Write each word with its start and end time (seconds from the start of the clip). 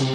Hola 0.00 0.08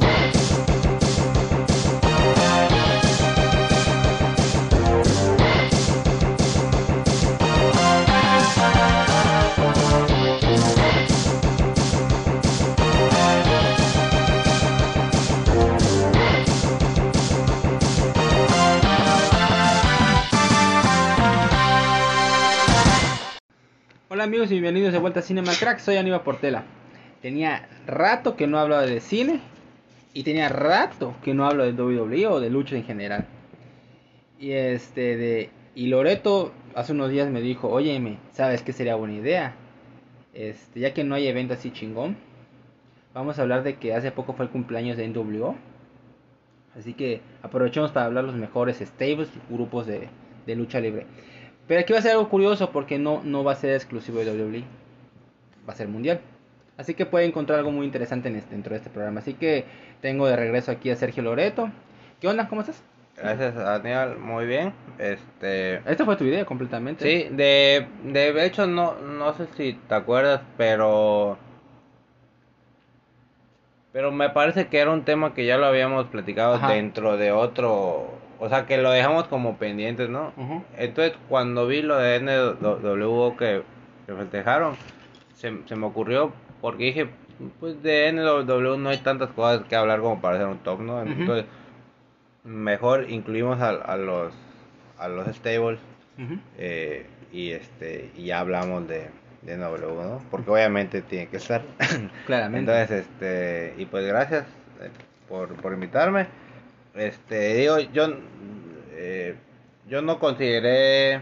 amigos 24.24 24.50
y 24.50 24.54
bienvenidos 24.54 24.94
de 24.94 24.98
vuelta 24.98 25.20
a 25.20 25.22
Cinema 25.22 25.52
Crack, 25.60 25.78
soy 25.78 25.98
Aníbal 25.98 26.24
Portela. 26.24 26.64
Tenía 27.22 27.70
rato 27.86 28.36
que 28.36 28.48
no 28.48 28.58
hablaba 28.58 28.88
de 28.88 29.00
cine 29.00 29.42
y 30.16 30.24
tenía 30.24 30.48
rato 30.48 31.14
que 31.22 31.34
no 31.34 31.46
hablo 31.46 31.66
de 31.66 31.74
WWE 31.74 32.28
o 32.28 32.40
de 32.40 32.50
lucha 32.50 32.78
en 32.78 32.86
general. 32.86 33.28
Y 34.40 34.54
este 34.54 35.18
de 35.18 35.50
y 35.76 35.88
Loreto 35.88 36.54
hace 36.74 36.94
unos 36.94 37.12
días 37.12 37.30
me 37.30 37.42
dijo, 37.42 37.68
"Óyeme, 37.68 38.18
¿sabes 38.32 38.64
qué 38.64 38.72
sería 38.72 38.96
buena 38.96 39.16
idea? 39.16 39.56
Este, 40.34 40.80
ya 40.80 40.94
que 40.94 41.04
no 41.04 41.16
hay 41.16 41.28
evento 41.28 41.54
así 41.54 41.72
chingón, 41.72 42.16
vamos 43.14 43.38
a 43.38 43.42
hablar 43.42 43.64
de 43.64 43.76
que 43.76 43.94
hace 43.94 44.12
poco 44.12 44.34
fue 44.34 44.46
el 44.46 44.52
cumpleaños 44.52 44.96
de 44.96 45.04
NWO. 45.06 45.56
Así 46.78 46.94
que 46.94 47.22
aprovechemos 47.44 47.92
para 47.92 48.06
hablar 48.06 48.24
los 48.24 48.36
mejores 48.36 48.78
stables, 48.80 49.30
grupos 49.50 49.86
de, 49.86 50.08
de 50.46 50.56
lucha 50.56 50.80
libre. 50.80 51.08
Pero 51.68 51.82
aquí 51.82 51.92
va 51.92 52.00
a 52.00 52.02
ser 52.02 52.12
algo 52.12 52.30
curioso 52.30 52.72
porque 52.72 53.00
no, 53.00 53.22
no 53.24 53.44
va 53.44 53.52
a 53.52 53.56
ser 53.56 53.74
exclusivo 53.74 54.20
de 54.20 54.32
WWE. 54.32 54.64
Va 55.68 55.74
a 55.74 55.76
ser 55.76 55.90
mundial. 55.90 56.22
Así 56.78 56.94
que 56.94 57.06
puede 57.06 57.26
encontrar 57.26 57.60
algo 57.60 57.72
muy 57.72 57.86
interesante 57.86 58.28
en 58.28 58.36
este, 58.36 58.52
dentro 58.52 58.72
de 58.72 58.78
este 58.78 58.90
programa. 58.90 59.20
Así 59.20 59.34
que 59.34 59.66
tengo 60.02 60.28
de 60.28 60.36
regreso 60.36 60.72
aquí 60.72 60.90
a 60.90 60.96
Sergio 60.96 61.24
Loreto. 61.24 61.70
¿Qué 62.20 62.28
onda? 62.28 62.48
¿Cómo 62.48 62.62
estás? 62.62 62.84
Gracias, 63.18 63.56
Daniel. 63.56 64.18
Muy 64.18 64.46
bien. 64.46 64.74
Este. 64.98 65.76
Esta 65.90 66.04
fue 66.04 66.18
tu 66.18 66.26
idea 66.26 66.46
completamente. 66.46 67.04
Sí, 67.06 67.34
de, 67.34 67.88
de 68.04 68.46
hecho, 68.46 68.68
no, 68.68 68.96
no 68.96 69.34
sé 69.34 69.48
si 69.56 69.74
te 69.74 69.96
acuerdas, 69.96 70.42
pero. 70.58 71.38
Pero 73.94 74.12
me 74.12 74.30
parece 74.30 74.68
que 74.68 74.80
era 74.80 74.92
un 74.92 75.06
tema 75.06 75.34
que 75.34 75.46
ya 75.46 75.58
lo 75.58 75.66
habíamos 75.68 76.08
platicado 76.08 76.56
Ajá. 76.56 76.74
dentro 76.74 77.16
de 77.16 77.32
otro. 77.32 78.14
O 78.38 78.50
sea, 78.50 78.66
que 78.66 78.78
lo 78.78 78.92
dejamos 78.92 79.28
como 79.28 79.56
pendientes, 79.56 80.10
¿no? 80.10 80.34
Ujú. 80.36 80.62
Entonces, 80.78 81.14
cuando 81.30 81.68
vi 81.68 81.82
lo 81.82 81.98
de 81.98 82.20
NWO 82.20 83.38
que, 83.38 83.64
que 84.06 84.14
festejaron, 84.14 84.76
se, 85.36 85.54
se 85.66 85.76
me 85.78 85.86
ocurrió 85.86 86.34
porque 86.66 86.86
dije, 86.86 87.08
pues 87.60 87.84
de 87.84 88.12
NWO 88.12 88.76
no 88.76 88.90
hay 88.90 88.98
tantas 88.98 89.30
cosas 89.30 89.68
que 89.68 89.76
hablar 89.76 90.00
como 90.00 90.20
para 90.20 90.38
hacer 90.38 90.48
un 90.48 90.58
top, 90.58 90.80
¿no? 90.82 91.00
Entonces, 91.00 91.46
mejor 92.44 93.08
incluimos 93.08 93.62
a, 93.62 93.70
a 93.70 93.96
los 93.98 94.34
a 94.98 95.08
los 95.08 95.28
stables 95.28 95.78
eh, 96.58 97.06
y 97.32 97.52
este 97.52 98.10
y 98.18 98.24
ya 98.26 98.40
hablamos 98.40 98.88
de, 98.88 99.12
de 99.44 99.58
NWO, 99.58 100.04
¿no? 100.06 100.22
Porque 100.32 100.50
obviamente 100.50 101.04
tiene 101.04 101.28
que 101.28 101.38
estar. 101.38 101.62
Claramente. 102.26 102.72
Entonces, 102.72 103.06
este, 103.06 103.76
y 103.78 103.86
pues 103.86 104.04
gracias 104.08 104.46
eh, 104.82 104.90
por, 105.30 105.50
por 105.62 105.72
invitarme. 105.72 106.26
Este, 106.96 107.58
digo, 107.58 107.78
yo, 107.78 108.08
eh, 108.94 109.36
yo 109.88 110.02
no 110.02 110.18
consideré 110.18 111.22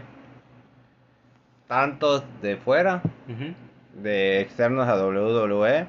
tantos 1.68 2.24
de 2.40 2.56
fuera, 2.56 3.02
Ujú. 3.28 3.52
De 3.94 4.40
externos 4.40 4.88
a 4.88 4.96
WWE, 4.96 5.86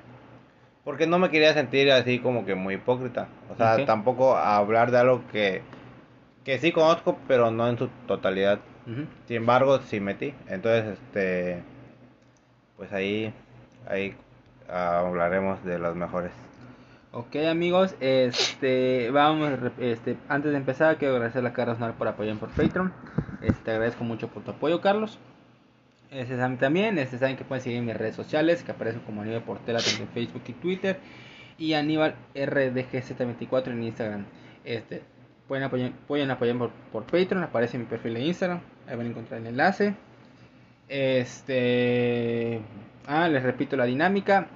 porque 0.84 1.08
no 1.08 1.20
me 1.20 1.30
quería 1.30 1.54
sentir 1.54 1.92
así 1.92 2.20
como 2.20 2.46
que 2.46 2.56
muy 2.56 2.76
hipócrita. 2.76 3.28
O 3.52 3.56
sea, 3.56 3.86
tampoco 3.86 4.38
hablar 4.38 4.92
de 4.92 5.00
algo 5.00 5.24
que, 5.32 5.62
que 6.44 6.60
sí 6.60 6.72
conozco, 6.72 7.18
pero 7.28 7.52
no 7.52 7.68
en 7.68 7.78
su 7.78 7.88
totalidad. 8.08 8.60
Sin 9.28 9.38
embargo, 9.38 9.80
sí 9.80 10.00
metí. 10.00 10.36
Entonces, 10.48 11.00
este, 11.00 11.64
pues 12.78 12.94
ahí, 12.94 13.34
ahí 13.88 14.16
ah, 14.70 15.00
hablaremos 15.00 15.64
de 15.64 15.80
los 15.80 15.96
mejores. 15.96 16.32
Ok 17.12 17.38
amigos, 17.50 17.96
este 18.02 19.10
vamos 19.10 19.50
este 19.80 20.18
antes 20.28 20.52
de 20.52 20.58
empezar 20.58 20.98
quiero 20.98 21.14
agradecerle 21.14 21.48
a 21.48 21.54
Carlos 21.54 21.80
Nar 21.80 21.94
por 21.94 22.10
apoyarme 22.10 22.42
por 22.42 22.50
Patreon. 22.50 22.92
Este 23.42 23.72
agradezco 23.72 24.04
mucho 24.04 24.28
por 24.28 24.44
tu 24.44 24.52
apoyo, 24.52 24.82
Carlos. 24.82 25.18
Este 26.16 26.38
saben 26.38 26.58
también, 26.58 26.98
este 26.98 27.18
saben 27.18 27.36
que 27.36 27.44
pueden 27.44 27.62
seguir 27.62 27.82
mis 27.82 27.96
redes 27.96 28.16
sociales, 28.16 28.64
que 28.64 28.72
aparecen 28.72 29.02
como 29.02 29.22
Aníbal 29.22 29.44
Portela 29.44 29.80
tanto 29.80 30.02
en 30.02 30.08
Facebook 30.08 30.44
y 30.48 30.54
Twitter 30.54 30.98
y 31.58 31.74
Aníbal 31.74 32.16
RDGZ24 32.34 33.68
en 33.68 33.84
Instagram. 33.84 34.26
Este 34.64 35.02
pueden 35.46 35.66
apoyar, 35.66 35.92
pueden 36.08 36.32
apoyarme 36.32 36.70
por, 36.70 36.72
por 36.92 37.04
Patreon, 37.04 37.44
aparece 37.44 37.76
en 37.76 37.84
mi 37.84 37.90
perfil 37.90 38.14
de 38.14 38.22
Instagram, 38.22 38.62
ahí 38.88 38.96
van 38.96 39.08
a 39.08 39.10
encontrar 39.10 39.42
el 39.42 39.48
enlace. 39.48 39.94
Este 40.88 42.62
ah, 43.08 43.28
les 43.28 43.44
repito 43.44 43.76
la 43.76 43.84
dinámica. 43.84 44.48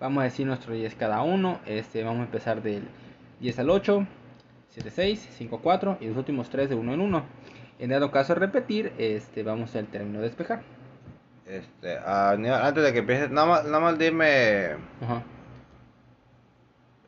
Vamos 0.00 0.20
a 0.20 0.24
decir 0.24 0.46
nuestros 0.46 0.76
10 0.76 0.96
cada 0.96 1.22
uno. 1.22 1.60
Este, 1.64 2.04
vamos 2.04 2.20
a 2.20 2.24
empezar 2.24 2.62
del 2.62 2.86
10 3.40 3.58
al 3.58 3.70
8, 3.70 4.06
7, 4.68 4.90
6, 4.90 5.28
5, 5.32 5.60
4 5.62 5.98
y 6.02 6.08
los 6.08 6.16
últimos 6.18 6.50
3 6.50 6.68
de 6.68 6.74
1 6.74 6.92
en 6.92 7.00
1. 7.00 7.24
En 7.78 7.88
dado 7.88 8.10
caso 8.10 8.34
repetir, 8.34 8.92
este, 8.98 9.42
vamos 9.42 9.74
al 9.76 9.86
término 9.86 10.18
de 10.18 10.26
despejar. 10.26 10.60
Este, 11.50 11.98
ah, 11.98 12.30
antes 12.30 12.84
de 12.84 12.92
que 12.92 13.00
empieces, 13.00 13.28
nada 13.30 13.46
más, 13.48 13.64
nada 13.64 13.80
más 13.80 13.98
dime, 13.98 14.76
Ajá. 15.02 15.22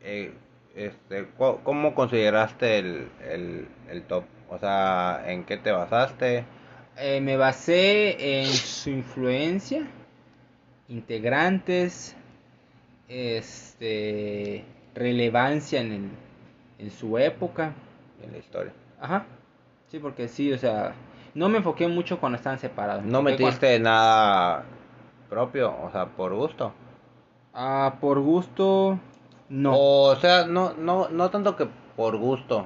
eh, 0.01 0.33
este, 0.75 1.29
¿cómo 1.37 1.95
consideraste 1.95 2.79
el, 2.79 3.07
el, 3.25 3.67
el 3.89 4.03
top? 4.03 4.25
O 4.49 4.57
sea, 4.59 5.23
¿en 5.27 5.45
qué 5.45 5.55
te 5.55 5.71
basaste? 5.71 6.43
Eh, 6.97 7.21
me 7.21 7.37
basé 7.37 8.41
en 8.41 8.47
su 8.47 8.89
influencia, 8.89 9.87
integrantes, 10.89 12.15
este, 13.07 14.65
relevancia 14.93 15.79
en, 15.79 15.91
el, 15.93 16.09
en 16.79 16.91
su 16.91 17.17
época. 17.17 17.71
En 18.21 18.33
la 18.33 18.37
historia. 18.39 18.73
Ajá. 18.99 19.25
Sí, 19.87 19.99
porque 19.99 20.27
sí, 20.27 20.51
o 20.51 20.57
sea, 20.57 20.93
no 21.35 21.49
me 21.49 21.57
enfoqué 21.57 21.87
mucho 21.87 22.19
cuando 22.19 22.37
estaban 22.37 22.59
separados. 22.59 23.03
me 23.03 23.11
¿No 23.11 23.21
cuando- 23.21 23.31
metiste 23.43 23.79
nada 23.79 24.63
propio? 25.29 25.73
O 25.83 25.91
sea, 25.91 26.05
por 26.07 26.33
gusto. 26.33 26.73
Ah, 27.53 27.95
por 28.01 28.19
gusto, 28.19 28.99
no. 29.49 29.73
O 29.77 30.15
sea, 30.15 30.45
no, 30.47 30.73
no, 30.73 31.09
no 31.09 31.29
tanto 31.29 31.55
que 31.55 31.67
por 31.95 32.17
gusto, 32.17 32.65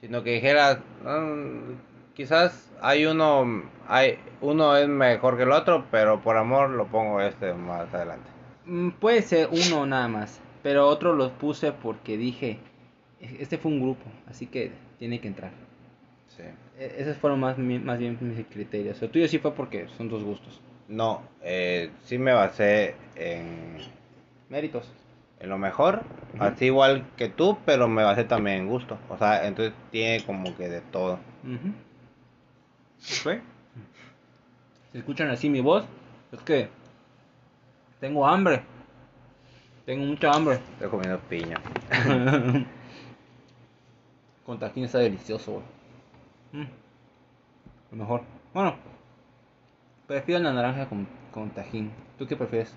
sino 0.00 0.22
que 0.22 0.32
dijeras, 0.34 0.78
"Mm, 1.04 1.72
quizás 2.14 2.70
hay 2.80 3.06
uno, 3.06 3.62
hay 3.88 4.18
uno 4.40 4.76
es 4.76 4.88
mejor 4.88 5.36
que 5.36 5.42
el 5.44 5.52
otro, 5.52 5.84
pero 5.90 6.20
por 6.20 6.36
amor 6.36 6.70
lo 6.70 6.86
pongo 6.86 7.20
este 7.20 7.52
más 7.54 7.92
adelante. 7.94 8.28
Mm, 8.66 8.90
Puede 8.90 9.22
ser 9.22 9.48
uno 9.50 9.86
nada 9.86 10.08
más, 10.08 10.40
pero 10.62 10.86
otro 10.88 11.12
los 11.14 11.30
puse 11.32 11.72
porque 11.72 12.16
dije, 12.16 12.58
"E- 13.20 13.36
este 13.40 13.58
fue 13.58 13.72
un 13.72 13.80
grupo, 13.80 14.04
así 14.28 14.46
que 14.46 14.72
tiene 14.98 15.20
que 15.20 15.28
entrar. 15.28 15.50
Sí. 16.28 16.42
E- 16.78 16.94
Esos 16.98 17.16
fueron 17.16 17.40
más, 17.40 17.58
mi- 17.58 17.78
más 17.78 17.98
bien 17.98 18.18
mis 18.20 18.46
criterios. 18.46 19.00
El 19.02 19.10
tuyo 19.10 19.28
sí 19.28 19.38
fue 19.38 19.52
porque 19.54 19.88
son 19.96 20.08
dos 20.08 20.22
gustos. 20.22 20.60
No, 20.88 21.22
eh, 21.42 21.90
sí 22.04 22.18
me 22.18 22.32
basé 22.32 22.94
en, 23.16 23.78
Méritos. 24.48 24.88
en 25.40 25.48
lo 25.50 25.58
mejor, 25.58 26.02
así 26.38 26.66
igual 26.66 27.04
que 27.16 27.28
tú, 27.28 27.58
pero 27.66 27.88
me 27.88 28.04
basé 28.04 28.24
también 28.24 28.58
en 28.58 28.68
gusto. 28.68 28.96
O 29.08 29.18
sea, 29.18 29.46
entonces 29.48 29.74
tiene 29.90 30.24
como 30.24 30.56
que 30.56 30.68
de 30.68 30.80
todo. 30.82 31.18
Ujú. 31.44 31.72
¿Ok? 33.30 33.40
Si 34.92 34.98
escuchan 34.98 35.28
así 35.30 35.48
mi 35.50 35.60
voz, 35.60 35.84
es 36.32 36.40
que 36.40 36.68
tengo 38.00 38.26
hambre. 38.26 38.62
Tengo 39.84 40.04
mucha 40.04 40.30
hambre. 40.32 40.58
Estoy 40.74 40.88
comiendo 40.88 41.18
piña. 41.28 41.60
Con 44.46 44.58
tajín 44.60 44.84
está 44.84 44.98
delicioso, 44.98 45.52
güey. 45.52 45.64
Mm. 46.56 46.66
Lo 47.92 47.96
mejor. 47.98 48.22
Bueno, 48.54 48.74
prefiero 50.06 50.42
la 50.42 50.52
naranja 50.52 50.86
con, 50.86 51.06
con 51.32 51.50
tajín. 51.50 51.90
¿Tú 52.18 52.26
qué 52.26 52.36
prefieres? 52.36 52.74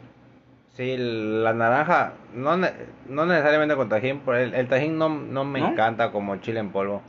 Sí, 0.76 0.96
la 0.98 1.54
naranja, 1.54 2.14
no, 2.34 2.56
ne- 2.58 2.72
no 3.08 3.26
necesariamente 3.26 3.76
con 3.76 3.90
tajín, 3.90 4.22
pero 4.26 4.38
el, 4.38 4.54
el 4.54 4.68
tajín 4.68 4.98
no, 4.98 5.10
no 5.10 5.44
me 5.44 5.60
¿No? 5.62 5.70
encanta 5.72 6.12
como 6.12 6.36
chile 6.38 6.60
en 6.60 6.72
polvo. 6.72 7.02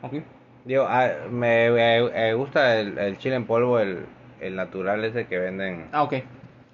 Digo, 0.64 0.86
ah, 0.88 1.08
me, 1.30 1.70
me- 1.70 2.10
me 2.10 2.34
gusta 2.34 2.78
el, 2.78 2.98
el 2.98 3.18
chile 3.18 3.36
en 3.36 3.46
polvo, 3.46 3.78
el, 3.78 4.06
el 4.40 4.56
natural 4.56 5.04
ese 5.04 5.26
que 5.26 5.38
venden 5.38 5.88
Ah, 5.92 6.02
ok. 6.04 6.12
en 6.14 6.22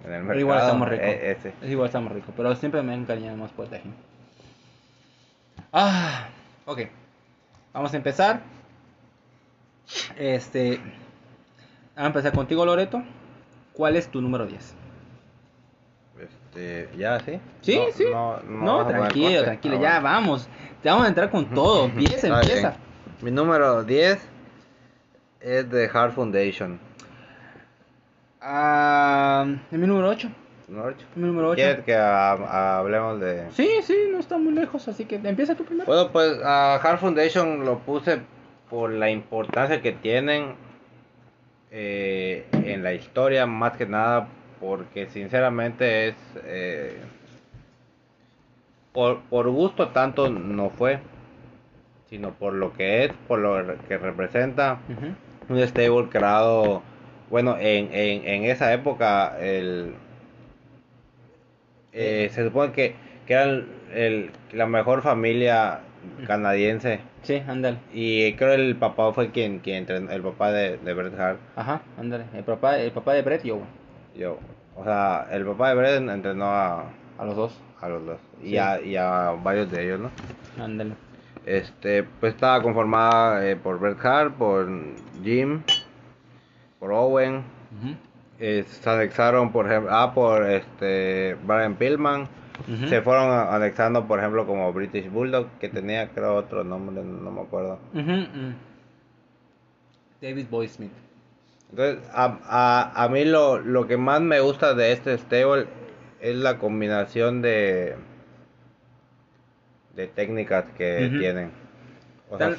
el 0.04 0.10
mercado. 0.10 0.26
Pero 0.28 0.40
igual 0.40 0.58
está 0.60 0.74
muy 0.74 0.86
rico. 0.88 1.02
e- 1.04 1.30
ese. 1.32 1.52
Es 1.62 1.70
igual 1.70 1.86
está 1.86 2.00
muy 2.00 2.12
rico. 2.12 2.32
Pero 2.36 2.54
siempre 2.54 2.82
me 2.82 2.94
encariñado 2.94 3.36
más 3.36 3.50
por 3.52 3.64
el 3.66 3.70
tajín. 3.72 3.94
Ah, 5.72 6.28
ok. 6.66 6.80
Vamos 7.72 7.92
a 7.92 7.96
empezar. 7.96 8.40
Este. 10.16 10.78
Vamos 11.94 12.04
a 12.04 12.06
empezar 12.06 12.32
contigo, 12.32 12.64
Loreto. 12.66 13.02
¿Cuál 13.72 13.96
es 13.96 14.08
tu 14.08 14.20
número 14.20 14.46
10? 14.46 14.74
Este, 16.20 16.88
ya, 16.96 17.20
¿sí? 17.20 17.38
Sí, 17.60 17.76
No, 17.78 17.92
sí. 17.92 18.04
No, 18.48 18.86
tranquilo, 18.86 19.42
tranquilo, 19.44 19.80
ya 19.80 20.00
vamos. 20.00 20.48
Te 20.82 20.88
vamos 20.88 21.04
a 21.04 21.08
entrar 21.08 21.30
con 21.30 21.46
todo. 21.54 21.84
Empieza, 21.86 22.14
Está 22.28 22.40
empieza. 22.40 22.68
bien. 22.70 22.80
Mi 23.22 23.30
número 23.30 23.82
10 23.84 24.18
es 25.40 25.70
de 25.70 25.88
Heart 25.88 26.14
Foundation. 26.14 26.78
Ah, 28.40 29.46
¿Es 29.70 29.78
mi 29.78 29.86
número 29.86 30.08
8? 30.08 30.28
¿No, 30.68 30.84
Arch? 30.84 30.98
Mi 31.14 31.26
número 31.26 31.48
8. 31.50 31.56
¿Quieres 31.56 31.84
que 31.84 31.94
ha- 31.94 32.78
hablemos 32.78 33.20
de...? 33.20 33.50
Sí, 33.52 33.68
sí, 33.82 33.94
no 34.10 34.18
está 34.18 34.36
muy 34.38 34.52
lejos, 34.52 34.86
así 34.88 35.04
que 35.04 35.16
empieza 35.16 35.54
tú 35.54 35.64
primero. 35.64 35.86
Bueno, 35.86 36.10
pues 36.12 36.38
a 36.44 36.78
Heart 36.82 37.00
Foundation 37.00 37.64
lo 37.64 37.78
puse 37.80 38.20
por 38.70 38.90
la 38.90 39.10
importancia 39.10 39.80
que 39.80 39.92
tienen 39.92 40.54
eh, 41.70 42.46
en 42.52 42.82
la 42.82 42.92
historia, 42.94 43.46
más 43.46 43.76
que 43.76 43.86
nada 43.86 44.28
porque 44.60 45.08
sinceramente 45.10 46.08
es... 46.08 46.14
eh, 46.44 46.96
por, 48.92 49.20
por 49.24 49.48
gusto 49.50 49.88
tanto 49.88 50.30
no 50.30 50.70
fue, 50.70 51.00
sino 52.08 52.32
por 52.32 52.54
lo 52.54 52.72
que 52.72 53.04
es, 53.04 53.12
por 53.28 53.38
lo 53.38 53.76
que 53.86 53.98
representa. 53.98 54.78
Un 55.48 55.60
stable 55.68 56.08
creado, 56.08 56.82
bueno, 57.28 57.56
en, 57.58 57.90
en, 57.92 58.26
en 58.26 58.44
esa 58.44 58.72
época 58.72 59.36
el, 59.38 59.92
eh, 61.92 62.30
se 62.32 62.44
supone 62.44 62.72
que, 62.72 62.94
que 63.26 63.34
eran 63.34 63.66
el, 63.92 64.30
la 64.52 64.66
mejor 64.66 65.02
familia 65.02 65.80
canadiense 66.26 67.00
Sí, 67.22 67.42
ándale. 67.48 67.78
y 67.92 68.32
creo 68.34 68.52
el 68.54 68.76
papá 68.76 69.12
fue 69.12 69.30
quien, 69.30 69.58
quien 69.60 69.78
entrenó, 69.78 70.10
el 70.10 70.22
papá 70.22 70.52
de, 70.52 70.76
de 70.78 70.94
Bret 70.94 71.18
Hart, 71.18 71.38
Ajá, 71.56 71.80
ándale. 71.98 72.24
El 72.34 72.44
papá, 72.44 72.78
el 72.78 72.90
papá 72.92 73.14
de 73.14 73.22
Brett 73.22 73.44
y 73.44 73.48
yo, 73.48 73.56
güey. 73.56 73.68
yo, 74.16 74.38
o 74.76 74.84
sea, 74.84 75.26
el 75.32 75.44
papá 75.44 75.70
de 75.70 75.74
Bret 75.74 76.08
entrenó 76.08 76.44
a, 76.46 76.84
A 77.18 77.24
los 77.24 77.36
dos. 77.36 77.60
a 77.80 77.88
los 77.88 78.04
dos 78.06 78.18
y, 78.42 78.56
a, 78.58 78.80
y 78.80 78.96
a 78.96 79.34
varios 79.42 79.70
de 79.70 79.84
ellos, 79.84 80.00
¿no? 80.00 80.10
Ándale. 80.62 80.92
Este, 81.44 82.02
pues 82.02 82.34
estaba 82.34 82.60
conformada 82.62 83.46
eh, 83.48 83.54
por 83.56 83.78
Bret 83.78 84.04
Hart, 84.04 84.34
por 84.34 84.68
Jim, 85.22 85.62
por 86.80 86.90
Owen. 86.92 87.42
Eh, 88.38 88.64
se 88.68 88.90
anexaron 88.90 89.50
por 89.52 89.66
ejemplo 89.66 89.90
ah, 89.92 90.12
por 90.12 90.42
este 90.50 91.36
Brian 91.44 91.74
Pillman 91.76 92.28
Se 92.88 93.02
fueron 93.02 93.30
anexando 93.30 94.06
por 94.06 94.18
ejemplo 94.18 94.46
como 94.46 94.72
British 94.72 95.10
Bulldog 95.10 95.48
que 95.60 95.68
tenía 95.68 96.08
creo 96.08 96.34
otro 96.36 96.64
nombre 96.64 97.02
no 97.04 97.30
me 97.30 97.40
acuerdo. 97.42 97.78
David 100.20 100.46
Boy 100.50 100.68
Smith. 100.68 100.92
entonces 101.70 102.02
a, 102.12 102.38
a, 102.44 103.04
a 103.04 103.08
mí 103.08 103.24
lo, 103.24 103.58
lo 103.58 103.86
que 103.86 103.96
más 103.96 104.20
me 104.20 104.40
gusta 104.40 104.74
de 104.74 104.92
este 104.92 105.16
stable 105.18 105.66
es 106.20 106.36
la 106.36 106.58
combinación 106.58 107.42
de 107.42 107.96
de 109.94 110.06
técnicas 110.08 110.64
que 110.76 111.10
tienen 111.18 111.50
o 112.30 112.38
sea, 112.38 112.50
Tal, 112.50 112.58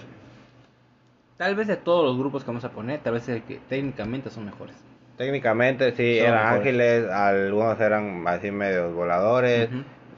tal 1.37 1.55
vez 1.55 1.67
de 1.67 1.77
todos 1.77 2.05
los 2.05 2.17
grupos 2.17 2.43
que 2.43 2.47
vamos 2.47 2.63
a 2.65 2.71
poner, 2.71 2.99
tal 3.01 3.13
vez 3.13 3.27
el 3.29 3.43
que 3.43 3.59
técnicamente 3.69 4.29
son 4.29 4.45
mejores. 4.45 4.75
Técnicamente 5.17 5.91
sí 5.93 6.19
eran 6.19 6.35
mejores. 6.35 6.61
ágiles 6.61 7.09
algunos 7.09 7.79
eran 7.79 8.27
así 8.27 8.51
medios 8.51 8.93
voladores 8.93 9.69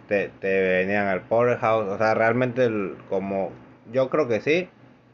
te, 0.07 0.30
te 0.42 0.62
venían 0.62 1.07
al 1.07 1.22
Powerhouse, 1.22 1.88
o 1.88 1.98
sea, 1.98 2.13
realmente 2.16 2.66
el- 2.66 2.96
como 3.10 3.51
yo 3.92 4.10
creo 4.10 4.28
que 4.28 4.42
sí, 4.42 4.68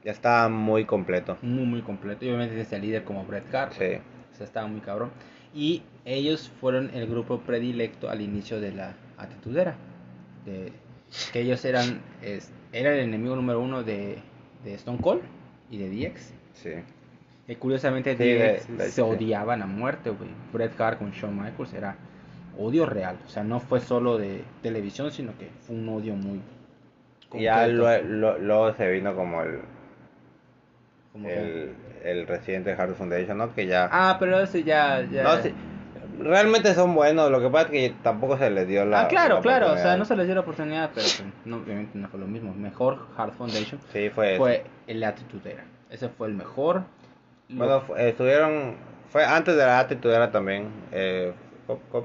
ya 0.04 0.12
estaba 0.12 0.48
muy 0.50 0.86
completo. 0.86 1.38
Muy, 1.42 1.66
muy 1.66 1.82
completo. 1.82 2.24
Y 2.26 2.30
obviamente 2.30 2.54
tienes 2.56 2.72
el 2.74 2.82
líder 2.82 3.04
como 3.04 3.26
Bret 3.26 3.54
Hart. 3.54 3.74
Sí. 3.74 3.96
O 4.32 4.36
sea, 4.36 4.46
estaba 4.46 4.68
muy 4.68 4.80
cabrón. 4.82 5.12
Y 5.54 5.84
ellos 6.06 6.52
fueron 6.62 6.92
el 6.94 7.08
grupo 7.08 7.40
predilecto 7.42 8.10
al 8.10 8.22
inicio 8.22 8.60
de 8.62 8.72
la 8.72 8.94
atitudera. 9.18 9.76
De, 10.46 10.72
que 11.34 11.42
ellos 11.42 11.64
eran, 11.66 12.02
es, 12.22 12.52
era 12.72 12.94
el 12.94 13.00
enemigo 13.00 13.36
número 13.36 13.60
uno 13.60 13.84
de, 13.84 14.20
de 14.64 14.74
Stone 14.76 15.00
Cold 15.02 15.22
y 15.72 15.78
de 15.78 15.90
DX. 15.90 16.34
Sí. 16.54 16.72
Y 17.48 17.56
curiosamente 17.56 18.18
Sí, 18.18 18.24
de- 18.24 18.90
se 18.90 19.02
odiaban 19.02 19.62
a 19.62 19.66
muerte, 19.68 20.10
güey. 20.10 20.30
Bret 20.52 20.80
Hart 20.80 20.98
con 21.00 21.12
Shawn 21.12 21.36
Michaels 21.36 21.74
era 21.74 21.96
odio 22.58 22.86
real. 22.86 23.18
O 23.26 23.30
sea, 23.30 23.44
no 23.44 23.60
fue 23.60 23.80
solo 23.82 24.18
de 24.18 24.44
televisión, 24.64 25.12
sino 25.12 25.38
que 25.38 25.50
fue 25.66 25.76
un 25.76 25.88
odio 25.90 26.16
muy... 26.16 26.42
Y 27.34 27.44
ya 27.44 27.68
lo- 27.68 28.38
luego 28.40 28.74
se 28.74 28.90
vino 28.92 29.14
como 29.16 29.42
el, 29.42 29.60
Como 31.12 31.28
que- 31.28 31.34
el, 31.40 31.76
el 32.04 32.28
residente 32.28 32.72
Hard 32.74 32.96
Foundation, 32.96 33.38
¿no? 33.38 33.54
Que 33.54 33.68
ya... 33.68 33.90
Ah, 33.92 34.18
pero 34.20 34.40
ese 34.40 34.64
ya... 34.64 35.06
ya... 35.12 35.24
No, 35.24 35.38
sí, 35.42 35.54
realmente 36.20 36.74
son 36.74 36.96
buenos, 36.96 37.30
lo 37.30 37.42
que 37.42 37.50
pasa 37.50 37.66
es 37.66 37.72
que 37.72 37.94
tampoco 38.02 38.38
se 38.38 38.50
les 38.50 38.68
dio 38.68 38.86
la... 38.86 39.02
ah, 39.02 39.08
claro, 39.08 39.36
la 39.36 39.42
claro, 39.42 39.74
o 39.74 39.78
sea, 39.78 39.98
no 39.98 40.06
se 40.06 40.16
les 40.16 40.26
dio 40.28 40.36
la 40.36 40.42
oportunidad, 40.42 40.92
pero 40.96 41.06
pues, 41.06 41.24
no, 41.46 41.58
obviamente 41.58 41.98
no 41.98 42.08
fue 42.08 42.20
lo 42.20 42.28
mismo. 42.28 42.54
Mejor 42.54 43.06
Hard 43.18 43.34
Foundation 43.34 43.80
Sí, 43.92 44.10
fue... 44.10 44.38
fue 44.38 44.64
el 44.88 45.04
Attitude 45.04 45.52
Era. 45.54 45.66
Ese 45.90 46.10
fue 46.10 46.28
el 46.28 46.34
mejor. 46.34 46.84
Bueno, 47.50 47.84
estuvieron... 47.98 48.76
Fue 49.10 49.24
antes 49.24 49.56
de 49.56 49.66
la 49.66 49.80
atitudera 49.80 50.32
también. 50.32 50.68
Eh, 50.92 51.34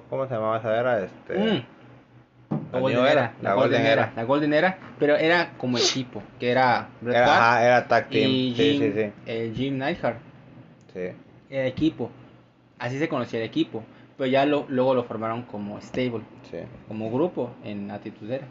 ¿cómo, 0.08 0.26
se 0.26 0.34
llamaba 0.34 0.58
esa 0.58 0.78
era? 0.78 1.00
Este... 1.04 1.36
Mm. 1.38 1.64
La 2.72 2.78
La 2.78 2.80
Golden 2.80 2.98
Era, 3.00 3.10
Era, 3.12 3.34
la 3.42 3.48
la 3.50 3.54
Golden 3.54 3.56
Golden 3.56 3.82
Era, 3.86 3.92
Era. 3.92 4.12
la 4.16 4.24
Golden 4.24 4.54
Era, 4.54 4.78
pero 4.98 5.16
era 5.16 5.52
como 5.56 5.78
equipo, 5.78 6.22
que 6.38 6.50
era 6.50 6.88
ajá, 7.08 7.64
era 7.64 7.86
tag 7.88 8.08
team. 8.08 8.28
y 8.30 8.54
Sí, 8.56 8.62
Jim, 8.62 8.82
sí, 8.82 8.92
sí. 8.92 9.12
el 9.26 9.54
Jim 9.54 9.78
Neidhart, 9.78 10.18
sí. 10.92 11.00
era 11.48 11.66
equipo, 11.66 12.10
así 12.78 12.98
se 12.98 13.08
conocía 13.08 13.38
el 13.40 13.46
equipo, 13.46 13.84
pero 14.16 14.28
ya 14.30 14.46
lo, 14.46 14.66
luego 14.68 14.94
lo 14.94 15.04
formaron 15.04 15.42
como 15.42 15.80
stable, 15.80 16.22
Sí. 16.50 16.58
como 16.88 17.10
grupo 17.10 17.50
en 17.64 17.90
Atitudera, 17.90 18.46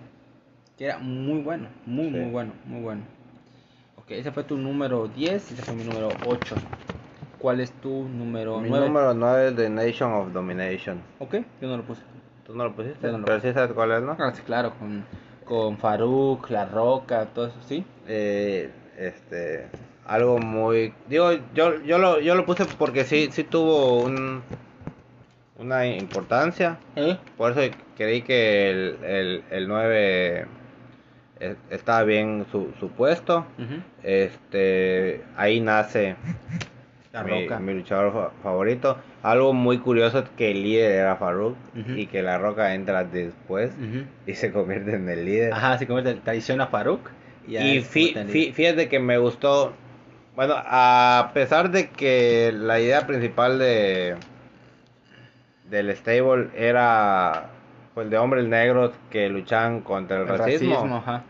que 0.77 0.85
era 0.85 0.97
muy 0.97 1.41
bueno, 1.41 1.67
muy 1.85 2.05
Sí. 2.05 2.11
muy 2.11 2.31
bueno, 2.31 2.53
muy 2.65 2.81
bueno. 2.81 3.01
Ese 4.09 4.31
fue 4.31 4.43
tu 4.43 4.57
número 4.57 5.07
10, 5.07 5.51
ese 5.51 5.61
fue 5.61 5.75
mi 5.75 5.83
número 5.83 6.09
8. 6.27 6.55
¿Cuál 7.39 7.61
es 7.61 7.71
tu 7.73 8.03
número 8.09 8.59
Mi 8.59 8.69
9? 8.69 8.87
número 8.87 9.13
9 9.13 9.47
es 9.49 9.55
The 9.55 9.69
Nation 9.69 10.11
of 10.13 10.33
Domination. 10.33 11.01
Ok, 11.19 11.35
yo 11.61 11.67
no 11.67 11.77
lo 11.77 11.83
puse. 11.83 12.01
¿Tú 12.45 12.55
no 12.55 12.63
lo 12.65 12.73
pusiste? 12.75 13.11
No 13.11 13.19
lo 13.19 13.25
Pero 13.25 13.39
sí 13.39 13.53
sabes 13.53 13.71
cuál 13.73 13.91
es, 13.91 14.01
¿no? 14.01 14.17
Ah, 14.19 14.31
sí, 14.33 14.41
claro, 14.41 14.73
con, 14.79 15.05
con 15.45 15.77
Farouk, 15.77 16.49
La 16.49 16.65
Roca, 16.65 17.27
todo 17.27 17.47
eso, 17.47 17.57
¿sí? 17.67 17.85
Eh, 18.07 18.69
este, 18.97 19.67
algo 20.05 20.39
muy... 20.39 20.93
Digo, 21.07 21.31
yo, 21.53 21.79
yo, 21.83 21.97
lo, 21.99 22.19
yo 22.19 22.35
lo 22.35 22.45
puse 22.45 22.65
porque 22.77 23.05
sí, 23.05 23.29
sí 23.31 23.43
tuvo 23.43 24.01
un, 24.01 24.41
una 25.59 25.85
importancia. 25.85 26.79
¿Eh? 26.95 27.17
Por 27.37 27.51
eso 27.57 27.73
creí 27.95 28.23
que 28.23 28.71
el, 28.71 28.97
el, 29.03 29.43
el 29.51 29.67
9 29.67 29.95
eh, 30.41 30.45
estaba 31.69 32.03
bien 32.03 32.45
su, 32.51 32.71
su 32.79 32.89
puesto. 32.89 33.45
Este, 34.03 35.21
ahí 35.37 35.59
nace 35.59 36.15
La 37.13 37.23
mi, 37.23 37.43
Roca. 37.43 37.59
mi 37.59 37.73
luchador 37.73 38.13
fa- 38.13 38.31
favorito. 38.43 38.97
Algo 39.23 39.53
muy 39.53 39.79
curioso 39.79 40.19
es 40.19 40.29
que 40.37 40.51
el 40.51 40.63
líder 40.63 40.91
era 40.91 41.15
Farouk 41.15 41.55
y 41.97 42.05
que 42.07 42.21
la 42.21 42.37
Roca 42.37 42.75
entra 42.75 43.03
después 43.03 43.71
y 44.27 44.33
se 44.35 44.51
convierte 44.51 44.95
en 44.95 45.09
el 45.09 45.25
líder. 45.25 45.53
Ajá, 45.53 45.77
se 45.77 45.87
convierte 45.87 46.11
en 46.11 46.19
traición 46.21 46.61
a 46.61 46.67
Farouk. 46.67 47.09
Y 47.47 47.79
fí- 47.81 48.13
tal- 48.13 48.27
fí- 48.27 48.53
fíjate 48.53 48.87
que 48.89 48.99
me 48.99 49.17
gustó. 49.17 49.73
Bueno, 50.35 50.53
a 50.57 51.31
pesar 51.33 51.71
de 51.71 51.89
que 51.89 52.51
la 52.55 52.79
idea 52.79 53.07
principal 53.07 53.57
de 53.59 54.15
del 55.69 55.95
stable 55.95 56.49
era 56.55 57.49
pues 57.93 58.09
de 58.09 58.17
hombres 58.17 58.45
negros 58.47 58.91
que 59.09 59.29
luchan 59.29 59.81
contra 59.81 60.17
el, 60.17 60.23
el 60.23 60.37
racismo. 60.37 60.95
ajá. 60.97 61.23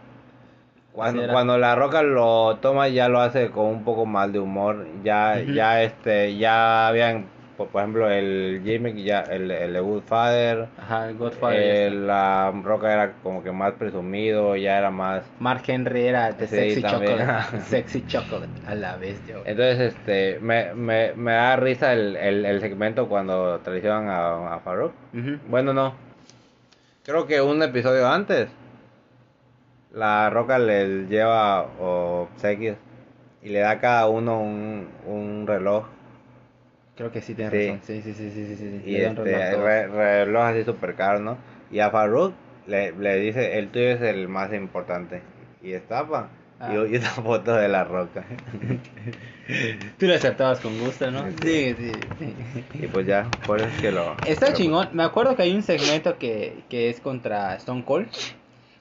Cuando, 0.91 1.27
cuando 1.29 1.57
la 1.57 1.75
roca 1.75 2.01
lo 2.01 2.57
toma 2.57 2.87
ya 2.89 3.07
lo 3.07 3.21
hace 3.21 3.51
con 3.51 3.67
un 3.67 3.83
poco 3.85 4.05
más 4.05 4.33
de 4.33 4.39
humor. 4.39 4.85
Ya, 5.03 5.39
ya 5.39 5.81
este, 5.83 6.35
ya 6.35 6.87
habían, 6.89 7.25
por, 7.55 7.67
ejemplo, 7.73 8.09
el 8.09 8.61
Jimmy, 8.65 9.03
ya 9.03 9.21
el, 9.21 9.49
el 9.49 9.71
de 9.73 9.81
Woodfather, 9.81 10.67
Ajá, 10.77 11.07
el 11.09 11.15
Godfather. 11.17 11.59
eh, 11.61 11.85
este. 11.85 11.95
la 11.99 12.51
roca 12.63 12.91
era 12.91 13.13
como 13.23 13.43
que 13.43 13.51
más 13.51 13.73
presumido, 13.73 14.57
ya 14.57 14.77
era 14.77 14.89
más 14.91 15.23
Mark 15.39 15.61
Henry 15.67 16.05
era 16.07 16.31
de 16.33 16.47
Sí, 16.47 16.55
Sexy 16.55 16.81
también. 16.81 17.17
Chocolate. 17.19 17.59
sexy 17.69 18.05
Chocolate. 18.07 18.51
A 18.67 18.75
la 18.75 18.97
bestia. 18.97 19.35
Entonces, 19.45 19.93
este, 19.93 20.39
me, 20.41 20.73
me, 20.73 21.13
me 21.13 21.31
da 21.33 21.55
risa 21.55 21.93
el, 21.93 22.17
el, 22.17 22.45
el 22.45 22.59
segmento 22.59 23.07
cuando 23.07 23.59
traicionan 23.59 24.09
a, 24.09 24.55
a 24.55 24.59
Farouk. 24.59 24.91
Bueno, 25.47 25.71
no. 25.73 26.08
Creo 27.03 27.25
que 27.27 27.41
un 27.41 27.61
episodio 27.63 28.07
antes, 28.07 28.49
la 29.93 30.29
Roca 30.29 30.59
les 30.59 31.09
lleva 31.09 31.63
obsequios 31.79 32.77
y 33.41 33.49
le 33.49 33.59
da 33.59 33.71
a 33.71 33.79
cada 33.79 34.07
uno 34.07 34.39
un, 34.41 34.87
un 35.05 35.47
reloj. 35.47 35.85
Creo 36.95 37.11
que 37.11 37.21
sí 37.21 37.33
tienes 37.33 37.53
Sí. 37.53 37.67
razón. 37.67 37.81
Sí, 37.83 38.01
sí, 38.01 38.13
sí, 38.13 38.31
sí, 38.31 38.45
sí. 38.45 38.55
sí. 38.57 38.81
Y 38.85 38.97
este, 38.97 39.23
reloj 39.23 39.63
re- 39.63 39.87
reloj 39.87 40.43
así 40.43 40.63
super 40.63 40.95
caro, 40.95 41.19
¿no? 41.19 41.37
Y 41.71 41.79
a 41.79 41.89
Farouk 41.89 42.33
le, 42.67 42.91
le 42.91 43.15
dice, 43.15 43.57
el 43.57 43.69
tuyo 43.69 43.91
es 43.91 44.01
el 44.01 44.27
más 44.27 44.53
importante. 44.53 45.21
Y 45.61 45.71
destapa. 45.71 46.29
Ah. 46.59 46.73
Y, 46.73 46.93
y 46.93 46.97
una 46.97 47.09
foto 47.09 47.53
de 47.53 47.67
la 47.67 47.83
roca. 47.83 48.25
Tú 49.97 50.05
lo 50.05 50.13
aceptabas 50.13 50.59
con 50.59 50.77
gusto, 50.79 51.09
¿no? 51.09 51.25
Sí, 51.41 51.73
sí, 51.77 51.91
sí. 52.19 52.33
Y 52.73 52.87
pues 52.87 53.07
ya, 53.07 53.27
por 53.47 53.59
eso 53.59 53.67
es 53.69 53.81
que 53.81 53.91
lo. 53.91 54.15
Está 54.25 54.49
lo- 54.49 54.55
chingón. 54.55 54.89
Me 54.93 55.03
acuerdo 55.03 55.35
que 55.35 55.43
hay 55.43 55.55
un 55.55 55.63
segmento 55.63 56.17
que, 56.17 56.63
que 56.69 56.89
es 56.89 56.99
contra 56.99 57.55
Stone 57.55 57.83
Cold. 57.85 58.07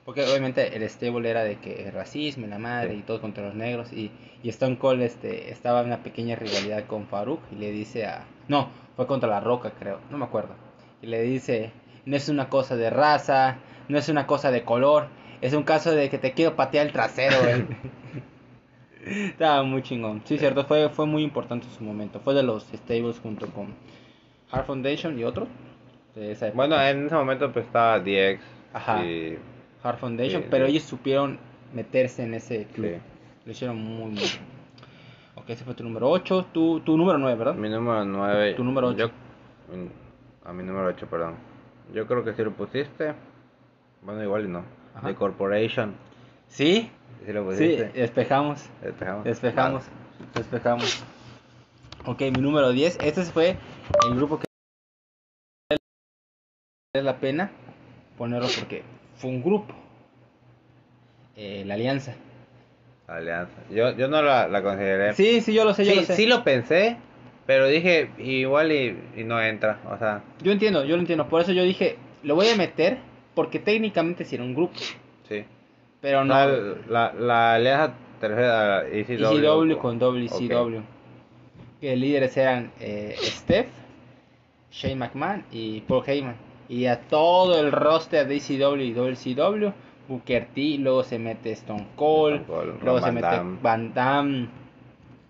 Porque 0.04 0.22
obviamente 0.24 0.74
el 0.74 0.82
stable 0.88 1.28
era 1.28 1.44
de 1.44 1.56
que 1.56 1.90
racismo 1.90 2.46
y 2.46 2.48
la 2.48 2.58
madre 2.58 2.92
Sí. 2.92 2.96
y 3.00 3.02
todo 3.02 3.20
contra 3.20 3.44
los 3.44 3.54
negros. 3.54 3.92
Y, 3.92 4.10
y 4.42 4.48
Stone 4.48 4.78
Cold 4.78 5.02
este, 5.02 5.50
estaba 5.50 5.80
en 5.80 5.86
una 5.88 5.98
pequeña 6.02 6.34
rivalidad 6.34 6.84
con 6.86 7.06
Farouk. 7.06 7.40
Y 7.52 7.56
le 7.56 7.70
dice 7.70 8.06
a. 8.06 8.24
No, 8.48 8.70
fue 8.96 9.06
contra 9.06 9.28
La 9.28 9.40
Roca, 9.40 9.72
creo. 9.78 10.00
No 10.10 10.16
me 10.18 10.24
acuerdo. 10.24 10.54
Y 11.02 11.06
le 11.08 11.22
dice: 11.22 11.72
No 12.06 12.16
es 12.16 12.28
una 12.28 12.48
cosa 12.48 12.76
de 12.76 12.90
raza. 12.90 13.56
No 13.88 13.98
es 13.98 14.08
una 14.08 14.26
cosa 14.26 14.50
de 14.50 14.64
color. 14.64 15.08
Es 15.40 15.54
un 15.54 15.62
caso 15.62 15.92
de 15.92 16.10
que 16.10 16.18
te 16.18 16.32
quiero 16.32 16.56
patear 16.56 16.86
el 16.86 16.92
trasero. 16.92 17.36
Estaba 19.06 19.62
muy 19.62 19.82
chingón. 19.82 20.22
Sí, 20.24 20.38
cierto. 20.38 20.64
Fue, 20.64 20.88
fue 20.90 21.06
muy 21.06 21.22
importante 21.22 21.66
en 21.66 21.72
su 21.72 21.84
momento. 21.84 22.20
Fue 22.20 22.34
de 22.34 22.42
los 22.42 22.64
stables 22.64 23.18
junto 23.20 23.46
con 23.46 23.74
Hard 24.50 24.66
Foundation 24.66 25.18
y 25.18 25.24
otros. 25.24 25.48
Bueno, 26.54 26.80
en 26.82 27.06
ese 27.06 27.14
momento 27.14 27.52
pues 27.52 27.66
estaba 27.66 28.00
DX. 28.00 28.40
Ajá. 28.72 29.04
Y. 29.04 29.38
Hard 29.82 29.98
Foundation, 29.98 30.42
Sí, 30.42 30.48
pero 30.50 30.66
sí. 30.66 30.72
ellos 30.72 30.82
supieron 30.82 31.38
meterse 31.72 32.24
en 32.24 32.34
ese 32.34 32.66
club. 32.66 32.94
Sí. 32.94 33.00
Lo 33.46 33.52
hicieron 33.52 33.76
muy, 33.80 34.10
muy 34.10 34.14
bien. 34.18 34.58
Ok, 35.36 35.50
ese 35.50 35.64
fue 35.64 35.74
tu 35.74 35.84
número 35.84 36.10
8. 36.10 36.46
Tu, 36.52 36.80
tu 36.80 36.96
número 36.96 37.16
9, 37.18 37.38
¿verdad? 37.38 37.54
Mi 37.54 37.68
número 37.68 38.04
9. 38.04 38.54
Tu 38.54 38.64
número 38.64 38.88
ocho. 38.88 39.10
a 40.44 40.52
mi 40.52 40.64
número 40.64 40.88
8, 40.88 41.06
perdón. 41.08 41.36
Yo 41.94 42.06
creo 42.06 42.24
que 42.24 42.34
sí 42.34 42.42
lo 42.42 42.50
pusiste. 42.52 43.14
Bueno, 44.02 44.22
igual 44.22 44.44
y 44.46 44.48
no. 44.48 44.64
Ajá. 44.98 45.08
The 45.08 45.14
Corporation. 45.14 45.94
Sí, 46.48 46.90
Sí 47.24 47.32
lo 47.32 47.52
sí, 47.52 47.76
despejamos. 47.94 48.68
Despejamos. 48.82 49.24
Despejamos. 49.24 49.84
Despejamos. 50.34 51.04
Ok, 52.06 52.20
mi 52.20 52.40
número 52.40 52.70
10. 52.70 52.98
Este 53.02 53.22
fue 53.24 53.56
el 54.08 54.16
grupo 54.16 54.38
que 54.38 54.46
vale 56.94 57.04
la 57.04 57.18
pena 57.18 57.50
ponerlo 58.16 58.48
porque 58.58 58.82
fue 59.16 59.30
un 59.30 59.42
grupo. 59.42 59.74
Eh, 61.36 61.64
la 61.66 61.74
Alianza. 61.74 62.14
Alianza. 63.06 63.54
Yo, 63.70 63.92
yo 63.96 64.08
no 64.08 64.22
la, 64.22 64.48
la 64.48 64.62
consideré. 64.62 65.14
Sí, 65.14 65.40
sí, 65.40 65.54
yo 65.54 65.64
lo 65.64 65.74
sé, 65.74 65.84
yo 65.84 65.92
sí, 65.92 65.96
lo 65.98 66.02
sé. 66.04 66.16
sí 66.16 66.26
lo 66.26 66.44
pensé. 66.44 66.96
Pero 67.46 67.66
dije, 67.66 68.10
igual 68.18 68.72
y, 68.72 68.98
y 69.16 69.24
no 69.24 69.40
entra. 69.40 69.80
O 69.90 69.96
sea, 69.96 70.22
Yo 70.42 70.52
entiendo, 70.52 70.84
yo 70.84 70.96
lo 70.96 71.00
entiendo. 71.00 71.28
Por 71.28 71.40
eso 71.40 71.52
yo 71.52 71.62
dije, 71.62 71.96
lo 72.22 72.34
voy 72.34 72.48
a 72.48 72.56
meter 72.56 72.98
porque 73.38 73.60
técnicamente 73.60 74.24
sí 74.24 74.34
era 74.34 74.42
un 74.42 74.52
grupo. 74.52 74.74
sí. 75.28 75.44
Pero 76.00 76.24
no. 76.24 76.34
La, 76.34 76.48
la, 76.88 77.12
la 77.12 77.54
alianza 77.54 77.94
te 78.18 78.26
refieres 78.26 78.50
a 78.52 78.82
ECW. 78.88 79.70
ECW 79.70 79.78
con 79.78 79.96
WCW. 79.96 80.78
Ok. 80.78 80.84
Que 81.80 81.94
líderes 81.94 82.36
eran 82.36 82.72
eh, 82.80 83.14
Steph, 83.20 83.68
Shane 84.72 84.96
McMahon 84.96 85.44
y 85.52 85.82
Paul 85.82 86.02
Heyman. 86.04 86.34
Y 86.68 86.86
a 86.86 86.98
todo 87.02 87.60
el 87.60 87.70
roster 87.70 88.26
de 88.26 88.38
ECW 88.38 88.80
y 88.80 88.92
WCW, 88.92 89.72
Booker 90.08 90.48
T, 90.52 90.78
luego 90.78 91.04
se 91.04 91.20
mete 91.20 91.52
Stone 91.52 91.86
Cold, 91.94 92.40
Stone 92.40 92.60
Cold, 92.60 92.82
luego 92.82 93.00
se 93.00 93.12
mete 93.12 93.26
Damme. 93.28 93.58
Van 93.62 93.94
Damme, 93.94 94.48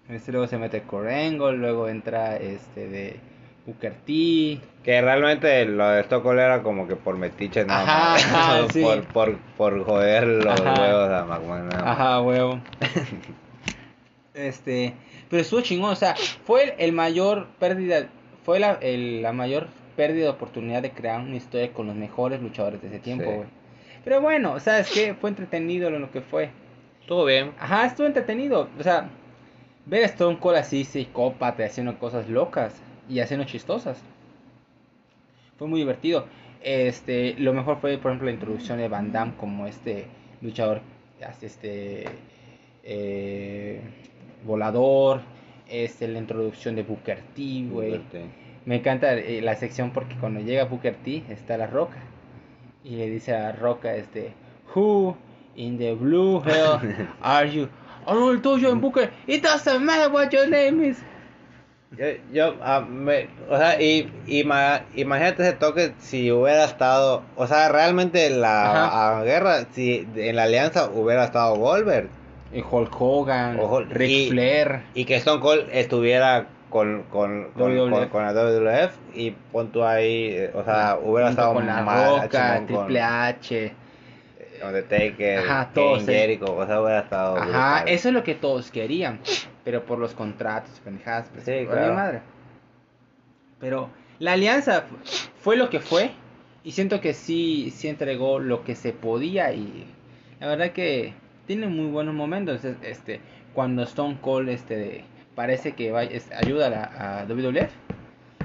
este, 0.09 0.33
luego 0.33 0.47
se 0.47 0.57
mete 0.57 0.83
Angle, 0.91 1.59
luego 1.59 1.91
entra 1.91 2.39
este 2.39 2.89
de 2.89 3.21
Booker 3.69 3.93
T. 4.07 4.59
Que 4.83 5.01
realmente 5.03 5.65
lo 5.67 5.87
de 5.91 6.01
Stockholm 6.03 6.39
era 6.39 6.63
como 6.63 6.89
que 6.89 6.97
por 6.97 7.17
metiche 7.17 7.65
nada 7.65 7.83
Ajá, 7.83 8.11
más. 8.13 8.25
ajá, 8.35 8.69
sí. 8.73 8.83
por, 8.83 9.05
por, 9.05 9.37
por 9.57 9.85
joder 9.85 10.27
los 10.27 10.61
Ajá. 10.61 10.81
huevos 10.83 11.11
a 11.11 11.25
McMahon. 11.27 11.75
Ajá, 11.75 12.21
huevo. 12.23 12.61
este, 14.35 14.95
pero 15.29 15.43
estuvo 15.43 15.61
chingón, 15.61 15.91
o 15.93 15.97
sea, 15.97 16.15
fue 16.45 16.65
el, 16.65 16.73
el 16.79 16.93
mayor 16.93 17.47
pérdida, 17.59 18.09
fue 18.45 18.59
la, 18.59 18.79
el- 18.81 19.23
la 19.23 19.33
mayor 19.33 19.67
pérdida 19.97 20.25
de 20.25 20.31
oportunidad 20.31 20.81
de 20.83 20.93
crear 20.93 21.21
una 21.21 21.37
historia 21.37 21.73
con 21.73 21.87
los 21.89 21.97
mejores 21.97 22.41
luchadores 22.41 22.81
de 22.81 22.89
ese 22.89 22.99
tiempo, 23.01 23.25
Sí. 23.25 23.31
güey. 23.37 23.49
Pero 24.05 24.21
bueno, 24.21 24.59
¿sabes 24.61 24.91
qué? 24.95 25.13
Fue 25.15 25.29
entretenido 25.29 25.91
lo 25.91 26.11
que 26.11 26.21
fue. 26.23 26.51
Estuvo 27.01 27.25
bien. 27.25 27.53
Ajá, 27.59 27.85
estuvo 27.87 28.07
entretenido, 28.07 28.69
o 28.79 28.83
sea, 28.83 29.09
ver 29.87 30.05
a 30.05 30.07
Stone 30.07 30.39
Cold 30.39 30.57
así, 30.57 30.85
psicópata, 30.85 31.65
haciendo 31.65 31.99
cosas 31.99 32.29
locas 32.29 32.75
y 33.09 33.21
haciendo 33.21 33.47
chistosas. 33.47 34.03
Fue 35.59 35.67
muy 35.67 35.81
divertido. 35.81 36.27
Este, 36.63 37.35
lo 37.39 37.53
mejor 37.53 37.79
fue, 37.81 37.99
por 37.99 38.11
ejemplo, 38.11 38.27
la 38.27 38.33
introducción 38.33 38.79
de 38.79 38.89
Van 38.89 39.13
Damme 39.13 39.35
como 39.39 39.67
este 39.67 40.07
luchador, 40.41 40.81
este, 41.43 42.05
eh, 42.85 43.81
volador. 44.45 45.21
Este, 45.69 46.09
la 46.09 46.19
introducción 46.19 46.77
de 46.77 46.83
Booker 46.83 47.21
T, 47.35 47.67
güey. 47.71 48.01
Me 48.65 48.77
encanta 48.77 49.15
eh, 49.15 49.41
la 49.43 49.55
sección 49.55 49.91
porque 49.91 50.15
cuando 50.17 50.41
llega 50.41 50.65
Booker 50.65 50.97
T 50.97 51.25
está 51.29 51.59
la 51.59 51.67
Roca 51.67 51.99
y 52.85 52.97
le 52.97 53.11
dice 53.11 53.35
a 53.35 53.41
la 53.41 53.53
Roca, 53.53 53.95
este, 53.95 54.33
Who 54.75 55.17
in 55.57 55.79
the 55.79 55.95
blue 55.95 56.41
hell 56.41 56.81
are 57.23 57.51
you? 57.51 57.69
I 58.07 58.15
will 58.15 58.41
told 58.41 58.63
you 58.63 58.71
in 58.71 58.81
Booker. 58.81 59.11
It 59.27 59.43
doesn't 59.43 59.85
matter 59.85 60.11
what 60.11 60.33
your 60.33 60.49
name 60.49 60.83
is. 60.83 60.99
Yo, 61.97 62.05
yo 62.33 62.55
ah, 62.63 62.81
me, 62.81 63.29
o 63.49 63.57
sea, 63.57 63.81
y, 63.81 64.11
ima- 64.27 64.83
imagínate 64.95 65.43
ese 65.43 65.53
toque 65.55 65.95
si 65.99 66.31
hubiera 66.31 66.65
estado, 66.65 67.23
o 67.35 67.47
sea, 67.47 67.71
realmente 67.71 68.29
la 68.31 69.23
guerra, 69.25 69.65
si 69.73 70.07
en 70.17 70.37
la 70.37 70.43
alianza 70.43 70.91
hubiera 70.91 71.25
estado 71.25 71.57
Goldberg 71.57 72.09
Y 72.53 72.61
Hulk 72.63 72.95
Hogan, 73.01 73.59
O 73.59 73.69
Hulk- 73.79 73.89
Ric 73.91 74.11
y- 74.11 74.29
Flair. 74.31 74.81
y 74.95 75.07
que 75.07 75.17
Stone 75.17 75.41
Cold 75.41 75.67
estuviera 75.73 76.47
con, 76.69 77.05
con, 77.05 77.49
con, 77.57 77.75
WWF. 77.75 77.91
con- 77.91 78.09
con 78.11 78.23
la 78.27 78.33
WWF 78.35 78.93
y 79.15 79.31
pon 79.31 79.73
tú 79.73 79.83
ahí, 79.83 80.27
eh, 80.29 80.51
o 80.55 80.63
sea, 80.65 80.99
hubiera 81.03 81.29
junto 81.29 81.41
estado 81.43 81.55
con 81.55 81.67
la 81.67 81.83
más 81.83 82.23
Roca, 82.23 82.63
Triple 82.67 83.01
H. 83.03 83.73
Undertaker, 84.65 85.39
Ajá, 85.41 85.71
todos, 85.75 86.07
eh. 86.09 86.13
Jericho, 86.13 86.55
o 86.57 86.67
sea, 86.67 86.81
hubiera 86.81 87.01
estado 87.01 87.37
Ajá, 87.37 87.45
brutal. 87.47 87.89
eso 87.89 88.09
es 88.09 88.15
lo 88.15 88.25
que 88.25 88.35
todos 88.35 88.71
querían. 88.71 89.21
Pero 89.65 89.85
por 89.85 89.99
los 89.99 90.15
contratos, 90.15 90.81
pendejadas, 90.85 91.29
pues, 91.33 91.45
Sí, 91.45 91.67
claro. 91.67 91.95
madre. 91.95 92.21
Pero 93.61 93.91
la 94.19 94.33
alianza 94.33 94.83
fu- 94.83 94.97
fue 95.41 95.57
lo 95.57 95.69
que 95.71 95.81
fue. 95.81 96.11
Y 96.65 96.73
siento 96.73 97.01
que 97.01 97.15
sí, 97.15 97.71
sí 97.75 97.89
entregó 97.89 98.39
lo 98.41 98.65
que 98.65 98.75
se 98.75 98.93
podía. 98.93 99.53
Y 99.53 99.87
la 100.41 100.49
verdad 100.49 100.71
que 100.73 101.15
tiene 101.47 101.67
muy 101.67 101.87
buenos 101.91 102.15
momentos. 102.15 102.65
Es- 102.65 102.77
Este, 102.83 103.21
cuando 103.55 103.83
Stone 103.83 104.19
Cold 104.21 104.49
este, 104.51 105.05
parece 105.35 105.73
que 105.73 105.91
va, 105.93 106.03
es- 106.05 106.31
ayuda 106.33 106.91
a, 106.97 107.21
a 107.21 107.25
WWF. 107.27 107.71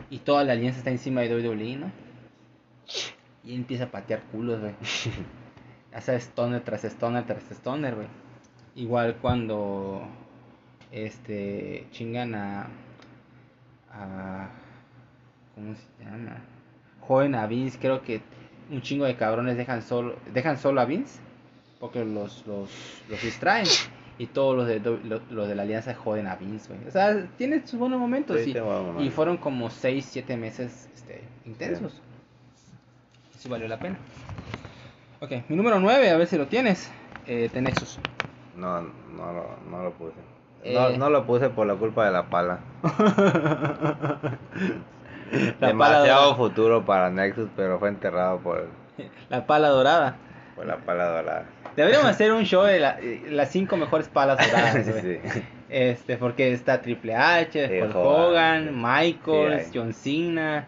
Y 0.09 0.19
toda 0.19 0.43
la 0.43 0.53
alianza 0.53 0.77
está 0.79 0.91
encima 0.91 1.21
de 1.21 1.29
WWE, 1.35 1.75
¿no? 1.77 1.91
Y 3.43 3.55
empieza 3.55 3.85
a 3.85 3.91
patear 3.91 4.21
culos, 4.31 4.59
güey. 4.61 4.73
Hace 5.93 6.15
stoner 6.19 6.61
tras 6.63 6.83
stoner 6.85 7.23
tras 7.25 7.49
stoner, 7.51 7.95
güey. 7.95 8.07
Igual 8.75 9.15
cuando 9.21 10.01
este 10.91 11.87
chingan 11.91 12.33
a 12.35 12.67
a 13.91 14.49
¿cómo 15.55 15.75
se 15.75 16.03
llama? 16.03 16.37
Joven 17.01 17.35
a 17.35 17.45
Vince, 17.47 17.77
creo 17.79 18.01
que 18.01 18.21
un 18.71 18.81
chingo 18.81 19.05
de 19.05 19.15
cabrones 19.15 19.57
dejan 19.57 19.81
solo 19.81 20.15
dejan 20.33 20.57
solo 20.57 20.81
a 20.81 20.85
Vince 20.85 21.19
porque 21.79 22.03
los 22.05 22.45
los 22.47 22.69
los 23.09 23.21
distraen 23.21 23.67
y 24.17 24.27
todos 24.27 24.55
los 24.55 24.67
de 24.67 24.79
do- 24.79 24.99
lo- 25.03 25.21
los 25.29 25.47
de 25.47 25.55
la 25.55 25.63
alianza 25.63 25.93
joden 25.93 26.27
a 26.27 26.35
Vince, 26.35 26.73
güey. 26.73 26.87
O 26.87 26.91
sea, 26.91 27.27
tiene 27.37 27.65
sus 27.67 27.79
buenos 27.79 27.99
momentos 27.99 28.39
Sí, 28.41 28.53
y, 28.99 29.09
fueron 29.09 29.37
como 29.37 29.69
6, 29.69 30.07
7 30.09 30.37
meses 30.37 30.89
este 30.95 31.21
intensos. 31.45 31.99
Sí 33.37 33.49
valió 33.49 33.67
la 33.67 33.77
pena. 33.79 33.97
Ok, 35.23 35.31
mi 35.47 35.55
número 35.55 35.79
9, 35.79 36.09
a 36.09 36.17
ver 36.17 36.27
si 36.27 36.37
lo 36.37 36.47
tienes. 36.47 36.91
Eh, 37.27 37.49
de 37.53 37.61
Nexus. 37.61 37.97
No, 38.57 38.81
no, 38.81 39.31
lo, 39.33 39.45
no 39.71 39.83
lo 39.83 39.91
puse. 39.93 40.17
Eh. 40.65 40.73
No, 40.73 40.89
no 40.97 41.09
lo 41.09 41.25
puse 41.25 41.49
por 41.49 41.65
la 41.65 41.75
culpa 41.75 42.05
de 42.05 42.11
la 42.11 42.23
pala. 42.29 42.59
La 45.59 45.67
Demasiado 45.69 46.23
pala, 46.31 46.35
futuro 46.35 46.85
para 46.85 47.09
Nexus, 47.09 47.49
pero 47.55 47.79
fue 47.79 47.89
enterrado 47.89 48.37
por, 48.39 48.67
la 49.29 49.47
pala 49.47 49.69
dorada. 49.69 50.15
por 50.55 50.65
la 50.67 50.77
pala 50.77 51.05
dorada. 51.07 51.45
Deberíamos 51.75 52.07
hacer 52.11 52.31
un 52.33 52.43
show 52.43 52.63
de 52.63 52.79
la- 52.79 52.99
las 53.29 53.49
5 53.49 53.75
mejores 53.77 54.09
palas 54.09 54.37
doradas. 54.45 54.85
Sí. 55.01 55.19
Este, 55.69 56.17
porque 56.17 56.51
está 56.53 56.81
Triple 56.81 57.15
H, 57.15 57.67
Sí, 57.67 57.81
Hulk 57.81 57.95
Hogan. 57.95 58.67
Hogan, 58.67 58.75
Michaels, 58.75 59.63
Sí. 59.67 59.71
John 59.79 59.93
Cena. 59.93 60.67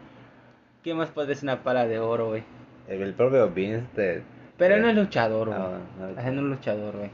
¿Qué 0.83 0.95
más 0.95 1.09
puede 1.09 1.35
ser 1.35 1.43
una 1.43 1.61
pala 1.61 1.85
de 1.85 1.99
oro, 1.99 2.29
güey? 2.29 2.43
El, 2.87 3.13
propio 3.13 3.49
Vince. 3.49 4.23
Pero 4.57 4.75
él 4.75 4.81
no 4.81 4.89
es 4.89 4.95
luchador, 4.95 5.47
güey. 5.49 5.59
No, 5.59 5.69
no 5.99 6.09
es 6.09 6.17
Ese 6.17 6.31
no 6.31 6.41
es 6.41 6.47
luchador, 6.47 6.97
güey. 6.97 7.09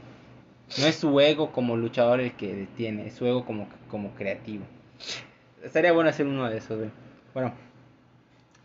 No 0.78 0.86
es 0.86 0.96
su 0.96 1.20
ego 1.20 1.52
como 1.52 1.76
luchador 1.76 2.20
el 2.20 2.32
que 2.32 2.66
tiene, 2.76 3.06
es 3.08 3.14
su 3.14 3.26
ego 3.26 3.44
como, 3.44 3.68
como 3.90 4.14
creativo. 4.14 4.64
Estaría 5.62 5.92
bueno 5.92 6.10
hacer 6.10 6.26
uno 6.26 6.48
de 6.48 6.58
esos, 6.58 6.78
güey. 6.78 6.90
Bueno, 7.34 7.52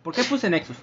¿por 0.04 0.14
qué 0.14 0.24
puse 0.24 0.50
Nexus? 0.50 0.78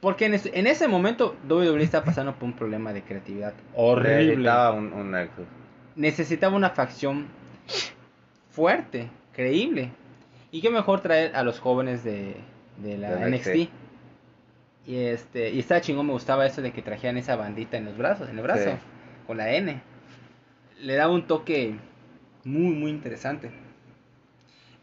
Porque 0.00 0.26
en 0.26 0.34
ese, 0.34 0.50
en 0.58 0.66
ese 0.66 0.88
momento 0.88 1.36
WWE 1.48 1.82
está 1.82 2.04
pasando 2.04 2.34
por 2.34 2.44
un 2.44 2.52
problema 2.54 2.92
de 2.92 3.02
creatividad 3.02 3.54
horrible. 3.74 4.36
Necesitaba 4.36 4.72
un, 4.72 4.92
un 4.92 5.10
Nexus. 5.12 5.46
necesitaba 5.94 6.56
una 6.56 6.70
facción 6.70 7.26
fuerte, 8.50 9.10
creíble. 9.32 9.90
Y 10.50 10.60
qué 10.60 10.70
mejor 10.70 11.00
traer 11.00 11.34
a 11.36 11.42
los 11.42 11.60
jóvenes 11.60 12.02
de, 12.04 12.36
de 12.78 12.98
la 12.98 13.16
De 13.16 13.30
NXT. 13.30 13.48
NXT. 13.48 13.70
Y 14.86 14.96
este, 14.98 15.50
y 15.50 15.58
estaba 15.58 15.80
chingón, 15.80 16.06
me 16.06 16.12
gustaba 16.12 16.46
eso 16.46 16.62
de 16.62 16.72
que 16.72 16.80
trajeran 16.82 17.16
esa 17.18 17.34
bandita 17.36 17.76
en 17.76 17.86
los 17.86 17.96
brazos, 17.96 18.28
en 18.28 18.36
el 18.38 18.42
brazo, 18.42 18.70
Sí. 18.70 18.76
con 19.26 19.36
la 19.36 19.52
N. 19.52 19.80
Le 20.80 20.94
daba 20.94 21.12
un 21.12 21.26
toque 21.26 21.74
muy, 22.44 22.72
muy 22.74 22.90
interesante. 22.90 23.50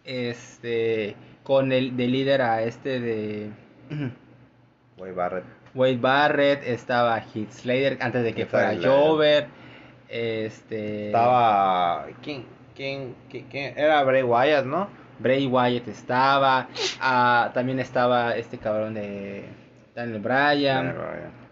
Este, 0.03 1.15
con 1.43 1.71
el 1.71 1.95
de 1.95 2.07
líder 2.07 2.41
a 2.41 2.63
este 2.63 2.99
de 2.99 3.49
Wade 4.97 5.13
Barrett. 5.13 5.45
Wade 5.73 5.97
Barrett, 5.97 6.63
estaba 6.67 7.17
Heath 7.19 7.51
Slater 7.51 7.97
antes 8.01 8.23
de 8.23 8.33
que 8.33 8.45
fuera. 8.45 8.75
Jover. 8.81 9.47
Este, 10.09 11.07
Estaba. 11.07 12.07
¿Quién, 12.21 12.45
quién, 12.75 13.15
quién, 13.29 13.45
quién? 13.49 13.77
Era 13.77 14.03
Bray 14.03 14.21
Wyatt, 14.23 14.65
¿no? 14.65 14.87
Bray 15.19 15.47
Wyatt 15.47 15.87
estaba, 15.87 16.67
ah, 16.99 17.51
también 17.53 17.79
estaba 17.79 18.35
este 18.35 18.57
cabrón 18.57 18.93
de 18.95 19.45
Daniel 19.95 20.19
Bryan, 20.19 20.95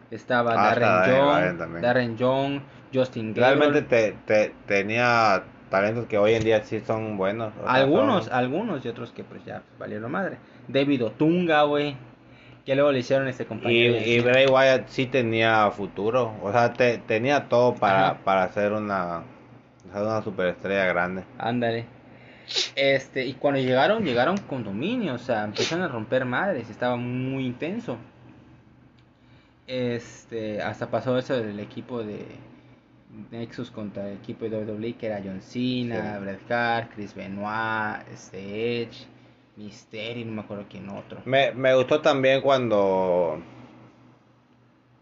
estaba 0.09 0.53
Ah, 0.53 0.75
Darren 0.75 1.59
Young. 1.59 1.81
Darren 1.81 2.17
Young, 2.17 2.61
Justin 2.93 3.33
Gabriel. 3.33 3.59
Realmente 3.59 3.81
te, 3.83 4.15
te, 4.25 4.53
tenía 4.65 5.43
talentos 5.69 6.05
que 6.07 6.17
hoy 6.17 6.33
en 6.33 6.43
día 6.43 6.63
sí 6.63 6.79
son 6.81 7.17
buenos. 7.17 7.53
o 7.59 7.63
sea, 7.63 7.73
algunos, 7.73 8.25
son- 8.25 8.33
algunos 8.33 8.83
y 8.85 8.89
otros 8.89 9.11
que 9.11 9.23
pues 9.23 9.43
ya 9.45 9.61
valieron 9.79 10.11
madre. 10.11 10.37
David 10.67 11.05
Otunga, 11.05 11.63
güey, 11.63 11.95
que 12.65 12.75
luego 12.75 12.91
le 12.91 12.99
hicieron 12.99 13.27
este 13.27 13.45
compañero. 13.45 13.97
y 14.05 14.19
Bray 14.19 14.47
Wyatt 14.47 14.87
sí 14.87 15.05
tenía 15.05 15.69
futuro. 15.71 16.33
O 16.41 16.51
sea, 16.51 16.73
te, 16.73 16.97
tenía 16.97 17.47
todo 17.47 17.75
para, 17.75 18.17
para 18.23 18.47
ser 18.49 18.73
una, 18.73 19.21
una 19.93 20.21
superestrella 20.23 20.85
grande. 20.85 21.23
Ándale. 21.37 21.85
Este, 22.75 23.25
y 23.25 23.33
cuando 23.33 23.61
llegaron, 23.61 24.03
llegaron 24.03 24.37
con 24.37 24.63
dominio, 24.63 25.13
o 25.13 25.17
sea, 25.19 25.43
empezaron 25.45 25.85
a 25.85 25.87
romper 25.87 26.25
madres, 26.25 26.69
estaba 26.69 26.97
muy 26.97 27.45
intenso. 27.45 27.97
Este, 29.67 30.61
hasta 30.61 30.89
pasó 30.89 31.17
eso 31.17 31.35
del 31.37 31.59
equipo 31.59 32.03
de 32.03 32.25
Nexus 33.31 33.71
contra 33.71 34.07
el 34.09 34.17
equipo 34.17 34.45
de 34.45 34.63
WWE, 34.63 34.93
que 34.93 35.07
era 35.07 35.21
John 35.23 35.41
Cena, 35.41 36.17
Sí. 36.17 36.23
Bret 36.23 36.51
Hart, 36.51 36.91
Chris 36.95 37.13
Benoit, 37.13 38.07
este 38.11 38.81
Edge, 38.83 39.05
Mysterio, 39.57 40.25
no 40.25 40.31
me 40.33 40.41
acuerdo 40.41 40.65
quién 40.69 40.89
otro. 40.89 41.21
Me, 41.25 41.51
me 41.53 41.73
gustó 41.75 42.01
también 42.01 42.41
cuando 42.41 43.41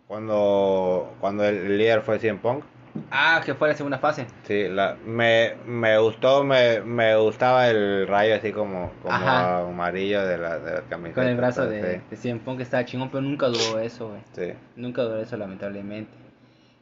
cuando 0.08 1.16
cuando 1.20 1.46
el 1.46 1.78
líder 1.78 2.02
fue 2.02 2.20
CM 2.20 2.40
Punk. 2.40 2.64
Ah, 3.12 3.42
que 3.46 3.54
fue 3.54 3.68
la 3.68 3.76
segunda 3.76 4.00
fase. 4.00 4.28
Sí, 4.44 4.68
la, 4.68 4.96
me, 5.06 5.56
me 5.66 5.98
gustó, 5.98 6.44
me, 6.44 6.82
me 6.82 7.16
gustaba 7.18 7.70
el 7.70 8.08
rayo 8.08 8.36
así 8.36 8.52
como, 8.52 8.92
como 9.02 9.14
Ajá. 9.14 9.60
amarillo 9.60 10.26
de 10.26 10.38
la, 10.38 10.60
de 10.60 10.74
la 10.74 10.82
camiseta. 10.82 11.22
Con 11.22 11.30
el 11.30 11.38
brazo 11.38 11.68
de, 11.68 12.02
de 12.10 12.16
CM 12.18 12.40
Punk 12.40 12.58
que 12.58 12.64
estaba 12.64 12.86
chingón, 12.86 13.10
pero 13.10 13.22
nunca 13.22 13.48
duró 13.48 13.80
eso, 13.80 14.10
güey. 14.10 14.22
Sí. 14.34 14.54
Nunca 14.76 15.04
duró 15.04 15.22
eso, 15.22 15.38
lamentablemente. 15.38 16.12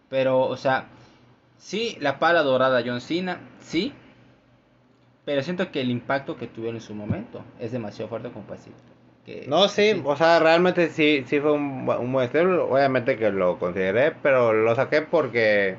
Pero, 0.10 0.40
o 0.42 0.58
sea, 0.58 0.86
sí, 1.58 1.98
la 2.00 2.20
pala 2.20 2.44
dorada 2.44 2.82
John 2.86 3.02
Cena, 3.02 3.40
sí. 3.60 3.94
Pero 5.26 5.44
siento 5.44 5.72
que 5.72 5.82
el 5.82 5.92
impacto 5.92 6.38
que 6.38 6.48
tuvieron 6.48 6.78
en 6.78 6.82
su 6.82 6.96
momento 6.96 7.44
es 7.60 7.72
demasiado 7.72 8.08
fuerte 8.08 8.30
como 8.30 8.46
para 8.46 8.60
decir 8.60 8.74
que... 9.26 9.46
No, 9.46 9.68
sí, 9.68 10.02
o 10.06 10.16
sea, 10.16 10.40
realmente 10.40 10.90
sí, 10.90 11.26
sí 11.28 11.42
fue 11.42 11.52
un, 11.52 11.90
un 11.90 12.14
buen 12.14 12.26
estilo. 12.28 12.70
Obviamente 12.70 13.18
que 13.18 13.30
lo 13.30 13.60
consideré, 13.60 14.14
pero 14.24 14.54
lo 14.54 14.74
saqué 14.74 15.02
porque 15.02 15.76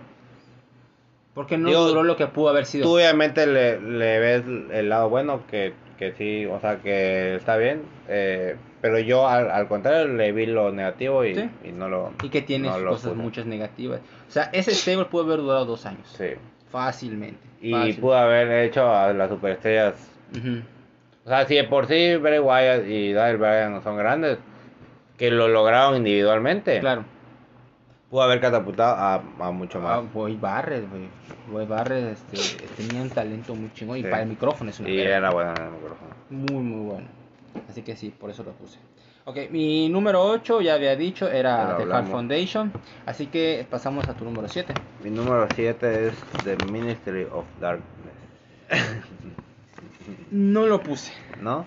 Porque 1.38 1.56
no 1.56 1.68
Digo, 1.68 1.86
duró 1.86 2.02
lo 2.02 2.16
que 2.16 2.26
pudo 2.26 2.48
haber 2.48 2.66
sido. 2.66 2.82
tú 2.84 2.96
obviamente 2.96 3.46
le, 3.46 3.80
le 3.80 4.18
ves 4.18 4.42
el 4.72 4.88
lado 4.88 5.08
bueno, 5.08 5.42
que, 5.48 5.72
que 5.96 6.10
sí, 6.14 6.44
o 6.46 6.58
sea, 6.58 6.78
que 6.78 7.36
está 7.36 7.56
bien. 7.56 7.82
eh, 8.08 8.56
pero 8.80 8.98
yo 8.98 9.26
al, 9.28 9.48
al 9.50 9.66
contrario 9.68 10.06
le 10.14 10.32
vi 10.32 10.46
lo 10.46 10.72
negativo 10.72 11.24
y, 11.24 11.34
Sí. 11.36 11.48
y 11.64 11.70
no 11.72 11.88
lo... 11.88 12.12
Y 12.24 12.28
que 12.28 12.42
tiene 12.42 12.68
no 12.68 12.88
cosas 12.90 13.14
muchas 13.14 13.46
negativas. 13.46 14.00
O 14.28 14.30
sea, 14.32 14.50
ese 14.52 14.72
stable 14.74 15.04
pudo 15.04 15.22
haber 15.24 15.38
durado 15.38 15.64
dos 15.64 15.86
años. 15.86 16.08
Sí. 16.16 16.30
Fácilmente. 16.72 17.38
Y 17.60 17.72
fácil. 17.72 17.96
pudo 17.98 18.14
haber 18.16 18.64
hecho 18.64 18.88
a 18.92 19.12
las 19.12 19.28
superestrellas. 19.30 19.94
O 21.24 21.28
sea, 21.28 21.44
si 21.46 21.54
de 21.56 21.64
por 21.64 21.86
sí 21.86 22.16
Bray 22.16 22.38
Wyatt 22.40 22.84
y 22.86 23.12
Daniel 23.12 23.36
Bryan 23.38 23.82
son 23.82 23.96
grandes, 23.96 24.38
que 25.16 25.30
lo 25.30 25.46
lograron 25.48 25.96
individualmente, 25.96 26.78
Claro. 26.80 27.04
pudo 28.10 28.22
haber 28.22 28.40
catapultado 28.40 28.94
a, 28.96 29.14
a 29.46 29.50
mucho 29.50 29.78
Ah, 29.78 30.00
más. 30.02 30.12
Boy 30.12 30.36
Barrett, 30.36 30.88
güey. 30.88 31.08
Boy 31.50 31.66
Barrett 31.66 32.12
este, 32.18 32.66
tenía 32.76 33.02
un 33.02 33.10
talento 33.10 33.54
muy 33.54 33.72
chingón. 33.72 33.98
Y 33.98 34.02
para 34.02 34.22
el 34.22 34.28
micrófono 34.28 34.70
es 34.70 34.78
una 34.80 34.88
y 34.90 34.98
era 35.00 35.30
bueno 35.30 35.52
en 35.56 35.62
el 35.62 35.70
micrófono. 35.72 36.10
Muy, 36.30 36.62
muy 36.62 36.86
bueno. 36.92 37.08
Así 37.68 37.82
que 37.82 37.96
sí, 37.96 38.10
por 38.10 38.30
eso 38.30 38.42
lo 38.44 38.52
puse. 38.52 38.78
Ok, 39.24 39.50
mi 39.50 39.88
número 39.90 40.22
8, 40.22 40.60
ya 40.62 40.74
había 40.74 40.96
dicho, 40.96 41.28
era 41.30 41.76
The 41.76 41.82
hablamos. 41.82 42.10
Foundation. 42.10 42.72
Así 43.04 43.26
que 43.26 43.66
pasamos 43.68 44.08
a 44.08 44.14
tu 44.14 44.24
número 44.24 44.48
7. 44.48 44.72
Mi 45.04 45.10
número 45.10 45.46
7 45.54 46.08
es 46.08 46.14
The 46.44 46.56
Ministry 46.70 47.24
of 47.32 47.44
Darkness. 47.60 47.84
No 50.30 50.66
lo 50.66 50.80
puse, 50.82 51.12
¿No? 51.40 51.64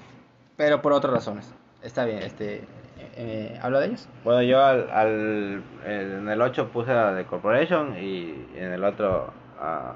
pero 0.58 0.82
por 0.82 0.94
otras 0.94 1.13
razones. 1.13 1.52
Está 1.82 2.06
bien, 2.06 2.20
este. 2.20 2.63
Eh, 3.15 3.60
¿Habla 3.62 3.80
de 3.80 3.88
ellos? 3.88 4.08
Bueno, 4.24 4.44
yo 4.44 4.63
al, 4.63 4.89
al- 4.91 5.63
en 5.86 6.30
el 6.30 6.41
8 6.41 6.70
puse 6.70 6.91
a 6.91 7.15
The 7.15 7.26
Corporation 7.26 7.96
y 8.00 8.46
en 8.56 8.72
el 8.74 8.84
otro 8.84 9.34
a, 9.62 9.93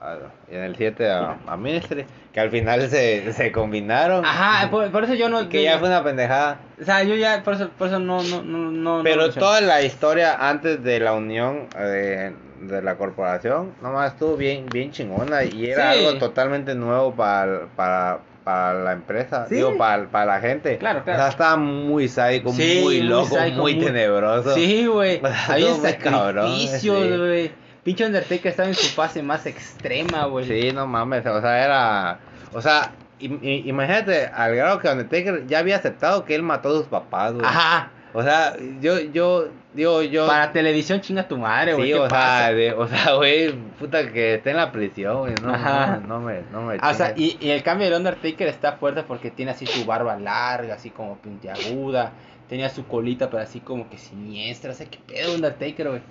a- 0.00 0.16
y 0.50 0.54
en 0.56 0.62
el 0.62 0.74
7 0.76 1.10
a, 1.10 1.38
a 1.46 1.56
Ministry, 1.56 2.04
que 2.32 2.40
al 2.40 2.50
final 2.50 2.88
se, 2.88 3.32
se 3.32 3.52
combinaron. 3.52 4.24
Ajá, 4.24 4.68
por, 4.70 4.90
por 4.90 5.04
eso 5.04 5.14
yo 5.14 5.28
no. 5.28 5.48
Que 5.48 5.62
ya 5.62 5.78
fue 5.78 5.88
una 5.88 6.02
pendejada. 6.02 6.58
O 6.80 6.84
sea, 6.84 7.02
yo 7.04 7.14
ya, 7.14 7.42
por 7.44 7.54
eso, 7.54 7.68
por 7.78 7.86
eso 7.88 7.98
no. 8.00 8.22
no, 8.22 8.42
no, 8.42 8.58
no 8.70 8.96
no 8.98 9.02
Pero 9.04 9.26
lo 9.28 9.32
toda 9.32 9.60
la 9.60 9.82
historia 9.82 10.36
antes 10.48 10.82
de 10.82 10.98
la 10.98 11.12
unión 11.12 11.68
eh, 11.78 12.32
de 12.62 12.82
la 12.82 12.96
corporación, 12.96 13.74
nomás 13.82 14.12
estuvo 14.14 14.36
bien, 14.36 14.66
bien 14.72 14.90
chingona 14.90 15.44
y 15.44 15.66
era 15.66 15.92
Sí. 15.92 16.04
algo 16.04 16.18
totalmente 16.18 16.74
nuevo 16.74 17.12
para, 17.14 17.66
para, 17.76 18.20
para 18.44 18.74
la 18.82 18.92
empresa, 18.92 19.46
Sí. 19.48 19.56
digo, 19.56 19.76
para, 19.76 20.06
para 20.06 20.26
la 20.26 20.40
gente. 20.40 20.78
Claro, 20.78 21.02
claro. 21.04 21.18
O 21.18 21.22
sea, 21.22 21.30
estaba 21.30 21.56
muy 21.56 22.08
sádico, 22.08 22.52
Sí, 22.52 22.80
muy 22.82 23.00
muy 23.00 23.00
loco, 23.08 23.28
muy, 23.28 23.36
sádico, 23.38 23.60
muy- 23.60 23.78
tenebroso. 23.78 24.54
Sí, 24.54 24.86
güey. 24.86 25.20
Había 25.48 25.70
muy 25.74 25.80
sacrificios, 25.80 27.18
güey. 27.18 27.61
Pinche 27.84 28.06
Undertaker 28.06 28.46
estaba 28.48 28.68
en 28.68 28.74
su 28.74 28.86
fase 28.94 29.22
más 29.22 29.44
extrema, 29.46 30.26
güey. 30.26 30.46
Sí, 30.46 30.72
no 30.72 30.86
mames, 30.86 31.26
o 31.26 31.40
sea, 31.40 31.64
era... 31.64 32.18
O 32.52 32.60
sea, 32.62 32.92
im- 33.20 33.40
imagínate 33.66 34.26
al 34.26 34.54
grado 34.54 34.78
que 34.78 34.88
Undertaker 34.88 35.46
ya 35.46 35.58
había 35.58 35.76
aceptado 35.76 36.24
que 36.24 36.34
él 36.34 36.42
mató 36.42 36.68
a 36.68 36.72
sus 36.78 36.86
papás, 36.86 37.32
güey. 37.32 37.44
Ajá. 37.44 37.90
O 38.14 38.22
sea, 38.22 38.54
yo, 38.80 39.00
yo, 39.00 39.48
digo, 39.72 40.02
yo... 40.02 40.26
Para 40.26 40.52
televisión 40.52 41.00
chinga 41.00 41.26
tu 41.26 41.38
madre, 41.38 41.72
güey. 41.74 41.86
Sí, 41.88 41.92
¿qué 41.94 41.98
o 41.98 42.08
pasa? 42.08 42.38
sea, 42.38 42.52
de- 42.52 42.72
o 42.74 42.86
sea, 42.86 43.14
güey, 43.14 43.52
puta 43.78 44.12
que 44.12 44.34
esté 44.34 44.50
en 44.50 44.58
la 44.58 44.70
prisión, 44.70 45.18
güey, 45.20 45.34
no, 45.42 45.52
Ajá. 45.54 45.96
no, 46.06 46.06
no 46.06 46.20
me, 46.20 46.42
no 46.52 46.62
me 46.62 46.76
Ah, 46.80 46.90
o 46.90 46.94
sea, 46.94 47.14
y 47.16 47.36
el 47.40 47.62
cambio 47.62 47.86
del 47.88 47.96
Undertaker 47.98 48.46
está 48.48 48.72
fuerte 48.72 49.02
porque 49.02 49.30
tiene 49.30 49.52
así 49.52 49.66
su 49.66 49.84
barba 49.86 50.16
larga, 50.18 50.74
así 50.74 50.90
como 50.90 51.16
puntiaguda. 51.16 52.12
Tenía 52.48 52.68
su 52.68 52.86
colita, 52.86 53.30
pero 53.30 53.42
así 53.42 53.60
como 53.60 53.88
que 53.88 53.96
siniestra. 53.96 54.72
O 54.72 54.74
sea, 54.74 54.86
qué 54.86 54.98
pedo 55.06 55.34
Undertaker, 55.34 55.88
güey. 55.88 56.02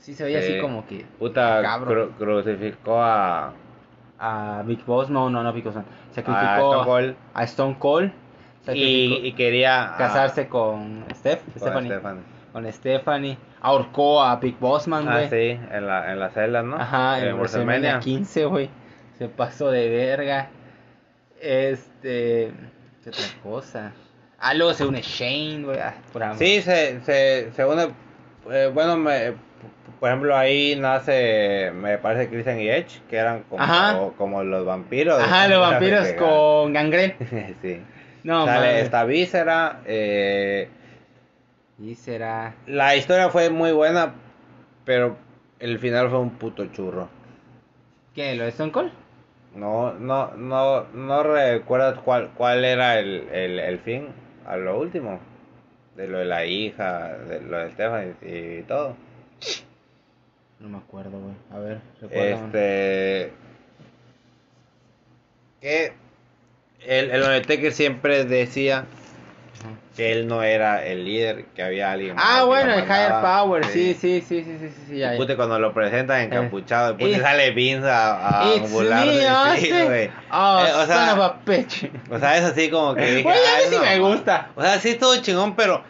Sí, 0.00 0.14
se 0.14 0.24
veía 0.24 0.40
Sí. 0.42 0.52
así 0.54 0.60
como 0.60 0.86
que 0.86 1.04
Puta, 1.18 1.60
cabrón. 1.62 2.10
cru- 2.10 2.18
crucificó 2.18 3.00
a, 3.02 3.52
a 4.18 4.62
Big 4.66 4.84
Boss. 4.84 5.08
No, 5.10 5.30
no, 5.30 5.42
no, 5.42 5.52
Big 5.52 5.62
Boss. 5.64 5.76
no. 5.76 5.80
a 5.82 6.14
Sacrificó 6.14 6.72
Stone 6.72 6.84
Cold 6.84 7.16
a 7.34 7.44
Stone 7.44 7.76
Cold. 7.78 8.12
y, 8.72 9.32
quería 9.32 9.94
a- 9.94 9.96
casarse 9.96 10.48
con 10.48 11.04
Steph, 11.14 11.42
con 11.44 11.60
Stephanie. 11.60 11.90
Stephanie. 11.90 12.22
Con 12.52 12.72
Stephanie. 12.72 13.38
Ahorcó 13.60 14.22
a 14.22 14.36
Big 14.36 14.58
Bossman, 14.58 15.04
güey. 15.04 15.24
Ah, 15.26 15.28
sí, 15.28 15.58
en 15.70 15.86
la, 15.86 16.12
en 16.12 16.18
la 16.18 16.30
celda, 16.30 16.62
¿no? 16.62 16.76
Ajá, 16.76 17.18
en 17.20 17.36
WrestleMania 17.36 17.92
WrestleMania. 17.94 18.00
15, 18.00 18.44
güey. 18.46 18.70
Se 19.18 19.28
pasó 19.28 19.70
de 19.70 19.88
verga. 19.88 20.48
Este. 21.40 22.52
¿Qué 23.02 23.10
otra 23.10 23.24
cosa? 23.42 23.92
Ah, 24.38 24.54
luego 24.54 24.72
se 24.74 24.86
une 24.86 25.02
Shane, 25.02 25.62
güey. 25.64 25.78
Ah, 25.78 25.94
Sí, 26.36 26.60
se, 26.62 27.00
se, 27.00 27.50
se 27.52 27.64
une, 27.66 27.88
eh, 28.50 28.70
bueno, 28.72 28.96
me, 28.96 29.34
por 29.98 30.08
ejemplo, 30.08 30.36
ahí 30.36 30.76
nace, 30.76 31.72
me 31.74 31.98
parece, 31.98 32.28
Christian 32.28 32.60
y 32.60 32.68
Edge, 32.68 33.00
que 33.08 33.16
eran 33.16 33.42
como, 33.44 34.12
como 34.16 34.44
los 34.44 34.64
vampiros. 34.64 35.20
Ajá, 35.20 35.48
los 35.48 35.60
vampiros 35.70 36.12
con 36.12 36.72
gangrel. 36.72 37.14
sí. 37.62 37.82
No, 38.22 38.44
Sale 38.44 38.80
esta 38.80 39.04
víscera, 39.04 39.80
eh... 39.86 40.68
Será. 41.96 42.54
La 42.66 42.94
historia 42.94 43.30
fue 43.30 43.48
muy 43.48 43.72
buena, 43.72 44.12
pero 44.84 45.16
el 45.58 45.78
final 45.78 46.10
fue 46.10 46.18
un 46.18 46.30
puto 46.30 46.66
churro. 46.66 47.08
¿Qué? 48.14 48.34
¿Lo 48.34 48.44
de 48.44 48.50
Stone 48.50 48.70
Cold? 48.70 48.92
No, 49.54 49.94
no, 49.94 50.32
no, 50.36 50.84
no 50.92 51.22
recuerdas 51.22 51.98
cuál, 52.04 52.30
cuál 52.36 52.64
era 52.66 52.98
el, 52.98 53.28
el, 53.32 53.58
el 53.58 53.78
fin 53.78 54.08
a 54.46 54.56
lo 54.56 54.78
último. 54.78 55.20
De 55.96 56.06
lo 56.06 56.18
de 56.18 56.24
la 56.26 56.44
hija, 56.44 57.16
de 57.16 57.40
lo 57.40 57.58
de 57.58 57.70
Stephanie 57.70 58.14
y 58.22 58.62
todo. 58.62 58.94
No 60.60 60.68
me 60.68 60.78
acuerdo, 60.78 61.18
güey. 61.18 61.34
A 61.52 61.58
ver, 61.58 61.80
recuérdame. 62.00 62.44
Este. 62.46 63.32
Que 65.60 65.92
el, 66.86 67.10
el 67.10 67.22
Undertaker 67.22 67.72
siempre 67.72 68.24
decía 68.24 68.84
que 69.96 70.12
él 70.12 70.26
no 70.26 70.42
era 70.42 70.86
el 70.86 71.04
líder, 71.04 71.46
que 71.54 71.62
había 71.62 71.92
alguien 71.92 72.14
Ah, 72.18 72.44
bueno, 72.44 72.72
el 72.72 72.84
Higher. 72.84 73.20
Power, 73.20 73.64
sí, 73.66 73.94
sí, 73.94 74.22
sí, 74.26 74.42
sí, 74.42 74.56
sí, 74.58 74.68
sí, 74.68 74.82
sí. 74.88 75.16
Pute, 75.18 75.36
cuando 75.36 75.58
lo 75.58 75.74
presentan 75.74 76.22
encapuchado, 76.22 76.96
pute, 76.96 77.16
Eh. 77.16 77.20
sale 77.22 77.50
Vince 77.50 77.88
a, 77.90 78.42
a 78.50 78.54
It's 78.54 78.70
burlarse. 78.70 79.06
me, 79.06 79.20
Sí, 79.20 79.26
Austin. 79.26 79.84
güey. 79.86 80.10
Oh, 80.32 80.64
Eh, 80.66 80.72
o 80.74 80.86
sea, 80.86 81.06
son 81.10 81.18
of 81.18 81.24
a 81.24 81.40
bitch. 81.44 81.90
O 82.10 82.18
sea, 82.18 82.36
es 82.38 82.44
así 82.44 82.70
como 82.70 82.94
que 82.94 83.02
dije, 83.06 83.22
Güey, 83.22 83.36
a 83.36 83.40
mí 83.40 83.46
"Ay, 83.58 83.64
sí 83.68 83.76
no, 83.76 83.82
me 83.82 84.00
ma". 84.00 84.08
gusta. 84.08 84.50
O 84.56 84.62
sea, 84.62 84.78
sí 84.78 84.88
estuvo 84.90 85.16
chingón, 85.16 85.54
pero. 85.56 85.82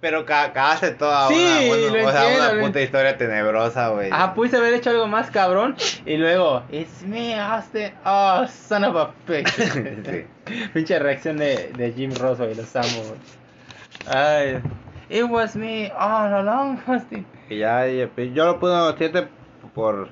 Pero 0.00 0.24
ca- 0.24 0.52
cagaste 0.54 0.92
toda 0.92 1.28
Sí, 1.28 1.34
una, 1.34 1.66
bueno, 1.68 1.96
lo 1.96 2.08
o 2.08 2.10
sea, 2.12 2.22
entiendo, 2.22 2.44
una 2.44 2.52
lo 2.54 2.66
puta 2.66 2.80
historia 2.80 3.18
tenebrosa, 3.18 3.88
güey. 3.88 4.10
Ajá, 4.10 4.32
pudiste 4.34 4.56
haber 4.56 4.72
hecho 4.74 4.90
algo 4.90 5.06
más 5.06 5.30
cabrón 5.30 5.76
y 6.06 6.16
luego, 6.16 6.62
It's 6.70 7.02
me, 7.02 7.38
Austin. 7.38 7.92
Oh, 8.04 8.46
son 8.48 8.84
of 8.84 8.96
a 8.96 9.10
bitch. 9.26 9.48
Sí. 9.54 10.26
Pinche 10.74 10.98
reacción 10.98 11.36
de, 11.36 11.70
de 11.76 11.92
Jim 11.92 12.12
Ross, 12.14 12.38
güey, 12.38 12.54
los 12.54 12.74
amo, 12.74 12.86
güey. 13.08 13.20
Ay, 14.06 14.60
it 15.10 15.24
was 15.28 15.54
me 15.54 15.92
all 15.98 16.32
along, 16.32 16.78
Austin. 16.86 17.26
Y 17.50 17.58
ya, 17.58 17.86
yo 17.86 18.08
lo 18.46 18.58
puse 18.58 18.72
en 18.72 18.78
los 18.78 18.94
7 18.96 19.28
por. 19.74 20.08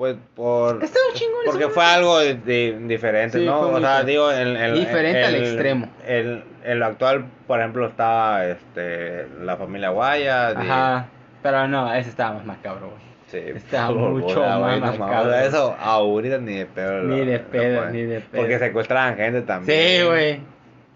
Pues 0.00 0.16
por. 0.34 0.82
Está 0.82 0.98
un 1.10 1.14
chingón 1.14 1.40
Porque 1.44 1.68
fue 1.68 1.84
algo 1.84 2.20
de- 2.20 2.36
de- 2.36 2.78
diferente, 2.88 3.38
Sí, 3.38 3.44
¿no? 3.44 3.60
O 3.60 3.80
sea, 3.80 4.02
diferente. 4.02 4.10
digo, 4.10 4.30
el, 4.30 4.56
el- 4.56 4.74
Diferente 4.80 5.24
al 5.24 5.34
el- 5.34 5.42
extremo. 5.44 5.88
El, 6.06 6.44
en 6.64 6.78
lo 6.78 6.86
actual, 6.86 7.26
por 7.46 7.58
ejemplo, 7.60 7.86
estaba 7.86 8.46
este, 8.46 9.26
la 9.42 9.58
familia 9.58 9.90
y- 10.18 10.26
Ajá, 10.26 11.06
pero 11.42 11.68
no, 11.68 11.92
ese 11.92 12.08
estaba 12.08 12.32
más 12.36 12.46
macabro, 12.46 12.88
güey. 12.88 13.02
Sí, 13.26 13.42
Está 13.54 13.88
por- 13.88 13.96
mucho 13.96 14.40
más 14.40 14.58
güey, 14.58 14.80
no 14.80 14.86
marcado. 14.86 15.06
mames, 15.06 15.26
o 15.26 15.30
sea, 15.32 15.44
Eso 15.44 15.76
ahorita 15.78 16.38
ni 16.38 16.54
de 16.56 16.64
pedo. 16.64 17.02
Ni 17.02 17.20
de 17.26 17.38
pedo, 17.40 17.90
ni 17.90 18.00
de 18.02 18.20
pedo. 18.20 18.40
Porque 18.40 18.58
secuestraban 18.58 19.16
gente 19.16 19.42
también. 19.42 19.78
Sí, 20.00 20.02
güey. 20.06 20.40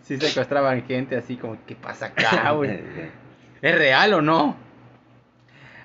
Sí 0.01 0.17
secuestraban 0.19 0.83
gente 0.87 1.14
así 1.19 1.37
como, 1.37 1.59
¿qué 1.67 1.77
pasa 1.77 2.07
acá, 2.07 2.53
güey? 2.57 2.81
¿Es 3.61 3.75
real 3.77 4.14
o 4.14 4.23
no? 4.23 4.57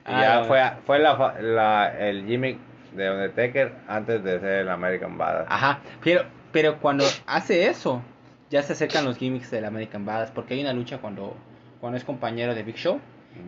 Y 0.08 0.12
ya 0.12 0.40
Ah, 0.40 0.44
fue, 0.46 0.62
fue 0.86 1.00
la, 1.00 1.18
fa- 1.18 1.36
la, 1.42 1.94
el 2.00 2.26
gimmick 2.26 2.69
de 2.94 3.10
Undertaker 3.10 3.74
antes 3.88 4.24
de 4.24 4.40
ser 4.40 4.62
el 4.62 4.70
American 4.70 5.18
Badass. 5.18 5.48
Ajá, 5.50 5.80
pero, 6.04 6.24
pero 6.52 6.80
cuando 6.80 7.06
hace 7.28 7.68
eso, 7.68 8.02
ya 8.50 8.64
se 8.64 8.74
acercan 8.74 9.06
los 9.06 9.18
gimmicks 9.18 9.52
del 9.52 9.66
American 9.66 10.06
Badass, 10.06 10.32
porque 10.32 10.56
hay 10.56 10.62
una 10.62 10.74
lucha 10.74 10.98
cuando, 10.98 11.36
cuando 11.80 11.98
es 11.98 12.04
compañero 12.04 12.56
de 12.56 12.64
Big 12.64 12.76
Show, 12.78 13.00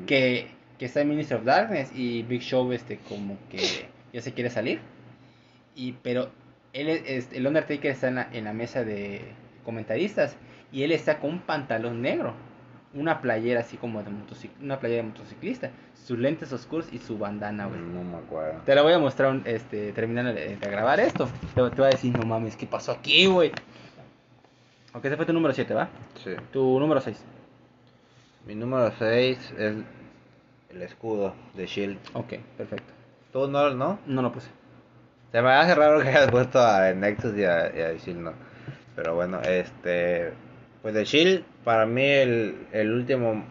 que, 0.05 0.49
que 0.77 0.85
está 0.85 1.01
en 1.01 1.09
Minister 1.09 1.37
of 1.37 1.43
Darkness 1.43 1.91
y 1.95 2.23
Big 2.23 2.41
Show 2.41 2.71
este 2.71 2.97
como 3.09 3.37
que 3.49 3.89
ya 4.13 4.21
se 4.21 4.33
quiere 4.33 4.49
salir, 4.49 4.79
y 5.75 5.93
pero 6.03 6.29
él 6.73 6.87
es, 6.87 7.29
el 7.33 7.47
Undertaker 7.47 7.91
está 7.91 8.07
en 8.09 8.15
la, 8.15 8.29
en 8.31 8.43
la 8.43 8.53
mesa 8.53 8.83
de 8.83 9.21
comentaristas 9.65 10.37
y 10.71 10.83
él 10.83 10.91
está 10.91 11.19
con 11.19 11.31
un 11.31 11.39
pantalón 11.39 12.01
negro, 12.01 12.33
una 12.93 13.21
playera 13.21 13.61
así 13.61 13.77
como 13.77 14.03
de 14.03 14.11
motocic- 14.11 14.51
una 14.61 14.79
playera 14.79 15.01
de 15.01 15.09
motociclista, 15.09 15.71
sus 16.05 16.17
lentes 16.17 16.51
oscuros 16.51 16.87
y 16.91 16.97
su 16.97 17.17
bandana, 17.17 17.67
güey. 17.67 17.79
No 17.79 18.03
me 18.03 18.17
acuerdo. 18.17 18.61
Te 18.65 18.75
la 18.75 18.81
voy 18.81 18.93
a 18.93 18.99
mostrar 18.99 19.39
este, 19.45 19.91
terminando 19.93 20.33
de, 20.33 20.57
de 20.57 20.69
grabar 20.69 20.99
esto. 20.99 21.27
Te, 21.55 21.61
te 21.69 21.75
voy 21.75 21.85
a 21.85 21.89
decir, 21.89 22.17
no 22.17 22.25
mames, 22.25 22.55
¿qué 22.55 22.65
pasó 22.65 22.91
aquí, 22.91 23.27
güey? 23.27 23.51
Ok, 24.93 25.05
ese 25.05 25.15
fue 25.15 25.25
tu 25.25 25.33
número 25.33 25.53
7, 25.53 25.73
¿va? 25.73 25.89
Sí. 26.23 26.31
Tu 26.51 26.79
número 26.79 26.99
6. 26.99 27.17
Mi 28.45 28.55
número 28.55 28.91
6 28.97 29.53
es 29.57 29.75
el 30.69 30.81
escudo 30.81 31.33
de 31.53 31.65
Shield. 31.65 31.97
Ok, 32.13 32.33
perfecto. 32.57 32.91
¿Tú 33.31 33.47
no? 33.47 33.69
no? 33.69 33.99
No 34.05 34.21
lo 34.21 34.31
puse. 34.31 34.49
Se 35.31 35.41
me 35.41 35.49
hace 35.49 35.75
raro 35.75 36.01
que 36.01 36.09
hayas 36.09 36.29
puesto 36.29 36.59
a 36.59 36.91
Nexus 36.91 37.37
y 37.37 37.45
a, 37.45 37.73
y 37.73 37.81
a 37.81 37.93
Shield, 37.93 38.19
no. 38.19 38.33
Pero 38.95 39.15
bueno, 39.15 39.39
este. 39.41 40.33
Pues 40.81 40.93
de 40.93 41.05
Shield, 41.05 41.45
para 41.63 41.85
mí 41.85 42.03
el, 42.03 42.67
el 42.71 42.91
último. 42.91 43.45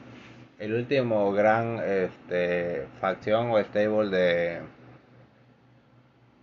El 0.61 0.75
último 0.75 1.33
gran 1.33 1.81
este, 1.83 2.87
facción 3.01 3.51
o 3.51 3.59
stable 3.59 4.11
de. 4.17 4.61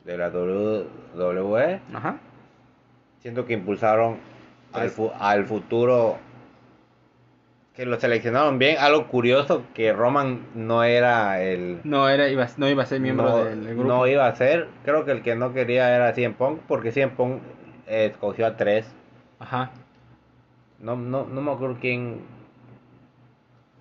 De 0.05 0.17
la 0.17 0.29
WWE. 0.29 1.79
Ajá. 1.93 2.17
Siento 3.19 3.45
que 3.45 3.53
impulsaron 3.53 4.17
al, 4.73 4.89
fu- 4.89 5.11
al 5.19 5.45
futuro. 5.45 6.17
Que 7.75 7.85
lo 7.85 7.99
seleccionaron 7.99 8.57
bien. 8.57 8.77
Algo 8.79 9.07
curioso 9.07 9.63
que 9.75 9.93
Roman 9.93 10.47
no 10.55 10.83
era 10.83 11.41
el. 11.43 11.81
No, 11.83 12.09
era, 12.09 12.27
iba, 12.29 12.47
no 12.57 12.67
iba 12.67 12.83
a 12.83 12.85
ser 12.87 12.99
miembro 13.01 13.29
no, 13.29 13.43
del, 13.43 13.65
del 13.65 13.75
grupo. 13.75 13.87
no 13.89 14.07
iba 14.07 14.25
a 14.27 14.35
ser. 14.35 14.67
Creo 14.83 15.05
que 15.05 15.11
el 15.11 15.21
que 15.21 15.35
no 15.35 15.53
quería 15.53 15.95
era 15.95 16.11
CM 16.13 16.33
Punk. 16.35 16.61
Porque 16.67 16.91
CM 16.91 17.11
Punk 17.11 17.41
eh, 17.85 18.07
escogió 18.11 18.47
a 18.47 18.55
tres. 18.57 18.87
Ajá. 19.39 19.69
No, 20.79 20.95
no, 20.95 21.25
no 21.25 21.41
me 21.41 21.51
acuerdo 21.51 21.77
quién. 21.79 22.21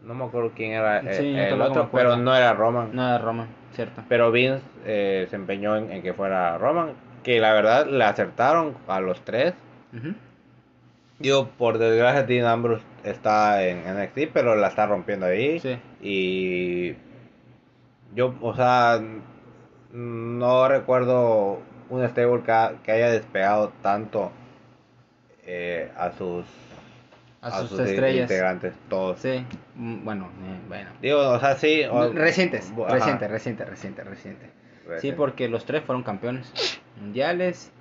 No 0.07 0.15
me 0.15 0.25
acuerdo 0.25 0.53
quién 0.55 0.73
era 0.73 1.01
eh, 1.01 1.15
Sí, 1.15 1.35
el 1.37 1.61
otro. 1.61 1.89
Pero 1.93 2.17
no 2.17 2.35
era 2.35 2.53
Roman. 2.55 2.91
No 2.95 3.03
era 3.07 3.19
Roman, 3.19 3.49
cierto. 3.73 4.03
Pero 4.09 4.31
Vince 4.31 4.63
eh, 4.85 5.27
se 5.29 5.37
empeñó 5.37 5.77
en, 5.77 5.91
en 5.91 6.01
que 6.03 6.13
fuera 6.15 6.57
Roman. 6.59 6.93
Que 7.25 7.41
la 7.41 7.53
verdad 7.53 7.87
le 7.87 8.05
acertaron 8.05 8.77
a 8.87 9.01
los 9.01 9.21
tres. 9.23 9.55
Ujú. 9.93 10.15
Digo, 11.19 11.49
por 11.59 11.79
desgracia, 11.79 12.23
Dean 12.23 12.47
Ambrose 12.47 12.85
está 13.03 13.67
en 13.67 13.83
NXT, 13.87 14.31
pero 14.33 14.55
la 14.55 14.69
está 14.69 14.87
rompiendo 14.87 15.27
ahí. 15.27 15.59
Sí. 15.59 15.77
Y 16.01 16.95
yo, 18.15 18.35
o 18.41 18.55
sea, 18.55 19.01
no 19.93 20.69
recuerdo 20.69 21.59
un 21.89 22.07
stable 22.09 22.43
que, 22.45 22.53
ha- 22.53 22.75
que 22.85 22.93
haya 22.93 23.11
despegado 23.11 23.73
tanto 23.83 24.31
eh, 25.47 25.91
a 25.97 26.13
sus 26.13 26.45
A 27.55 27.61
sus 27.67 27.79
in- 27.81 27.87
estrellas. 27.87 28.23
integrantes, 28.31 28.75
todos. 28.89 29.19
Sí. 29.21 29.45
Mm, 29.75 30.05
Bueno, 30.05 30.25
eh, 30.45 30.59
bueno. 30.69 30.91
Digo, 31.03 31.19
o 31.31 31.39
sea, 31.41 31.55
sí. 31.57 31.83
o- 31.91 32.13
Recientes, 32.13 32.73
ajá, 32.87 32.95
reciente, 32.97 33.29
reciente, 33.29 33.65
reciente, 33.65 34.05
reciente. 34.05 34.51
Sí, 35.01 35.13
porque 35.13 35.49
los 35.49 35.65
tres 35.65 35.83
fueron 35.83 36.03
campeones 36.05 36.53
mundiales. 37.01 37.73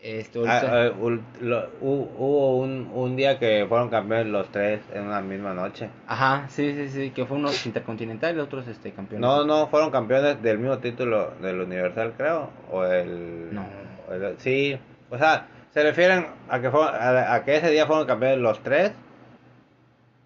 Esto 0.00 0.44
Ah, 0.46 0.92
lo- 1.40 1.62
hu- 1.80 2.08
hubo 2.16 2.58
un, 2.58 2.88
un 2.94 3.16
día 3.16 3.40
que 3.40 3.66
fueron 3.68 3.88
campeones 3.88 4.28
los 4.28 4.48
tres 4.52 4.80
en 4.94 5.02
una 5.08 5.20
misma 5.20 5.54
noche. 5.54 5.90
Ajá, 6.06 6.46
sí, 6.50 6.72
sí, 6.72 6.88
sí, 6.88 7.10
que 7.10 7.26
fue 7.26 7.36
unos 7.36 7.66
intercontinentales, 7.66 8.40
otros 8.40 8.68
este 8.68 8.92
campeones. 8.92 9.20
No, 9.28 9.44
no, 9.44 9.66
fueron 9.66 9.90
campeones 9.90 10.40
del 10.40 10.58
mismo 10.58 10.78
título 10.78 11.32
del 11.42 11.60
Universal, 11.60 12.12
creo. 12.16 12.48
O 12.70 12.84
el. 12.84 13.52
No. 13.52 13.66
el- 14.12 14.36
sí, 14.38 14.78
o 15.10 15.18
sea, 15.18 15.48
se 15.74 15.82
refieren 15.82 16.26
a 16.48 16.60
que, 16.60 16.70
fue, 16.70 16.84
a, 16.84 17.34
a 17.34 17.44
que 17.44 17.56
ese 17.56 17.68
día 17.70 17.86
fueron 17.86 18.06
campeones 18.06 18.38
los 18.38 18.62
tres. 18.62 18.92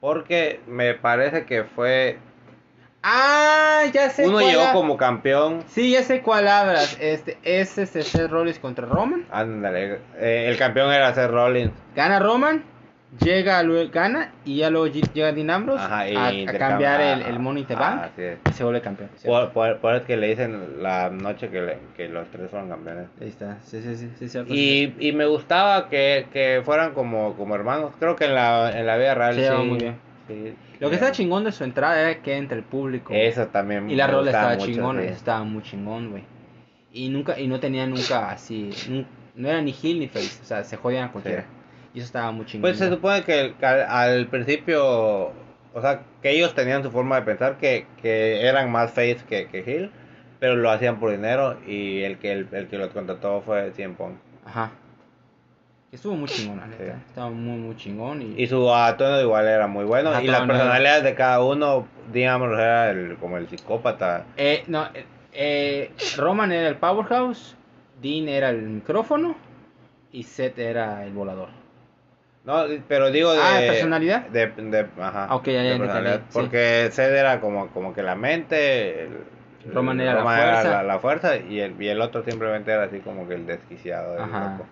Porque 0.03 0.59
me 0.67 0.95
parece 0.95 1.45
que 1.47 1.63
fue. 1.63 2.19
Ah, 3.05 3.83
ya 3.93 4.11
sé 4.11 4.27
Uno 4.27 4.39
cuál 4.39 4.51
llegó 4.51 4.63
ha- 4.65 4.73
como 4.73 4.97
campeón. 4.97 5.63
Sí, 5.69 5.93
ya 5.93 6.03
sé 6.03 6.23
cuál 6.23 6.49
hablas. 6.49 6.97
Este, 7.01 7.39
es 7.45 7.79
este 7.79 8.03
Seth 8.03 8.29
Rollins 8.29 8.59
contra 8.59 8.85
Roman. 8.85 9.25
Ándale, 9.31 10.01
eh, 10.19 10.47
el 10.49 10.59
campeón 10.59 10.93
era 10.93 11.15
Seth 11.15 11.31
Rollins. 11.31 11.71
Gana 11.95 12.19
Roman, 12.19 12.65
llega, 13.21 13.63
luego 13.63 13.91
gana 13.93 14.33
y 14.45 14.57
ya 14.57 14.71
luego 14.71 14.87
ll- 14.87 15.13
llega 15.13 15.33
Dean 15.33 15.51
Ambrose 15.51 15.83
Ajá, 15.85 16.09
y 16.09 16.47
a, 16.47 16.59
cambiar 16.59 17.01
el, 17.01 17.23
ah, 17.23 17.29
el 17.29 17.39
Money 17.39 17.63
in 17.63 17.69
the 17.69 17.75
ah, 17.75 17.79
Bank 17.79 18.19
es. 18.19 18.39
y 18.49 18.53
se 18.53 18.65
vuelve 18.65 18.81
campeón. 18.81 19.11
Por, 19.25 19.51
por, 19.53 19.79
por 19.79 19.95
eso 19.95 20.07
que 20.07 20.17
le 20.17 20.29
dicen 20.29 20.83
la 20.83 21.11
noche 21.11 21.49
que, 21.51 21.61
le- 21.61 21.79
que 21.97 22.09
los 22.09 22.27
tres 22.31 22.51
fueron 22.51 22.69
campeones. 22.69 23.07
Ahí 23.21 23.29
está, 23.29 23.59
sí, 23.65 23.81
sí, 23.83 23.97
sí, 23.97 24.11
sí, 24.19 24.29
cierto. 24.29 24.53
Y, 24.55 24.95
y 24.99 25.13
me 25.13 25.27
gustaba 25.27 25.89
que, 25.89 26.27
que 26.33 26.63
fueran 26.65 26.93
como, 26.95 27.35
como 27.37 27.55
hermanos. 27.55 27.93
Creo 27.99 28.17
que 28.17 28.25
en 28.27 28.35
la, 28.35 28.79
en 28.79 28.87
la 28.87 28.97
vida 28.97 29.15
real 29.15 29.35
Se 29.35 29.41
llevaban 29.43 29.69
muy 29.69 29.79
bien. 29.79 29.97
sí, 30.29 30.55
Lo 30.81 30.89
que 30.89 30.95
sí. 30.95 30.95
estaba 30.95 31.13
chingón 31.13 31.45
de 31.45 31.53
su 31.53 31.65
entrada 31.65 32.01
era 32.01 32.23
que 32.23 32.37
entre 32.37 32.57
el 32.59 32.65
público. 32.65 33.13
Eso 33.15 33.47
también. 33.49 33.91
Y 33.91 33.95
la 33.95 34.07
rola 34.07 34.31
estaba 34.31 34.57
chingona, 34.57 35.03
sí. 35.03 35.09
estaba 35.09 35.45
muy 35.45 35.63
chingón, 35.63 36.11
güey. 36.11 36.25
Y 36.95 37.09
nunca, 37.09 37.39
y 37.39 37.47
no 37.47 37.59
tenía 37.61 37.87
nunca 37.87 38.31
así, 38.31 38.71
no 39.35 39.49
era 39.49 39.63
ni 39.63 39.73
heel 39.73 39.99
ni 39.99 40.09
face, 40.09 40.41
o 40.43 40.45
sea, 40.45 40.63
se 40.63 40.77
jodían 40.77 41.05
a 41.09 41.13
cualquiera. 41.13 41.45
Y 41.95 41.99
eso 41.99 42.07
estaba 42.07 42.31
muy 42.33 42.47
chingón. 42.47 42.63
Pues 42.63 42.79
se 42.79 42.89
supone 42.89 43.23
que, 43.23 43.55
que 43.59 43.67
al, 43.67 43.83
al 43.83 44.27
principio, 44.29 45.27
o 45.75 45.81
sea, 45.81 46.01
que 46.23 46.31
ellos 46.31 46.55
tenían 46.55 46.83
su 46.83 46.91
forma 46.91 47.17
de 47.17 47.23
pensar 47.23 47.59
que, 47.59 47.87
que 48.01 48.47
eran 48.47 48.71
más 48.71 48.91
face 48.93 49.19
que, 49.29 49.49
que 49.49 49.59
heel, 49.61 49.91
pero 50.41 50.57
lo 50.57 50.71
hacían 50.71 50.99
por 50.99 51.11
dinero 51.11 51.59
y 51.67 52.03
el 52.03 52.19
que 52.19 52.33
el, 52.33 52.49
el 52.53 52.69
que 52.69 52.79
los 52.79 52.89
contrató 52.91 53.43
fue 53.43 53.71
CM 53.73 53.95
Punk. 53.95 54.17
Ajá. 54.45 54.71
Estuvo 55.93 56.15
muy 56.17 56.27
chingón, 56.27 56.57
la 56.57 56.67
neta. 56.67 56.85
Sí. 56.85 57.03
Estaba 57.09 57.29
muy, 57.29 57.59
muy 57.59 57.77
chingón. 57.77 58.23
Y, 58.23 58.43
Y 58.43 58.47
su 58.47 58.73
atuendo 58.73 59.21
igual 59.21 59.47
era 59.47 59.67
muy 59.67 59.85
bueno. 59.85 60.09
Ajá, 60.09 60.23
y 60.23 60.27
las 60.27 60.41
personalidades 60.47 61.05
de 61.05 61.15
cada 61.15 61.45
uno, 61.45 61.87
digamos, 62.11 62.51
era 62.53 62.91
el, 62.91 63.19
como 63.19 63.37
el 63.37 63.47
psicópata. 63.47 64.25
Eh, 64.39 64.65
no, 64.69 64.87
eh, 64.95 65.05
eh, 65.35 65.91
Roman 66.17 66.51
era 66.51 66.69
el 66.69 66.77
powerhouse, 66.77 67.55
Dean 68.01 68.27
era 68.29 68.49
el 68.49 68.63
micrófono 68.63 69.37
y 70.13 70.23
Seth 70.23 70.59
era 70.59 71.05
el 71.05 71.13
volador. 71.13 71.49
No, 72.45 72.65
pero 72.89 73.11
digo 73.13 73.33
de... 73.33 73.41
Ah, 73.41 73.61
¿de 73.61 73.69
personalidad? 73.69 74.23
De, 74.29 74.47
de- 74.49 74.87
ajá. 75.01 75.35
Ok, 75.35 75.47
ya, 75.47 75.53
ya 75.53 75.61
de 75.61 75.67
entendí, 75.75 75.87
personalidad, 75.87 76.21
sí. 76.21 76.27
Porque 76.33 76.89
Zed 76.91 77.15
era 77.15 77.41
como, 77.41 77.69
como 77.69 77.95
que 77.95 78.03
la 78.03 78.15
mente... 78.17 79.05
el- 79.05 79.19
Roman 79.73 80.01
era 80.01 80.15
la 80.15 80.23
fuerza. 80.25 80.71
la, 80.71 80.83
la 80.83 80.99
fuerza 80.99 81.37
y 81.37 81.61
el, 81.61 81.81
y 81.81 81.87
el 81.87 82.01
otro 82.01 82.25
simplemente 82.25 82.73
era 82.73 82.83
así 82.85 82.99
como 82.99 83.29
que 83.29 83.35
el 83.35 83.47
desquiciado. 83.47 84.17
el 84.17 84.23
Ajá. 84.23 84.51
loco. 84.59 84.67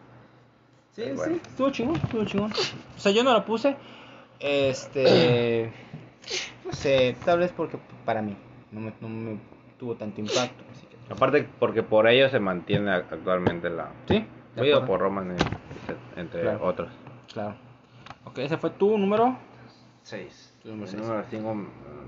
Sí, 0.97 1.03
Pues 1.05 1.17
bueno. 1.17 1.35
sí, 1.37 1.41
estuvo 1.49 1.71
chingón, 1.71 1.97
estuvo 1.97 2.25
chingón. 2.25 2.53
O 2.53 2.99
sea, 3.01 3.13
yo 3.13 3.23
no 3.23 3.33
lo 3.33 3.45
puse. 3.45 3.77
Este. 4.41 5.71
No 6.65 6.73
sé, 6.73 7.15
tal 7.25 7.39
vez 7.39 7.53
porque 7.57 7.79
para 8.05 8.21
mí 8.21 8.37
no 8.73 8.81
me, 8.81 8.93
no 9.01 9.09
me 9.09 9.39
tuvo 9.79 9.95
tanto 9.95 10.21
impacto. 10.21 10.65
Así 10.73 10.87
que, 10.87 11.13
Aparte 11.13 11.47
porque 11.61 11.85
por 11.85 12.09
ello 12.09 12.29
se 12.29 12.41
mantiene 12.41 12.91
actualmente 12.91 13.71
la... 13.71 13.91
sí, 14.09 14.27
Oído 14.57 14.85
por 14.85 14.99
Roman 15.01 15.37
entre 16.17 16.41
Claro. 16.43 16.65
otros. 16.65 16.89
Claro. 17.33 17.55
Ok, 18.25 18.38
ese 18.38 18.57
fue 18.59 18.71
tu 18.71 18.97
número. 18.99 19.37
6. 20.03 20.55
Tu 20.62 20.69
número 20.71 20.90
El 20.90 21.01
número 21.01 21.25
5 21.31 21.55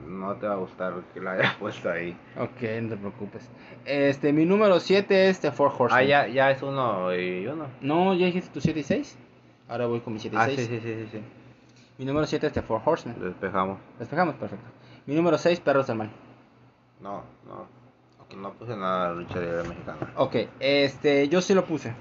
no 0.08 0.34
te 0.36 0.46
va 0.46 0.54
a 0.54 0.56
gustar 0.56 0.94
que 1.14 1.20
lo 1.20 1.30
haya 1.30 1.56
puesto 1.60 1.90
ahí. 1.90 2.16
Ok, 2.38 2.62
no 2.82 2.88
te 2.90 2.96
preocupes. 2.96 3.50
Este, 3.84 4.32
mi 4.32 4.44
número 4.44 4.78
7 4.80 5.28
es 5.28 5.40
The 5.40 5.52
Four 5.52 5.72
Horsemen. 5.78 6.04
Ah, 6.04 6.06
ya, 6.06 6.26
ya 6.28 6.50
es 6.50 6.62
uno 6.62 7.14
y 7.14 7.46
uno. 7.46 7.66
No, 7.80 8.14
ya 8.14 8.26
dijiste 8.26 8.50
tu 8.52 8.60
7 8.60 8.80
y 8.80 8.82
6. 8.82 9.18
Ahora 9.68 9.86
voy 9.86 10.00
con 10.00 10.12
mi 10.12 10.18
7 10.18 10.36
y 10.36 10.38
Ah, 10.38 10.46
6. 10.46 10.60
sí, 10.60 10.66
sí, 10.66 10.80
sí, 10.80 10.94
sí, 10.94 11.08
sí. 11.12 11.22
Mi 11.98 12.04
número 12.04 12.26
7 12.26 12.46
es 12.46 12.52
The 12.52 12.62
Four 12.62 12.82
Horsemen. 12.84 13.18
Despejamos. 13.20 13.78
Despejamos, 13.98 14.34
perfecto. 14.36 14.66
Mi 15.06 15.14
número 15.14 15.38
6, 15.38 15.60
Perros 15.60 15.86
del 15.86 15.96
Mal. 15.98 16.10
No, 17.00 17.22
no. 17.46 17.82
No 18.36 18.50
puse 18.54 18.74
nada 18.74 19.10
de 19.10 19.16
lucha 19.16 19.38
libre 19.40 19.62
mexicana. 19.68 20.10
Ok, 20.16 20.36
este, 20.58 21.28
yo 21.28 21.42
sí 21.42 21.52
lo 21.52 21.66
puse. 21.66 21.92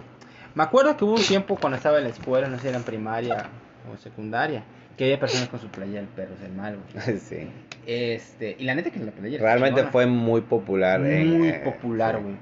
Me 0.56 0.64
acuerdo 0.64 0.96
que 0.98 1.06
hubo 1.06 1.14
un 1.16 1.24
tiempo 1.24 1.56
cuando 1.56 1.78
estaba 1.78 1.98
en 2.00 2.04
la 2.06 2.10
escuela, 2.10 2.48
no 2.48 2.58
sé 2.58 2.64
si 2.64 2.68
era 2.70 2.78
en 2.78 2.84
primaria 2.84 3.46
o 3.92 3.98
secundaria, 3.98 4.64
que 4.98 5.06
había 5.06 5.20
personas 5.20 5.48
con 5.50 5.60
su 5.60 5.68
playera 5.70 6.02
del 6.02 6.10
Perros 6.10 6.40
del 6.42 6.52
Mal, 6.52 6.78
güey. 6.78 7.18
sí. 7.20 7.48
Este, 7.88 8.56
y 8.60 8.64
la 8.66 8.76
neta 8.76 8.92
que 8.92 9.00
la 9.00 9.12
playera 9.12 9.44
Realmente 9.44 9.84
fue 9.86 10.06
muy 10.06 10.42
popular. 10.42 11.00
muy 11.00 11.48
eh, 11.50 11.62
popular, 11.64 12.18
sí. 12.18 12.22
güey. 12.24 12.36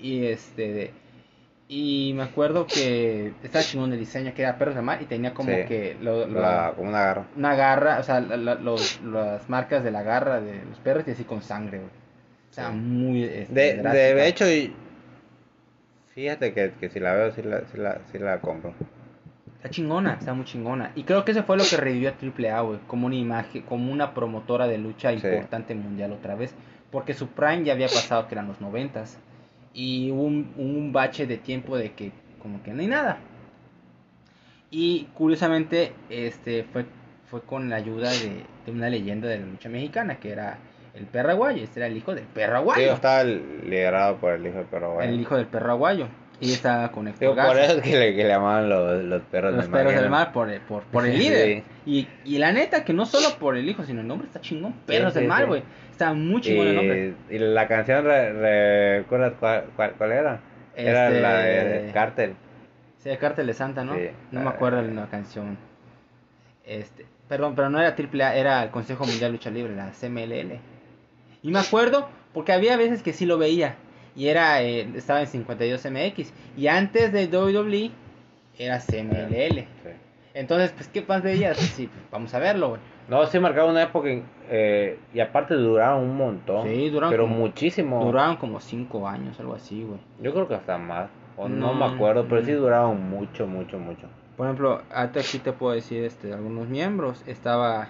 Y 0.00 0.26
este 0.26 0.92
y 1.70 2.12
me 2.14 2.22
acuerdo 2.22 2.66
que 2.66 3.34
estaba 3.42 3.62
chingón 3.62 3.92
el 3.92 3.98
diseño 3.98 4.32
que 4.32 4.40
era 4.40 4.56
perros 4.56 4.74
de 4.74 4.80
mar 4.80 5.02
y 5.02 5.04
tenía 5.04 5.34
como 5.34 5.50
Sí. 5.50 5.64
que 5.68 5.96
lo- 6.00 6.26
lo- 6.26 6.40
La, 6.40 6.72
como 6.74 6.88
una 6.88 7.00
garra. 7.02 7.26
una 7.36 7.54
garra, 7.56 7.98
o 7.98 8.02
sea, 8.04 8.20
la- 8.20 8.36
la- 8.38 8.54
los- 8.54 9.02
las 9.02 9.46
marcas 9.50 9.84
de 9.84 9.90
la 9.90 10.02
garra 10.02 10.40
de 10.40 10.64
los 10.64 10.78
perros 10.78 11.04
y 11.08 11.10
así 11.10 11.24
con 11.24 11.42
sangre, 11.42 11.78
güey. 11.78 11.90
O 12.50 12.54
sea, 12.54 12.70
Sí. 12.70 12.76
muy 12.76 13.24
este, 13.24 13.52
De, 13.52 13.82
de 14.14 14.28
hecho, 14.28 14.46
fíjate 16.18 16.52
que, 16.52 16.72
que 16.80 16.88
si 16.88 16.98
la 17.00 17.14
veo, 17.14 17.30
sí 17.32 17.42
la, 17.42 17.60
sí 17.70 17.76
la, 17.78 18.00
sí 18.10 18.18
la 18.18 18.40
compro. 18.40 18.74
Está 19.56 19.70
chingona, 19.70 20.14
está 20.14 20.34
muy 20.34 20.44
chingona. 20.44 20.92
Y 20.94 21.04
creo 21.04 21.24
que 21.24 21.32
eso 21.32 21.42
fue 21.44 21.56
lo 21.56 21.64
que 21.68 21.76
revivió 21.76 22.10
a 22.10 22.14
AAA, 22.14 22.60
güey. 22.62 22.78
Como 22.86 23.06
una 23.06 23.16
imagen, 23.16 23.62
como 23.62 23.92
una 23.92 24.14
promotora 24.14 24.66
de 24.66 24.78
lucha 24.78 25.10
Sí. 25.10 25.26
importante 25.26 25.74
mundial 25.74 26.12
otra 26.12 26.34
vez. 26.34 26.54
Porque 26.90 27.14
su 27.14 27.28
prime 27.28 27.64
ya 27.64 27.72
había 27.74 27.86
pasado, 27.88 28.26
que 28.28 28.34
eran 28.34 28.48
los 28.48 28.60
noventas. 28.60 29.18
Y 29.74 30.10
hubo 30.10 30.22
un, 30.24 30.52
un 30.56 30.92
bache 30.92 31.26
de 31.26 31.38
tiempo 31.38 31.76
de 31.76 31.92
que 31.92 32.12
como 32.42 32.62
que 32.62 32.72
no 32.72 32.80
hay 32.80 32.86
nada. 32.88 33.18
Y 34.70 35.08
curiosamente, 35.14 35.92
este 36.10 36.64
fue, 36.64 36.86
fue 37.30 37.42
con 37.42 37.68
la 37.70 37.76
ayuda 37.76 38.10
de, 38.10 38.44
de 38.66 38.72
una 38.72 38.90
leyenda 38.90 39.28
de 39.28 39.38
la 39.38 39.46
lucha 39.46 39.68
mexicana, 39.68 40.18
que 40.20 40.30
era 40.30 40.58
el 40.98 41.06
perro 41.06 41.30
aguayo. 41.30 41.62
Este 41.64 41.80
era 41.80 41.86
el 41.86 41.96
hijo 41.96 42.14
del 42.14 42.24
perro 42.24 42.52
Sí, 42.54 42.58
aguayo. 42.58 42.92
estaba 42.92 43.24
liderado 43.24 44.16
por 44.16 44.32
el 44.34 44.46
hijo, 44.46 44.64
pero 44.70 44.94
bueno. 44.94 45.10
el 45.12 45.20
hijo 45.20 45.36
del 45.36 45.46
perro 45.46 45.72
aguayo. 45.72 46.08
Y 46.40 46.52
estaba 46.52 46.92
con 46.92 47.08
Héctor 47.08 47.34
Digo, 47.34 47.48
por 47.48 47.58
eso 47.58 47.78
es 47.78 47.82
que 47.82 47.98
le, 47.98 48.14
que 48.14 48.22
le 48.22 48.28
llamaban 48.28 48.68
los, 48.68 49.02
los 49.02 49.22
perros 49.22 49.54
los 49.54 49.64
del 49.64 49.72
perros 49.72 49.92
mar, 49.92 50.00
del 50.02 50.10
¿no? 50.10 50.16
mar 50.16 50.32
por, 50.32 50.48
el- 50.50 50.60
por, 50.60 50.84
por 50.84 51.04
el 51.04 51.12
Sí. 51.16 51.18
líder. 51.18 51.62
Y, 51.84 52.06
y 52.24 52.38
la 52.38 52.52
neta, 52.52 52.84
que 52.84 52.92
no 52.92 53.06
solo 53.06 53.36
por 53.40 53.56
el 53.56 53.68
hijo, 53.68 53.82
sino 53.84 54.02
el 54.02 54.06
nombre 54.06 54.28
está 54.28 54.40
chingón. 54.40 54.72
Perros 54.86 55.14
sí, 55.14 55.18
del 55.18 55.28
mar, 55.28 55.46
güey. 55.46 55.64
Está 55.90 56.12
muy 56.12 56.40
chingón 56.40 56.68
el 56.68 56.76
nombre. 56.76 57.14
Y, 57.28 57.38
la 57.38 57.66
canción, 57.66 58.04
re- 58.04 58.98
¿recuerdas 59.00 59.32
cuál, 59.40 59.64
cuál, 59.74 59.92
cuál 59.98 60.12
era? 60.12 60.40
Era 60.76 61.08
Este- 61.08 61.20
la 61.20 61.38
de 61.38 61.90
Cartel. 61.92 62.34
Sí, 62.98 63.08
de 63.08 63.18
Cártel 63.18 63.46
de 63.48 63.54
Santa, 63.54 63.82
¿no? 63.84 63.96
No 64.30 64.40
me 64.40 64.48
acuerdo 64.50 64.80
de 64.82 64.92
la 64.92 65.06
canción. 65.06 65.56
Este, 66.64 67.06
perdón, 67.28 67.54
pero 67.56 67.68
no 67.70 67.80
era 67.80 67.94
AAA, 67.96 68.36
era 68.36 68.62
el 68.62 68.70
Consejo 68.70 69.04
Mundial 69.04 69.30
de 69.32 69.38
Lucha 69.38 69.50
Libre, 69.50 69.74
la 69.74 69.90
CMLL. 69.90 70.60
Y 71.42 71.50
me 71.50 71.58
acuerdo 71.58 72.08
porque 72.34 72.52
había 72.52 72.76
veces 72.76 73.02
que 73.02 73.12
sí 73.12 73.26
lo 73.26 73.38
veía. 73.38 73.76
Y 74.16 74.26
era, 74.28 74.62
eh, 74.62 74.88
estaba 74.96 75.20
en 75.20 75.28
52MX. 75.28 76.32
Y 76.56 76.66
antes 76.66 77.12
de 77.12 77.26
WWE 77.28 77.90
era 78.58 78.80
CMLL. 78.80 79.58
Sí. 79.60 79.90
Entonces, 80.34 80.72
pues, 80.72 80.88
¿qué 80.88 81.04
más 81.06 81.22
veías? 81.22 81.56
Sí, 81.76 81.86
pues, 81.86 82.00
vamos 82.10 82.34
a 82.34 82.38
verlo, 82.38 82.70
güey. 82.70 82.80
No, 83.08 83.24
sí 83.26 83.38
marcaba 83.38 83.70
una 83.70 83.82
época 83.84 84.10
en- 84.10 84.24
eh, 84.50 84.98
y 85.14 85.20
aparte 85.20 85.54
duraron 85.54 86.02
un 86.04 86.16
montón. 86.16 86.66
Sí, 86.68 86.90
duraron 86.90 87.10
Pero 87.10 87.22
como- 87.24 87.36
muchísimo. 87.36 88.04
Duraron 88.04 88.36
como 88.36 88.60
5 88.60 89.08
años, 89.08 89.38
algo 89.40 89.54
así, 89.54 89.82
güey. 89.84 89.98
Yo 90.20 90.32
creo 90.32 90.46
que 90.48 90.54
hasta 90.54 90.76
más. 90.78 91.08
O 91.36 91.48
no, 91.48 91.72
No, 91.72 91.74
me 91.74 91.94
acuerdo, 91.94 92.26
pero 92.28 92.44
sí 92.44 92.50
no. 92.52 92.58
duraron 92.58 93.08
mucho, 93.08 93.46
mucho, 93.46 93.78
mucho. 93.78 94.08
Por 94.36 94.46
ejemplo, 94.46 94.82
ahorita 94.92 95.20
aquí 95.20 95.38
te 95.38 95.52
puedo 95.52 95.74
decir 95.74 96.02
este, 96.04 96.32
algunos 96.32 96.68
miembros. 96.68 97.22
Estaba 97.26 97.88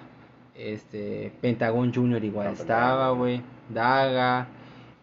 este 0.58 1.32
Pentagon 1.40 1.92
Junior 1.94 2.22
igual 2.22 2.48
Ah, 2.48 2.52
estaba, 2.52 3.10
güey. 3.12 3.42
Daga. 3.68 4.46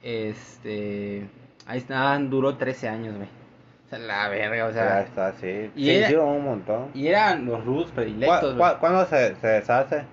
Este. 0.04 1.28
Ahí 1.66 1.78
estaban, 1.80 2.30
duró 2.30 2.56
13 2.58 2.88
años, 2.90 3.16
güey. 3.16 3.28
O 3.86 3.90
sea, 3.90 4.00
la 4.00 4.30
verga, 4.30 4.66
o 4.66 4.70
ya 4.70 4.74
sea. 4.74 5.02
está, 5.02 5.34
sí. 5.34 5.72
y 5.76 5.84
sí, 5.86 5.90
era- 5.92 6.06
hicieron 6.06 6.28
un 6.30 6.44
montón. 6.44 6.88
Y 6.94 7.08
eran 7.08 7.46
los 7.46 7.64
rudos 7.66 7.88
¿Cuá- 7.92 7.96
predilectos, 7.96 8.42
güey. 8.42 8.58
cuá- 8.58 8.80
¿Cuándo 8.80 9.06
se, 9.06 9.36
se 9.36 9.48
deshace? 9.48 10.04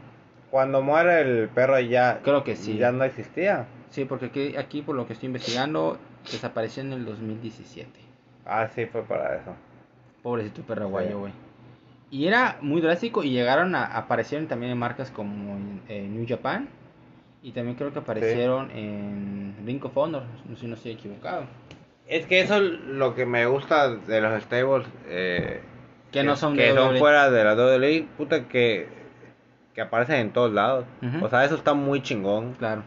Cuando 0.50 0.82
muere 0.82 1.20
el 1.22 1.48
perro 1.48 1.78
ya, 1.80 2.20
Creo 2.22 2.44
que 2.44 2.56
sí. 2.56 2.76
ya 2.76 2.92
no 2.92 3.04
existía. 3.04 3.66
Sí, 3.90 4.04
porque 4.04 4.26
aquí, 4.26 4.56
aquí, 4.56 4.82
por 4.82 4.94
lo 4.96 5.06
que 5.06 5.14
estoy 5.14 5.26
investigando, 5.28 5.98
desapareció 6.30 6.82
en 6.82 6.92
el 6.92 7.04
2017. 7.04 7.88
Ah, 8.44 8.68
sí, 8.74 8.84
fue 8.86 9.02
para 9.02 9.36
eso. 9.36 9.54
Pobrecito 10.22 10.62
perro 10.62 10.84
aguayo, 10.84 11.26
Sí. 11.26 11.32
Y 12.12 12.26
era 12.28 12.58
muy 12.60 12.80
drástico 12.80 13.24
y 13.24 13.30
llegaron 13.30 13.74
a 13.74 13.84
aparecieron 13.86 14.46
también 14.46 14.70
en 14.70 14.78
marcas 14.78 15.10
como 15.10 15.58
eh, 15.88 16.06
New 16.08 16.26
Japan 16.28 16.68
y 17.42 17.50
también 17.52 17.74
creo 17.76 17.92
que 17.92 17.98
aparecieron 18.00 18.70
en 18.70 19.56
Ring 19.66 19.82
of 19.84 19.96
Honor, 19.96 20.22
si 20.60 20.66
no 20.68 20.74
estoy 20.74 20.92
equivocado. 20.92 21.44
Es 22.06 22.26
que 22.26 22.40
eso 22.40 22.56
es 22.56 22.62
lo 22.62 23.14
que 23.14 23.24
me 23.26 23.46
gusta 23.46 23.88
de 23.96 24.20
los 24.20 24.42
stables. 24.42 24.86
Eh, 25.08 25.62
Que 26.10 26.22
no 26.22 26.36
son 26.36 26.54
que 26.54 26.64
de 26.64 26.74
son 26.74 26.88
WWE. 26.90 26.98
fuera 26.98 27.30
de 27.30 27.44
la 27.44 27.54
WWE, 27.54 28.06
puta 28.18 28.46
que, 28.46 28.86
que 29.74 29.80
aparecen 29.80 30.16
en 30.16 30.30
todos 30.32 30.52
lados. 30.52 30.84
O 31.22 31.28
sea, 31.30 31.44
eso 31.46 31.54
está 31.54 31.72
muy 31.72 32.02
chingón. 32.02 32.52
Claro. 32.58 32.82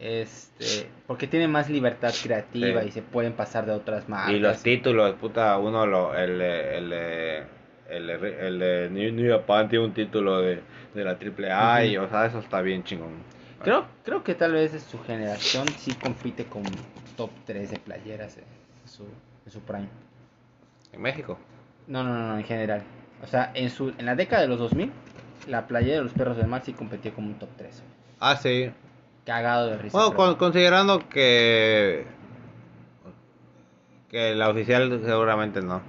Este, 0.00 0.88
porque 1.06 1.26
tiene 1.26 1.48
más 1.48 1.68
libertad 1.70 2.12
creativa 2.22 2.82
Sí. 2.82 2.88
y 2.88 2.90
se 2.92 3.02
pueden 3.02 3.32
pasar 3.32 3.66
de 3.66 3.72
otras 3.72 4.08
marcas. 4.08 4.32
Y 4.32 4.38
los 4.38 4.62
títulos, 4.62 5.14
puta, 5.14 5.56
uno 5.58 5.86
lo, 5.86 6.14
el, 6.16 6.40
el, 6.40 6.92
el, 7.88 8.10
el 8.10 8.58
de 8.58 8.90
New, 8.90 9.30
Japan 9.38 9.68
tiene 9.68 9.84
un 9.86 9.92
título 9.94 10.40
de, 10.40 10.60
de 10.94 11.04
la 11.04 11.12
AAA 11.12 11.84
y, 11.86 11.96
Ujú. 11.98 12.06
o 12.06 12.10
sea, 12.10 12.26
eso 12.26 12.38
está 12.38 12.60
bien 12.60 12.84
chingón. 12.84 13.12
Creo, 13.62 13.86
creo 14.04 14.22
que 14.22 14.34
tal 14.34 14.52
vez 14.52 14.70
su 14.82 14.98
generación 15.02 15.66
sí 15.78 15.92
compite 15.94 16.44
con 16.44 16.62
top 17.16 17.30
3 17.44 17.70
de 17.72 17.78
playeras 17.78 18.36
en 18.38 18.44
su, 18.88 19.04
en 19.44 19.50
su 19.52 19.60
prime. 19.60 19.88
En 20.92 21.02
México. 21.02 21.38
No, 21.88 22.04
no, 22.04 22.14
no, 22.14 22.38
en 22.38 22.44
general. 22.44 22.82
O 23.22 23.26
sea, 23.26 23.50
en 23.54 23.70
su 23.70 23.92
en 23.98 24.06
la 24.06 24.14
década 24.14 24.42
de 24.42 24.48
los 24.48 24.58
2000, 24.60 24.92
la 25.48 25.66
playera 25.66 25.96
de 25.96 26.02
los 26.04 26.12
perros 26.12 26.36
del 26.36 26.46
mar 26.46 26.62
sí 26.64 26.72
competía 26.72 27.12
como 27.12 27.26
un 27.28 27.34
top 27.34 27.48
3. 27.56 27.82
Ah, 28.20 28.36
sí. 28.36 28.70
Cagado 29.26 29.66
de 29.70 29.78
risa. 29.78 29.98
Bueno, 29.98 30.14
con- 30.14 30.34
considerando 30.36 31.08
que 31.08 32.04
que 34.08 34.34
la 34.34 34.48
oficial 34.48 35.00
seguramente 35.04 35.60
no. 35.60 35.82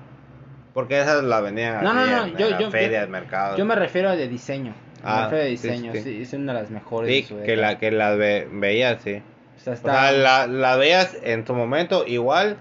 Porque 0.74 1.00
esas 1.02 1.24
la 1.24 1.42
vendían 1.42 1.84
No, 1.84 1.94
no, 1.94 2.02
así 2.02 2.12
no, 2.12 2.26
en, 2.26 2.38
yo- 2.38 2.46
en 2.46 2.52
las 2.52 2.60
yo- 2.62 2.72
ferias, 2.72 3.06
yo- 3.06 3.12
mercados. 3.12 3.58
Yo 3.58 3.66
me 3.66 3.76
refiero 3.76 4.10
a 4.10 4.16
de 4.16 4.28
diseño. 4.28 4.72
Me 4.72 5.10
Ah, 5.10 5.24
refiero 5.30 5.44
a 5.44 5.46
sí, 5.46 5.52
diseño, 5.52 5.94
sí. 5.94 6.02
sí, 6.02 6.22
es 6.22 6.34
una 6.34 6.54
de 6.54 6.62
las 6.62 6.70
mejores 6.72 7.10
Sí, 7.10 7.22
de 7.22 7.28
su 7.28 7.46
que, 7.46 7.56
la, 7.56 7.80
que 7.80 7.92
las 7.92 8.18
ve- 8.18 8.48
veías, 8.52 9.02
sí. 9.02 9.22
O 9.58 9.60
sea, 9.60 9.74
O 9.74 9.76
está... 9.76 9.92
sea, 9.94 10.12
la, 10.12 10.48
la 10.48 10.76
veías 10.76 11.18
en 11.24 11.44
tu 11.46 11.54
momento 11.54 12.06
igual 12.06 12.58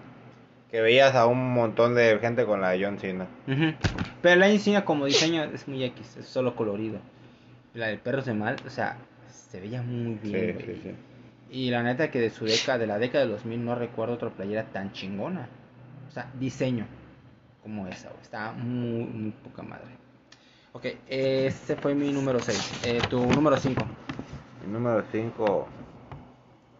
que 0.70 0.80
veías 0.80 1.14
a 1.14 1.26
un 1.26 1.52
montón 1.52 1.94
de 1.94 2.18
gente 2.20 2.44
con 2.44 2.60
la 2.60 2.70
de 2.70 2.84
John 2.84 2.98
Cena. 2.98 3.26
Ujú. 3.46 3.72
Pero 4.22 4.36
la 4.36 4.48
encina 4.48 4.84
como 4.84 5.06
diseño 5.06 5.44
es 5.44 5.66
muy 5.68 5.82
X, 5.84 6.16
es 6.18 6.26
solo 6.26 6.54
colorido. 6.56 6.98
La 7.74 7.86
del 7.88 7.98
perros 7.98 8.24
de 8.26 8.34
mal, 8.34 8.56
o 8.66 8.70
sea, 8.70 8.96
se 9.30 9.60
veía 9.60 9.82
muy 9.82 10.18
bien, 10.22 10.58
sí, 10.64 10.80
sí. 10.82 10.94
Y 11.50 11.70
la 11.70 11.82
neta 11.82 12.10
que 12.10 12.20
de 12.20 12.30
su 12.30 12.44
década, 12.44 12.78
de 12.78 12.86
la 12.86 12.98
década 12.98 13.24
de 13.24 13.30
los 13.30 13.40
2000 13.42 13.64
no 13.64 13.74
recuerdo 13.74 14.14
otra 14.14 14.28
playera 14.30 14.64
tan 14.64 14.92
chingona. 14.92 15.48
O 16.08 16.10
sea, 16.12 16.26
diseño 16.38 16.86
como 17.68 17.86
esa, 17.86 18.08
güey. 18.08 18.22
Está 18.22 18.52
muy, 18.52 19.04
muy 19.04 19.30
poca 19.30 19.62
madre. 19.62 19.84
Ok, 20.72 20.86
ese 21.06 21.76
fue 21.76 21.94
mi 21.94 22.10
número 22.12 22.40
6. 22.40 22.82
tu 23.10 23.26
número 23.26 23.56
5. 23.56 23.84
El 24.64 24.72
número 24.72 25.04
5, 25.12 25.68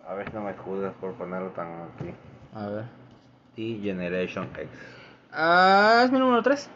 a 0.07 0.15
ver 0.15 0.31
si 0.31 0.35
no 0.35 0.43
me 0.43 0.55
juzgas 0.55 0.95
por 0.95 1.13
ponerlo 1.15 1.51
tan 1.51 1.83
aquí. 1.83 2.15
A 2.55 2.67
ver. 2.69 2.85
T 3.55 3.81
Generation 3.83 4.49
X. 4.57 4.69
Ah, 5.31 6.03
es 6.05 6.11
mi 6.11 6.19
número 6.19 6.43
3. 6.43 6.71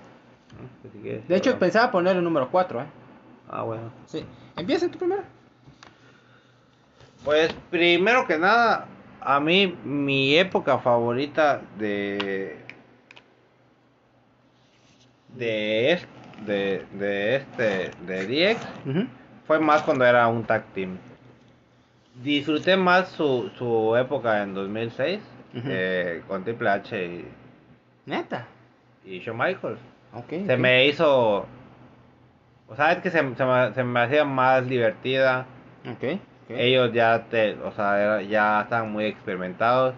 Pues 0.82 0.92
si 0.92 0.98
quieres, 1.00 1.26
De 1.26 1.36
hecho, 1.36 1.58
pensaba 1.58 1.90
poner 1.90 2.16
el 2.16 2.24
número 2.24 2.50
4, 2.50 2.82
¿eh? 2.82 2.86
Ah, 3.48 3.62
bueno. 3.62 3.90
Sí. 4.06 4.26
Empieza 4.56 4.90
tu 4.90 4.98
primero. 4.98 5.22
Pues 7.24 7.54
primero 7.70 8.26
que 8.26 8.36
nada, 8.36 8.86
a 9.20 9.40
mí 9.40 9.74
mi 9.84 10.36
época 10.36 10.78
favorita 10.78 11.62
de 11.78 12.62
de 15.36 15.92
este 15.92 16.08
de, 16.46 16.86
de 16.92 17.36
este 17.36 17.90
de 18.06 18.26
DX 18.54 18.60
fue 19.46 19.58
más 19.60 19.82
cuando 19.82 20.04
era 20.04 20.26
un 20.28 20.44
tag 20.44 20.64
team. 20.74 20.96
Disfruté 22.22 22.76
más 22.76 23.08
su, 23.08 23.50
su 23.56 23.96
época 23.96 24.42
en 24.42 24.54
2006 24.54 25.20
Ujú. 25.54 25.62
eh, 25.68 26.22
con 26.28 26.44
Triple 26.44 26.68
H 26.70 27.04
y, 27.06 27.24
Neta. 28.06 28.46
y 29.04 29.18
Shawn 29.20 29.38
Michaels. 29.38 29.78
Ok. 30.14 30.46
Se 30.46 30.56
me 30.56 30.86
hizo, 30.86 31.46
o 32.68 32.76
sea, 32.76 32.92
es 32.92 32.98
que 32.98 33.10
se, 33.10 33.18
se 33.34 33.44
me, 33.44 33.74
se 33.74 33.84
me 33.84 34.00
hacía 34.00 34.24
más 34.24 34.66
divertida. 34.68 35.46
Ok. 35.90 36.18
ok. 36.44 36.50
Ellos 36.50 36.92
ya 36.92 37.24
te, 37.30 37.54
o 37.64 37.72
sea, 37.72 38.00
era- 38.02 38.22
ya 38.22 38.62
están 38.62 38.90
muy 38.92 39.04
experimentados. 39.06 39.94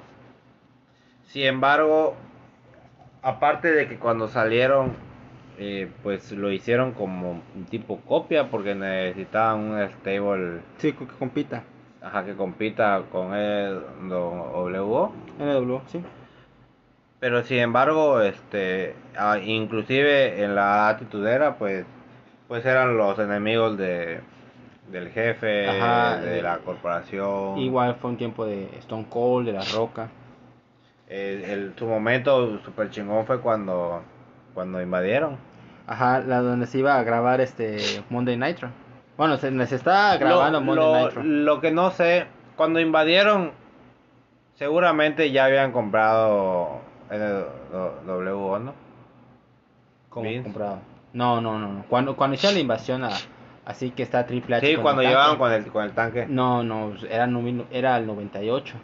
Sin 1.27 1.45
embargo, 1.45 2.15
aparte 3.23 3.73
de 3.73 3.89
que 3.89 3.99
cuando 3.99 4.29
salieron, 4.29 4.95
eh, 5.59 5.89
pues 6.03 6.33
lo 6.33 6.51
hicieron 6.51 6.93
como 6.93 7.43
un 7.55 7.65
tipo 7.67 7.99
copia 8.01 8.51
porque 8.51 8.75
necesitaban 8.75 9.61
un 9.61 9.89
stable 9.91 10.61
Sí, 10.79 10.93
que 10.93 11.07
compita. 11.07 11.63
ajá, 12.03 12.25
que 12.25 12.35
compita 12.35 13.03
con 13.11 13.35
el 13.35 13.79
WO. 14.09 15.13
NW, 15.39 15.81
sí. 15.87 16.03
Pero 17.21 17.43
sin 17.45 17.59
embargo, 17.59 18.21
este, 18.21 18.95
inclusive 19.45 20.43
en 20.45 20.55
la 20.55 20.89
atitudera, 20.89 21.57
pues, 21.57 21.87
pues 22.49 22.65
eran 22.67 22.97
los 22.99 23.19
enemigos 23.19 23.79
de, 23.79 24.21
del 24.93 25.09
jefe, 25.11 25.67
Ajá, 25.67 26.21
de 26.21 26.41
eh, 26.41 26.43
la 26.43 26.59
corporación. 26.59 27.59
Igual 27.59 27.95
fue 27.95 28.11
un 28.11 28.17
tiempo 28.19 28.45
de 28.45 28.65
Stone 28.81 29.07
Cold, 29.09 29.47
de 29.47 29.53
La 29.55 29.65
Roca. 29.75 30.09
El, 31.09 31.45
el- 31.45 31.75
su 31.79 31.87
momento 31.87 32.59
super 32.61 32.91
chingón 32.91 33.25
fue 33.27 33.41
cuando, 33.41 34.03
cuando 34.55 34.81
invadieron. 34.81 35.37
Ajá, 35.87 36.21
la 36.21 36.41
donde 36.41 36.67
se 36.67 36.79
iba 36.79 36.97
a 36.99 37.03
grabar 37.03 37.41
este 37.41 38.03
Monday 38.09 38.37
Nitro. 38.39 38.71
Bueno, 39.19 39.37
se, 39.37 39.67
se 39.67 39.77
está 39.77 40.17
grabando 40.17 40.61
lo, 40.61 40.65
Monday 40.67 40.85
lo- 40.93 41.05
Nitro. 41.07 41.23
lo 41.23 41.61
que 41.61 41.71
no 41.71 41.91
sé, 41.91 42.27
cuando 42.57 42.81
invadieron, 42.81 43.53
seguramente 44.55 45.31
ya 45.31 45.45
habían 45.45 45.73
comprado 45.73 46.81
NWO, 47.11 48.59
¿no? 48.59 48.73
¿Cómo 50.09 50.29
Vince. 50.29 50.45
comprado? 50.45 50.79
No, 51.13 51.41
no, 51.41 51.59
no, 51.59 51.69
no. 51.73 51.85
Cuando, 51.89 52.17
cuando 52.17 52.35
hicieron 52.35 52.55
la 52.55 52.61
invasión 52.61 53.05
a, 53.05 53.11
así 53.67 53.91
que 53.91 54.03
está 54.03 54.27
Triple 54.27 54.57
H 54.57 54.67
Sí, 54.67 54.75
con 54.75 54.83
cuando 54.83 55.03
el 55.03 55.09
tanque. 55.09 55.17
llegaban 55.19 55.39
con 55.39 55.53
el, 55.53 55.67
con 55.67 55.85
el 55.85 55.93
tanque. 55.93 56.27
No, 56.29 56.63
no, 56.63 56.93
era, 57.09 57.29
era 57.71 57.97
el 57.99 58.07
98. 58.07 58.75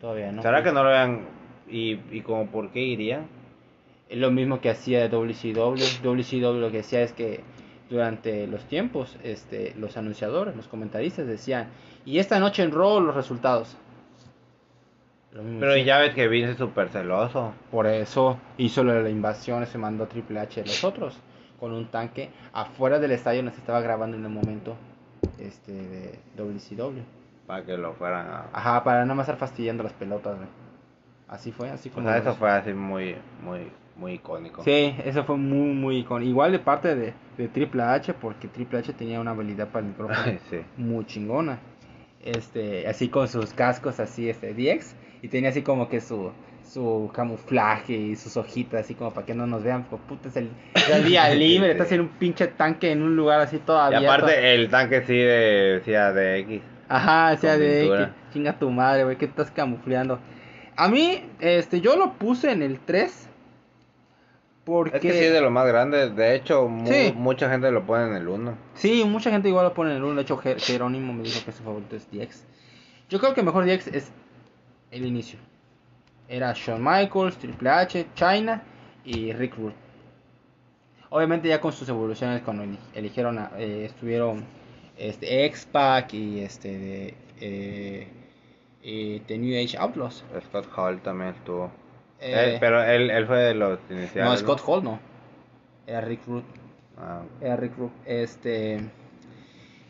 Todavía 0.00 0.32
no. 0.32 0.42
¿Será 0.42 0.62
que 0.62 0.72
no 0.72 0.82
lo 0.84 0.90
vean? 0.90 1.20
¿Y, 1.68 2.00
y 2.10 2.22
como 2.22 2.46
por 2.46 2.70
qué 2.70 2.80
irían? 2.80 3.26
Es 4.10 4.18
lo 4.18 4.30
mismo 4.30 4.60
que 4.60 4.70
hacía 4.70 5.08
WCW. 5.08 6.02
WCW 6.02 6.60
lo 6.60 6.70
que 6.70 6.80
hacía 6.80 7.00
es 7.02 7.12
que 7.12 7.42
durante 7.88 8.46
los 8.46 8.64
tiempos, 8.64 9.16
este, 9.22 9.74
los 9.78 9.96
anunciadores, 9.96 10.56
los 10.56 10.66
comentaristas 10.66 11.26
decían, 11.26 11.68
y 12.04 12.18
esta 12.18 12.38
noche 12.40 12.62
en 12.62 12.72
Raw 12.72 13.00
los 13.00 13.14
resultados. 13.14 13.76
Lo 15.32 15.44
mismo 15.44 15.60
Pero 15.60 15.76
ya 15.76 15.98
ves 15.98 16.12
que 16.14 16.26
Vince 16.26 16.52
es 16.52 16.58
súper 16.58 16.88
celoso. 16.88 17.52
Por 17.70 17.86
eso 17.86 18.38
hizo 18.58 18.82
lo 18.82 18.92
de 18.92 19.02
la 19.04 19.10
invasión, 19.10 19.64
se 19.66 19.78
mandó 19.78 20.04
a 20.04 20.08
Triple 20.08 20.40
H 20.40 20.60
a 20.60 20.64
los 20.64 20.82
otros 20.82 21.16
con 21.60 21.72
un 21.72 21.86
tanque 21.86 22.30
afuera 22.52 22.98
del 22.98 23.12
estadio 23.12 23.40
donde 23.40 23.52
se 23.52 23.60
estaba 23.60 23.80
grabando 23.80 24.16
en 24.16 24.24
el 24.24 24.30
momento 24.30 24.76
este 25.38 25.72
de 25.72 26.18
WCW. 26.36 27.02
Para 27.46 27.64
que 27.64 27.76
lo 27.76 27.92
fueran 27.92 28.26
a... 28.26 28.48
Ajá, 28.52 28.82
para 28.82 29.04
no 29.04 29.14
más 29.14 29.28
estar 29.28 29.38
fastidiando 29.38 29.82
las 29.82 29.92
pelotas, 29.92 30.36
güey. 30.36 30.48
Así 31.28 31.52
fue, 31.52 31.70
así 31.70 31.90
O 31.90 31.92
como 31.92 32.08
sea, 32.08 32.16
lo 32.16 32.22
eso 32.22 32.34
fue 32.34 32.50
así 32.50 32.72
muy, 32.72 33.14
muy, 33.42 33.70
muy 34.00 34.14
icónico. 34.14 34.64
Sí, 34.64 34.96
eso 35.04 35.24
fue 35.24 35.36
muy, 35.36 35.74
muy 35.74 35.98
icónico. 35.98 36.28
Igual 36.28 36.52
de 36.52 36.58
parte 36.58 36.96
de, 36.96 37.12
de 37.36 37.48
Triple 37.48 37.82
H, 37.82 38.14
porque 38.14 38.48
Triple 38.48 38.80
H 38.80 38.92
tenía 38.94 39.20
una 39.20 39.32
habilidad 39.32 39.68
para 39.68 39.84
el 39.84 39.92
micrófono 39.92 40.38
sí. 40.50 40.60
muy 40.76 41.06
chingona. 41.06 41.60
Este, 42.22 42.86
así 42.88 43.08
con 43.08 43.28
sus 43.28 43.52
cascos 43.52 44.00
así, 44.00 44.28
este, 44.28 44.52
DX, 44.52 44.94
y 45.22 45.28
tenía 45.28 45.50
así 45.50 45.62
como 45.62 45.88
que 45.88 46.00
su, 46.00 46.32
su 46.64 47.10
camuflaje 47.14 47.94
y 47.94 48.16
sus 48.16 48.36
hojitas 48.36 48.80
así 48.80 48.94
como 48.94 49.14
para 49.14 49.24
que 49.24 49.34
no 49.34 49.46
nos 49.46 49.62
vean, 49.62 49.84
pues 49.84 50.02
puta, 50.06 50.28
es 50.28 50.36
el, 50.36 50.50
día 51.04 51.28
libre, 51.34 51.72
estás 51.72 51.92
en 51.92 52.02
un 52.02 52.08
pinche 52.08 52.46
tanque 52.48 52.92
en 52.92 53.02
un 53.02 53.16
lugar 53.16 53.40
así 53.40 53.58
todo 53.58 53.90
Y 53.90 53.94
aparte 53.94 54.54
el 54.54 54.68
tanque 54.68 55.02
sí 55.06 55.16
de, 55.16 55.78
decía 55.78 56.12
de 56.12 56.40
X. 56.40 56.62
Ajá, 56.90 57.36
sea, 57.36 57.56
de 57.56 57.88
que 57.88 58.32
chinga 58.32 58.58
tu 58.58 58.68
madre, 58.70 59.04
güey, 59.04 59.16
que 59.16 59.24
estás 59.24 59.50
camufleando. 59.50 60.18
A 60.76 60.88
mí, 60.88 61.22
este, 61.38 61.80
yo 61.80 61.96
lo 61.96 62.14
puse 62.14 62.50
en 62.50 62.62
el 62.62 62.80
3 62.80 63.29
porque... 64.70 64.96
Es 64.96 65.02
que 65.02 65.12
sí 65.12 65.18
es 65.24 65.32
de 65.32 65.40
lo 65.40 65.50
más 65.50 65.66
grande. 65.66 66.10
De 66.10 66.34
hecho, 66.34 66.68
mu- 66.68 66.86
Sí. 66.86 67.12
mucha 67.16 67.50
gente 67.50 67.70
lo 67.70 67.84
pone 67.84 68.06
en 68.06 68.14
el 68.14 68.28
1. 68.28 68.54
Sí, 68.74 69.04
mucha 69.04 69.30
gente 69.30 69.48
igual 69.48 69.64
lo 69.66 69.74
pone 69.74 69.90
en 69.90 69.96
el 69.98 70.04
1. 70.04 70.14
De 70.16 70.22
hecho, 70.22 70.38
Jer- 70.38 70.58
Jerónimo 70.60 71.12
me 71.12 71.22
dijo 71.24 71.44
que 71.44 71.52
su 71.52 71.62
favorito 71.62 71.96
es 71.96 72.08
DX. 72.10 72.44
Yo 73.08 73.18
creo 73.18 73.34
que 73.34 73.42
mejor 73.42 73.64
DX 73.66 73.88
es 73.88 74.12
el 74.90 75.04
inicio. 75.06 75.38
Era 76.28 76.52
Shawn 76.54 76.82
Michaels, 76.82 77.36
Triple 77.38 77.68
H, 77.70 78.06
China 78.14 78.62
y 79.04 79.32
Rick 79.32 79.56
Rude. 79.56 79.74
Obviamente 81.10 81.48
ya 81.48 81.60
con 81.60 81.72
sus 81.72 81.88
evoluciones 81.88 82.42
cuando 82.42 82.62
eli- 82.62 82.78
eligieron 82.94 83.38
a, 83.38 83.50
eh, 83.58 83.84
estuvieron 83.86 84.44
este 84.96 85.44
X-Pac 85.46 86.12
y 86.14 86.40
este 86.40 86.78
de, 86.78 87.14
eh, 87.40 88.08
eh, 88.82 89.22
The 89.26 89.38
New 89.38 89.60
Age 89.60 89.76
Outlaws. 89.76 90.24
Scott 90.48 90.66
Hall 90.76 91.00
también 91.00 91.30
estuvo. 91.34 91.70
Eh, 92.20 92.54
Eh, 92.54 92.56
pero 92.60 92.82
él, 92.84 93.10
él 93.10 93.26
fue 93.26 93.38
de 93.38 93.54
los 93.54 93.78
iniciales. 93.90 94.30
no, 94.32 94.36
Scott 94.36 94.62
Hall 94.66 94.84
no. 94.84 94.98
Era 95.86 96.00
Rick 96.02 96.20
Rude. 96.26 96.44
Ah, 96.98 97.22
Era 97.40 97.56
Rick 97.56 97.76
Rude. 97.78 97.92
Este. 98.04 98.80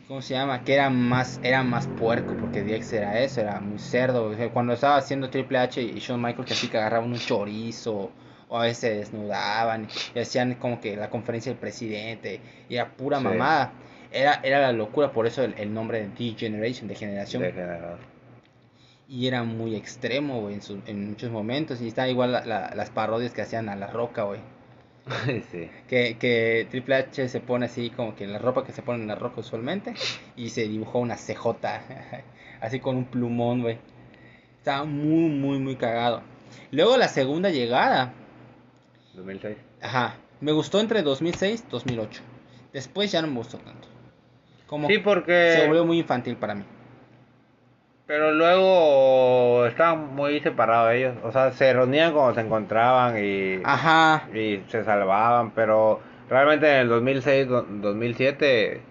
¿Cómo 0.07 0.21
se 0.21 0.33
llama? 0.33 0.63
Que 0.63 0.73
era 0.73 0.89
más, 0.89 1.39
era 1.43 1.63
más 1.63 1.87
puerco, 1.87 2.35
porque 2.39 2.63
DX 2.63 2.93
era 2.93 3.19
eso, 3.21 3.39
era 3.41 3.59
muy 3.61 3.79
cerdo. 3.79 4.33
Cuando 4.51 4.73
estaba 4.73 4.97
haciendo 4.97 5.29
Triple 5.29 5.57
H 5.59 5.81
y 5.81 5.99
Shawn 5.99 6.21
Michaels, 6.21 6.47
que 6.47 6.53
así 6.53 6.67
que 6.67 6.77
agarraban 6.77 7.09
un 7.11 7.17
chorizo, 7.17 8.11
o 8.49 8.57
a 8.59 8.63
veces 8.63 8.77
se 8.79 8.93
desnudaban, 8.95 9.87
y 10.13 10.19
hacían 10.19 10.55
como 10.55 10.81
que 10.81 10.97
la 10.97 11.09
conferencia 11.09 11.51
del 11.53 11.59
presidente, 11.59 12.41
y 12.67 12.75
era 12.75 12.89
pura 12.89 13.19
Sí. 13.19 13.23
mamada. 13.23 13.71
Era, 14.11 14.41
era 14.43 14.59
la 14.59 14.73
locura, 14.73 15.13
por 15.13 15.27
eso 15.27 15.43
el, 15.45 15.53
el 15.57 15.73
nombre 15.73 16.01
de 16.01 16.07
D-Generation, 16.09 16.89
de 16.89 16.95
generación. 16.95 17.43
degenerado. 17.43 17.97
Y 19.11 19.27
era 19.27 19.43
muy 19.43 19.75
extremo, 19.75 20.39
güey, 20.39 20.55
en, 20.55 20.61
su- 20.61 20.81
en 20.85 21.09
muchos 21.09 21.29
momentos. 21.31 21.81
Y 21.81 21.87
está 21.89 22.07
igual 22.07 22.31
la- 22.31 22.45
la- 22.45 22.73
las 22.73 22.89
parodias 22.91 23.33
que 23.33 23.41
hacían 23.41 23.67
a 23.67 23.75
La 23.75 23.87
Roca, 23.87 24.23
güey. 24.23 24.39
sí. 25.51 25.69
Que, 25.89 26.15
que 26.17 26.65
Triple 26.71 26.95
H 26.95 27.27
se 27.27 27.39
pone 27.41 27.65
así 27.65 27.89
como 27.89 28.15
que 28.15 28.25
la 28.27 28.37
ropa 28.39 28.63
que 28.63 28.71
se 28.71 28.81
pone 28.83 29.01
en 29.01 29.07
la 29.07 29.15
roca 29.15 29.41
usualmente 29.41 29.95
y 30.37 30.49
se 30.49 30.67
dibujó 30.67 30.99
una 30.99 31.15
CJ 31.17 31.47
así 32.61 32.79
con 32.79 32.95
un 32.95 33.05
plumón, 33.05 33.61
güey. 33.63 33.79
Estaba 34.59 34.85
muy, 34.85 35.29
muy, 35.29 35.57
muy 35.59 35.75
cagado. 35.75 36.21
Luego 36.71 36.95
la 36.97 37.07
segunda 37.07 37.49
llegada, 37.49 38.13
2006. 39.15 39.57
ajá, 39.81 40.15
me 40.39 40.51
gustó 40.51 40.79
entre 40.79 41.01
2006 41.01 41.63
y 41.67 41.71
2008. 41.71 42.21
Después 42.71 43.11
ya 43.11 43.21
no 43.21 43.27
me 43.27 43.37
gustó 43.37 43.57
tanto. 43.57 43.87
Como 44.67 44.87
Sí, 44.87 44.99
porque... 44.99 45.55
se 45.57 45.67
volvió 45.67 45.83
muy 45.85 45.99
infantil 45.99 46.37
para 46.37 46.55
mí. 46.55 46.63
Pero 48.11 48.33
luego 48.33 49.65
estaban 49.67 50.13
muy 50.13 50.41
separados 50.41 50.91
ellos. 50.91 51.15
O 51.23 51.31
sea, 51.31 51.53
se 51.53 51.71
reunían 51.71 52.11
cuando 52.11 52.35
se 52.35 52.41
encontraban 52.41 53.15
y, 53.23 53.61
Ajá, 53.63 54.27
y 54.33 54.61
se 54.67 54.83
salvaban. 54.83 55.51
Pero 55.51 56.01
realmente 56.29 56.69
en 56.69 56.77
el 56.81 56.89
2006, 56.89 57.47
do- 57.47 57.65
2007, 57.69 58.81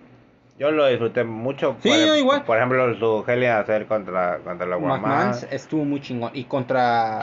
yo 0.59 0.71
lo 0.71 0.87
disfruté 0.87 1.25
mucho. 1.25 1.77
Sí, 1.83 1.91
por, 1.91 1.99
yo 1.99 2.17
igual. 2.17 2.45
Por 2.45 2.57
ejemplo, 2.57 2.95
su 2.99 3.23
Hell 3.31 3.43
in 3.43 3.51
a 3.51 3.63
Cell 3.65 3.85
contra, 3.85 4.39
contra 4.39 4.67
la 4.67 4.77
Guamán. 4.77 5.35
estuvo 5.51 5.85
muy 5.85 6.01
chingón. 6.01 6.31
Y 6.33 6.45
contra 6.45 7.21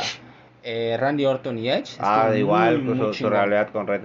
eh, 0.70 0.98
Randy 1.00 1.26
Orton 1.26 1.58
y 1.58 1.70
Edge. 1.70 1.96
Ah, 1.98 2.30
igual, 2.36 2.80
muy, 2.80 2.88
pues, 2.88 2.98
muy 3.08 3.14
su, 3.14 3.30
realidad 3.30 3.70
con 3.70 3.88
Red 3.88 4.04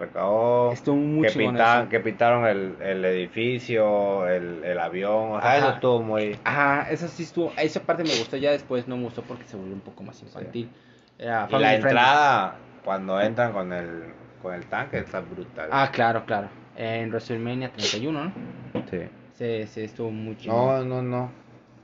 RKO. 0.00 0.72
Estuvo 0.72 0.96
muy 0.96 1.28
que, 1.28 1.86
que 1.88 2.00
pintaron 2.00 2.44
el, 2.46 2.74
el 2.82 3.04
edificio, 3.04 4.26
el, 4.26 4.64
el 4.64 4.76
avión. 4.80 5.36
O 5.36 5.40
sea, 5.40 5.56
eso 5.56 5.66
Ajá. 5.66 5.74
estuvo 5.76 6.02
muy. 6.02 6.36
Ajá, 6.42 6.90
eso 6.90 7.06
sí 7.06 7.22
estuvo, 7.22 7.52
esa 7.56 7.80
parte 7.80 8.02
me 8.02 8.10
gustó, 8.18 8.36
ya 8.36 8.50
después 8.50 8.88
no 8.88 8.96
me 8.96 9.04
gustó 9.04 9.22
porque 9.22 9.44
se 9.44 9.56
volvió 9.56 9.72
un 9.74 9.80
poco 9.80 10.02
más 10.02 10.20
infantil. 10.20 10.68
Era 11.16 11.46
Y 11.48 11.52
la 11.52 11.58
friendly. 11.58 11.74
entrada, 11.76 12.56
cuando 12.84 13.20
entran 13.20 13.52
con 13.52 13.72
el, 13.72 14.02
con 14.42 14.54
el 14.54 14.66
tanque, 14.66 14.98
está 14.98 15.20
brutal. 15.20 15.68
Ah, 15.70 15.90
claro, 15.92 16.24
claro. 16.26 16.48
En 16.76 17.08
WrestleMania 17.10 17.70
31, 17.70 18.24
¿no? 18.24 18.32
sí. 18.90 19.02
Se, 19.34 19.68
se 19.68 19.84
estuvo 19.84 20.10
muy 20.10 20.36
chido. 20.36 20.52
No, 20.56 20.84
no, 20.84 21.02
no. 21.02 21.30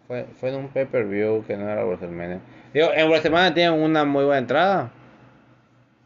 Fue, 0.06 0.24
fue 0.38 0.50
en 0.50 0.56
un 0.56 0.68
pay-per-view 0.68 1.44
que 1.46 1.56
no 1.56 1.68
era 1.68 1.84
WrestleMania. 1.84 2.40
Digo, 2.72 2.88
en 2.94 3.08
WrestleMania 3.08 3.54
tienen 3.54 3.80
una 3.80 4.04
muy 4.04 4.24
buena 4.24 4.38
entrada. 4.38 4.90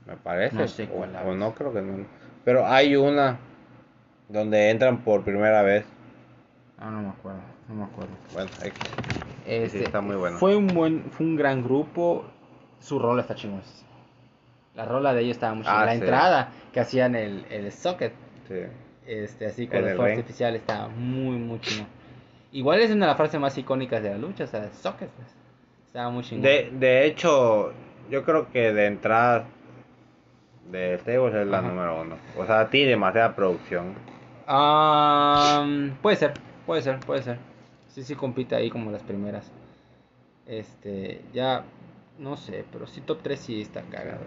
Me 0.06 0.16
parece. 0.16 0.56
No 0.56 0.68
sé 0.68 0.88
o- 0.94 1.34
no, 1.34 1.54
creo 1.54 1.72
que 1.72 1.82
no. 1.82 2.06
Pero 2.44 2.66
hay 2.66 2.96
una 2.96 3.38
donde 4.28 4.70
entran 4.70 4.98
por 4.98 5.22
primera 5.24 5.62
vez. 5.62 5.84
Ah, 6.78 6.90
no 6.90 7.02
me 7.02 7.08
acuerdo, 7.08 7.40
no 7.68 7.74
me 7.74 7.84
acuerdo. 7.84 8.12
Bueno, 8.32 8.48
X. 8.62 8.78
Este, 9.46 9.82
está 9.84 10.00
muy 10.00 10.16
bueno. 10.16 10.38
Fue 10.38 10.54
un 10.54 10.68
buen, 10.68 11.10
fue 11.10 11.26
un 11.26 11.36
gran 11.36 11.62
grupo. 11.64 12.24
Su 12.80 12.98
rola 12.98 13.22
está 13.22 13.34
chingón. 13.34 13.62
La 14.74 14.84
rola 14.84 15.12
de 15.12 15.22
ellos 15.22 15.36
estaba 15.36 15.54
muy. 15.54 15.64
Ah, 15.66 15.84
la 15.84 15.92
sí. 15.94 15.98
entrada 15.98 16.48
que 16.72 16.80
hacían 16.80 17.16
el, 17.16 17.44
el 17.50 17.72
socket, 17.72 18.12
Sí. 18.46 18.60
este, 19.06 19.46
así 19.46 19.66
con 19.66 19.78
el 19.78 19.96
fuego 19.96 20.04
artificial, 20.04 20.54
estaba 20.54 20.88
muy, 20.88 21.36
muy 21.36 21.60
chingón. 21.60 21.88
Igual 22.52 22.80
es 22.80 22.90
una 22.90 23.06
de 23.06 23.10
las 23.10 23.16
frases 23.16 23.40
más 23.40 23.56
icónicas 23.58 24.02
de 24.02 24.10
la 24.10 24.18
lucha, 24.18 24.44
o 24.44 24.46
sea, 24.46 24.68
socket. 24.72 25.10
pues. 25.10 25.28
Estaba 25.86 26.10
muy 26.10 26.22
chingón. 26.22 26.42
De, 26.42 26.70
de 26.72 27.06
hecho, 27.06 27.72
yo 28.10 28.24
creo 28.24 28.50
que 28.50 28.72
de 28.72 28.86
entrada 28.86 29.44
de 30.70 30.98
Stables 30.98 31.34
es 31.34 31.46
la 31.46 31.58
Ajá. 31.58 31.68
número 31.68 32.00
uno. 32.00 32.16
O 32.38 32.46
sea, 32.46 32.68
tiene 32.70 32.90
demasiada 32.90 33.34
producción. 33.34 33.94
Ah, 34.46 35.66
puede 36.02 36.16
ser, 36.16 36.34
puede 36.66 36.82
ser, 36.82 37.00
puede 37.00 37.22
ser. 37.22 37.38
Sí, 37.88 38.02
sí 38.02 38.14
compite 38.14 38.54
ahí 38.54 38.70
como 38.70 38.90
las 38.90 39.02
primeras. 39.02 39.50
Este, 40.46 41.22
ya, 41.34 41.64
no 42.18 42.36
sé, 42.36 42.64
pero 42.72 42.86
sí 42.86 43.00
top 43.02 43.18
3 43.22 43.38
sí 43.38 43.60
está 43.60 43.82
cagado. 43.82 44.20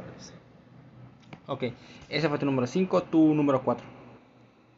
Ok, 1.47 1.63
ese 2.09 2.29
fue 2.29 2.37
tu 2.37 2.45
número 2.45 2.67
5, 2.67 3.03
tu 3.03 3.33
número 3.33 3.61
4. 3.63 3.83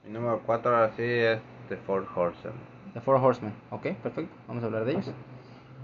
Mi 0.05 0.11
número 0.11 0.41
cuatro 0.45 0.75
ahora 0.75 0.91
sí 0.95 1.03
es 1.03 1.39
The 1.69 1.77
Four 1.77 2.07
Horsemen. 2.15 2.72
The 2.93 3.01
Four 3.01 3.15
Horsemen. 3.17 3.53
Ok, 3.71 3.87
perfecto, 4.03 4.33
vamos 4.47 4.63
a 4.63 4.67
hablar 4.67 4.85
de 4.85 4.91
ellos. 4.91 5.11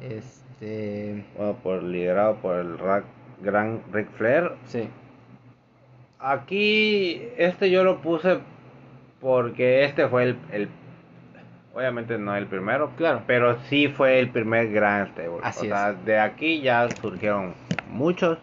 Este, 0.02 1.26
Bueno, 1.36 1.54
por, 1.64 1.84
liderado 1.84 2.36
por 2.36 2.56
el 2.58 2.78
ra- 2.78 3.04
gran 3.42 3.82
Ric 3.92 4.10
Flair. 4.12 4.52
sí, 4.66 4.88
Aquí, 6.22 7.22
este 7.38 7.70
yo 7.72 7.84
lo 7.86 8.02
puse 8.02 8.40
porque 9.22 9.86
este 9.86 10.08
fue 10.10 10.24
el, 10.24 10.38
el- 10.52 10.70
obviamente 11.74 12.18
no 12.18 12.36
el 12.36 12.46
primero, 12.48 12.92
Claro. 12.98 13.22
pero 13.26 13.58
sí 13.70 13.88
fue 13.88 14.20
el 14.20 14.30
primer 14.30 14.70
gran 14.72 15.08
stable. 15.14 15.40
Así 15.44 15.68
o 15.68 15.70
sea, 15.70 15.94
de 15.94 16.20
aquí 16.20 16.60
ya 16.62 16.90
surgieron 17.02 17.54
muchos. 17.90 18.38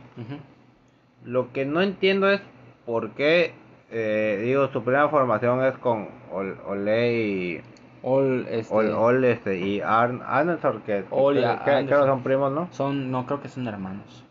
Lo 1.25 1.53
que 1.53 1.67
no 1.67 1.83
entiendo 1.83 2.31
es 2.31 2.41
por 2.87 3.11
qué, 3.11 3.53
eh, 3.91 4.41
digo, 4.43 4.69
su 4.69 4.83
primera 4.83 5.09
formación 5.11 5.63
es 5.65 5.77
con 5.79 6.09
Ol- 6.33 6.59
Ole 6.67 7.13
y 7.15 7.61
All, 8.09 8.47
este, 8.49 8.73
Ol- 8.73 8.93
Ol, 8.95 9.25
este, 9.25 9.59
y 9.59 9.81
Arn 9.81 10.23
Anderson, 10.25 10.81
que, 10.87 11.05
Ole 11.11 11.41
que- 11.41 11.47
que- 11.47 11.51
Anderson. 11.71 11.87
creo 11.87 12.01
que 12.03 12.07
son 12.07 12.23
primos, 12.23 12.53
¿no? 12.53 12.69
son, 12.71 13.11
no 13.11 13.27
creo 13.27 13.41
que 13.43 13.49
son 13.49 13.67
hermanos. 13.67 14.23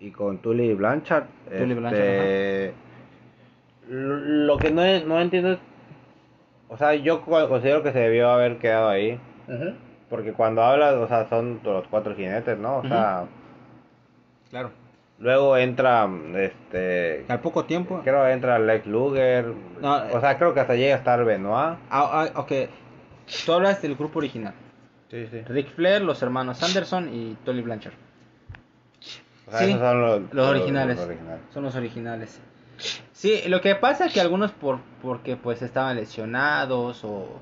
y 0.00 0.10
con 0.10 0.38
Tully 0.38 0.72
Blanchard. 0.74 1.24
Tully 1.48 1.72
este, 1.72 1.74
Blanchard, 1.74 2.74
lo, 3.88 4.16
lo 4.16 4.58
que 4.58 4.70
no, 4.70 4.82
no 5.06 5.20
entiendo 5.20 5.52
es, 5.52 5.58
o 6.68 6.76
sea, 6.76 6.94
yo 6.94 7.22
co- 7.22 7.48
considero 7.48 7.82
que 7.82 7.92
se 7.92 7.98
debió 8.00 8.30
haber 8.30 8.56
quedado 8.58 8.88
ahí, 8.88 9.20
porque 10.10 10.32
cuando 10.32 10.62
hablas, 10.62 10.94
o 10.94 11.06
sea, 11.08 11.28
son 11.28 11.60
los 11.62 11.86
cuatro 11.88 12.14
jinetes, 12.14 12.58
¿no? 12.58 12.78
O 12.78 12.82
sea, 12.88 13.24
Claro. 14.50 14.70
Luego 15.18 15.56
entra, 15.56 16.08
este, 16.36 17.24
Al 17.28 17.40
poco 17.40 17.64
tiempo. 17.64 18.00
creo 18.04 18.24
que 18.24 18.32
entra 18.32 18.58
Lex 18.58 18.86
Luger, 18.86 19.46
No, 19.80 20.02
o 20.12 20.20
sea, 20.20 20.36
creo 20.38 20.52
que 20.54 20.60
hasta 20.60 20.74
llega 20.74 20.94
a 20.94 20.98
estar 20.98 21.24
Benoit. 21.24 21.78
Ah, 21.90 22.28
ah, 22.28 22.28
ok, 22.36 22.52
tú 23.44 23.52
hablas 23.52 23.80
del 23.82 23.94
grupo 23.96 24.18
original. 24.18 24.54
Sí, 25.10 25.26
sí. 25.30 25.40
Rick 25.42 25.68
Flair, 25.74 26.02
los 26.02 26.20
hermanos 26.22 26.62
Anderson 26.62 27.08
y 27.14 27.36
Tolly 27.44 27.62
Blanchard. 27.62 27.94
O 29.46 29.50
sea, 29.50 29.60
Sí, 29.60 29.66
esos 29.70 29.80
son 29.80 30.00
los, 30.00 30.22
Los 30.34 30.48
originales. 30.48 30.96
los 30.96 31.06
originales. 31.06 31.40
Son 31.54 31.62
los 31.62 31.76
originales. 31.76 32.40
Sí, 33.12 33.42
lo 33.46 33.60
que 33.60 33.74
pasa 33.76 34.06
es 34.06 34.12
que 34.12 34.20
algunos 34.20 34.50
por 34.52 34.80
porque 35.00 35.36
pues 35.36 35.62
estaban 35.62 35.96
lesionados 35.96 37.04
o 37.04 37.40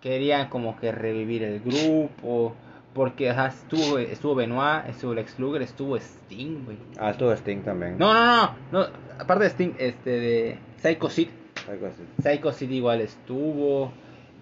querían 0.00 0.48
como 0.48 0.76
que 0.80 0.90
revivir 0.90 1.42
el 1.44 1.60
grupo, 1.60 2.54
porque 2.94 3.30
ajá, 3.30 3.48
estuvo 3.48 3.98
estuvo 3.98 4.34
Benoit, 4.34 4.86
estuvo 4.88 5.14
Lex 5.14 5.38
Luger, 5.38 5.62
estuvo 5.62 5.96
Sting, 5.96 6.64
güey. 6.64 6.78
Ah, 6.98 7.10
estuvo 7.10 7.32
Sting 7.32 7.62
también. 7.62 7.98
No, 7.98 8.14
no, 8.14 8.24
no, 8.24 8.54
no, 8.70 8.86
aparte 9.18 9.44
de 9.44 9.50
Sting, 9.50 9.74
este 9.78 10.10
de 10.10 10.58
Psycho 10.78 11.10
Sid, 11.10 11.28
Algo 11.68 11.86
así. 11.86 12.02
Psycho 12.22 12.52
Sid 12.52 12.70
igual 12.70 13.00
estuvo, 13.00 13.92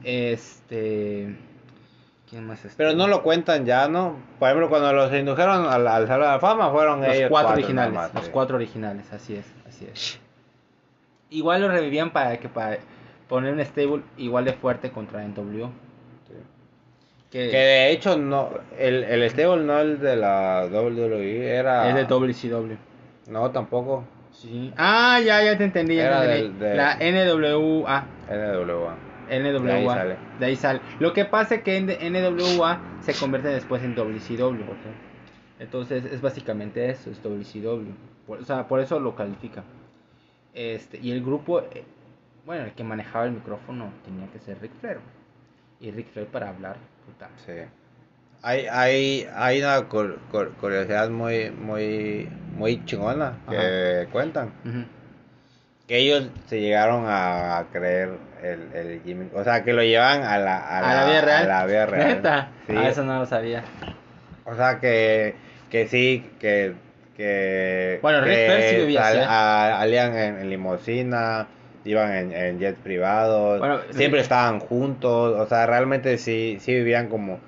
este 0.05 1.35
¿quién 2.29 2.47
más 2.47 2.65
estuvo? 2.65 2.77
Pero 2.77 2.95
no 2.95 3.09
lo 3.09 3.23
cuentan 3.23 3.65
ya, 3.65 3.89
¿no? 3.89 4.17
Por 4.39 4.49
ejemplo, 4.49 4.69
cuando 4.69 4.93
los 4.93 5.13
indujeron 5.13 5.67
al, 5.67 5.87
al 5.87 6.07
Salón 6.07 6.27
de 6.27 6.33
la 6.33 6.41
Fama 6.41 6.71
fueron 6.71 7.01
los 7.01 7.15
ellos 7.15 7.31
cuatro, 7.31 7.51
nada 7.51 7.55
originales, 7.55 8.15
los 8.15 8.25
sí. 8.25 8.31
cuatro 8.33 8.57
originales, 8.57 9.13
así 9.13 9.35
es, 9.35 9.47
así 9.67 9.87
es. 9.91 10.21
Igual 11.31 11.63
lo 11.63 11.69
revivían 11.69 12.11
para 12.11 12.37
que 12.39 12.49
para 12.51 12.79
poner 13.29 13.55
un 13.55 13.65
stable 13.65 14.03
igual 14.19 14.45
de 14.45 14.53
fuerte 14.53 14.91
contra 14.91 15.27
NWO. 15.27 15.71
Que, 17.33 17.49
Que 17.51 17.57
de 17.57 17.91
hecho 17.93 18.17
no, 18.19 18.51
el, 18.79 19.05
el 19.05 19.31
stable 19.31 19.65
no 19.65 19.81
el 19.81 19.99
de 19.99 20.17
la 20.17 20.69
WWE 20.71 21.49
era... 21.49 21.89
es 21.89 21.95
de 21.95 22.05
WCW. 22.05 22.75
No, 23.29 23.51
tampoco. 23.51 24.05
Sí. 24.33 24.73
Ah, 24.77 25.19
ya, 25.25 25.43
ya 25.43 25.57
te 25.57 25.65
entendí. 25.65 25.97
ya 25.97 26.07
Era 26.09 26.21
te 26.23 26.39
entendí. 26.41 26.59
del- 26.59 26.71
de- 26.71 26.77
La 26.77 26.97
NWA. 26.97 28.05
NWA. 28.29 28.97
NWA. 29.31 29.63
De 29.63 29.73
ahí 29.73 29.87
sale. 29.87 30.17
De 30.39 30.47
ahí 30.47 30.57
sale. 30.57 30.81
Lo 30.99 31.13
que 31.15 31.25
pasa 31.25 31.55
es 31.57 31.63
que 31.63 31.81
NWA 31.81 32.81
se 33.01 33.15
convierte 33.15 33.49
después 33.49 33.83
en 33.83 33.95
WCW. 33.95 34.61
Entonces 35.59 36.05
es 36.05 36.21
básicamente 36.21 36.91
eso, 36.91 37.11
es 37.11 37.23
WCW. 37.23 37.93
Por, 38.27 38.41
o 38.41 38.45
sea, 38.45 38.67
por 38.69 38.81
eso 38.81 39.01
lo 39.01 39.15
califica. 39.15 39.63
Este, 40.55 40.99
y 40.99 41.13
el 41.13 41.23
grupo, 41.23 41.61
eh, 41.61 41.85
bueno, 42.45 42.65
el 42.65 42.73
que 42.73 42.85
manejaba 42.85 43.25
el 43.25 43.33
micrófono 43.33 43.91
tenía 44.05 44.27
que 44.33 44.39
ser 44.41 44.61
Rick 44.61 44.73
Flair. 44.81 44.99
Y 45.81 45.91
Rick 45.93 46.09
Flair 46.13 46.29
para 46.29 46.49
hablar, 46.51 46.77
puta. 47.07 47.29
Sí. 47.47 47.53
Hay, 48.43 48.67
hay, 48.69 49.29
hay 49.37 49.61
una 49.61 49.89
cur- 49.89 50.19
cur- 50.33 50.53
curiosidad 50.61 51.09
muy, 51.11 51.51
muy, 51.51 52.29
muy 52.57 52.85
chingona 52.85 53.35
que 53.49 54.09
cuentan. 54.11 54.53
Ujú. 54.65 54.85
Que 55.87 55.99
ellos 55.99 56.29
se 56.47 56.61
llegaron 56.61 57.05
a, 57.07 57.67
creer 57.73 58.11
el, 58.43 58.73
el 58.75 59.03
Jimmy. 59.05 59.29
O 59.35 59.45
sea, 59.45 59.63
que 59.63 59.73
lo 59.73 59.83
llevan 59.83 60.23
a 60.23 60.39
la, 60.39 60.57
a 60.59 60.79
A 60.79 60.95
la 60.95 61.07
vida 61.07 61.21
real. 61.21 61.45
a 61.45 61.47
la 61.61 61.67
vida 61.67 61.87
real. 61.87 62.09
Neta. 62.09 62.49
Sí. 62.67 62.75
Ah, 62.77 62.89
eso 62.89 63.05
no 63.05 63.19
lo 63.19 63.27
sabía. 63.27 63.63
O 64.45 64.55
sea, 64.57 64.81
que, 64.81 65.35
que 65.71 65.87
sí, 65.89 66.29
que... 66.41 66.75
que 67.17 67.99
Bueno, 68.03 68.23
Ric 68.23 68.35
que 68.35 68.47
Flair 68.47 68.71
sí 68.71 68.77
vivía 68.81 69.07
así, 69.07 69.19
¿eh? 69.19 69.25
Salían 69.25 70.17
en, 70.17 70.39
en 70.39 70.51
limusina, 70.51 71.47
iban 71.85 72.13
en, 72.15 72.33
en 72.33 72.59
jets 72.59 72.79
privados, 72.79 73.59
Bueno, 73.59 73.81
siempre 73.91 74.21
estaban 74.21 74.61
juntos, 74.61 75.39
o 75.39 75.47
sea, 75.47 75.67
realmente 75.67 76.17
sí, 76.19 76.59
sí 76.61 76.73
vivían 76.75 77.09
como, 77.09 77.39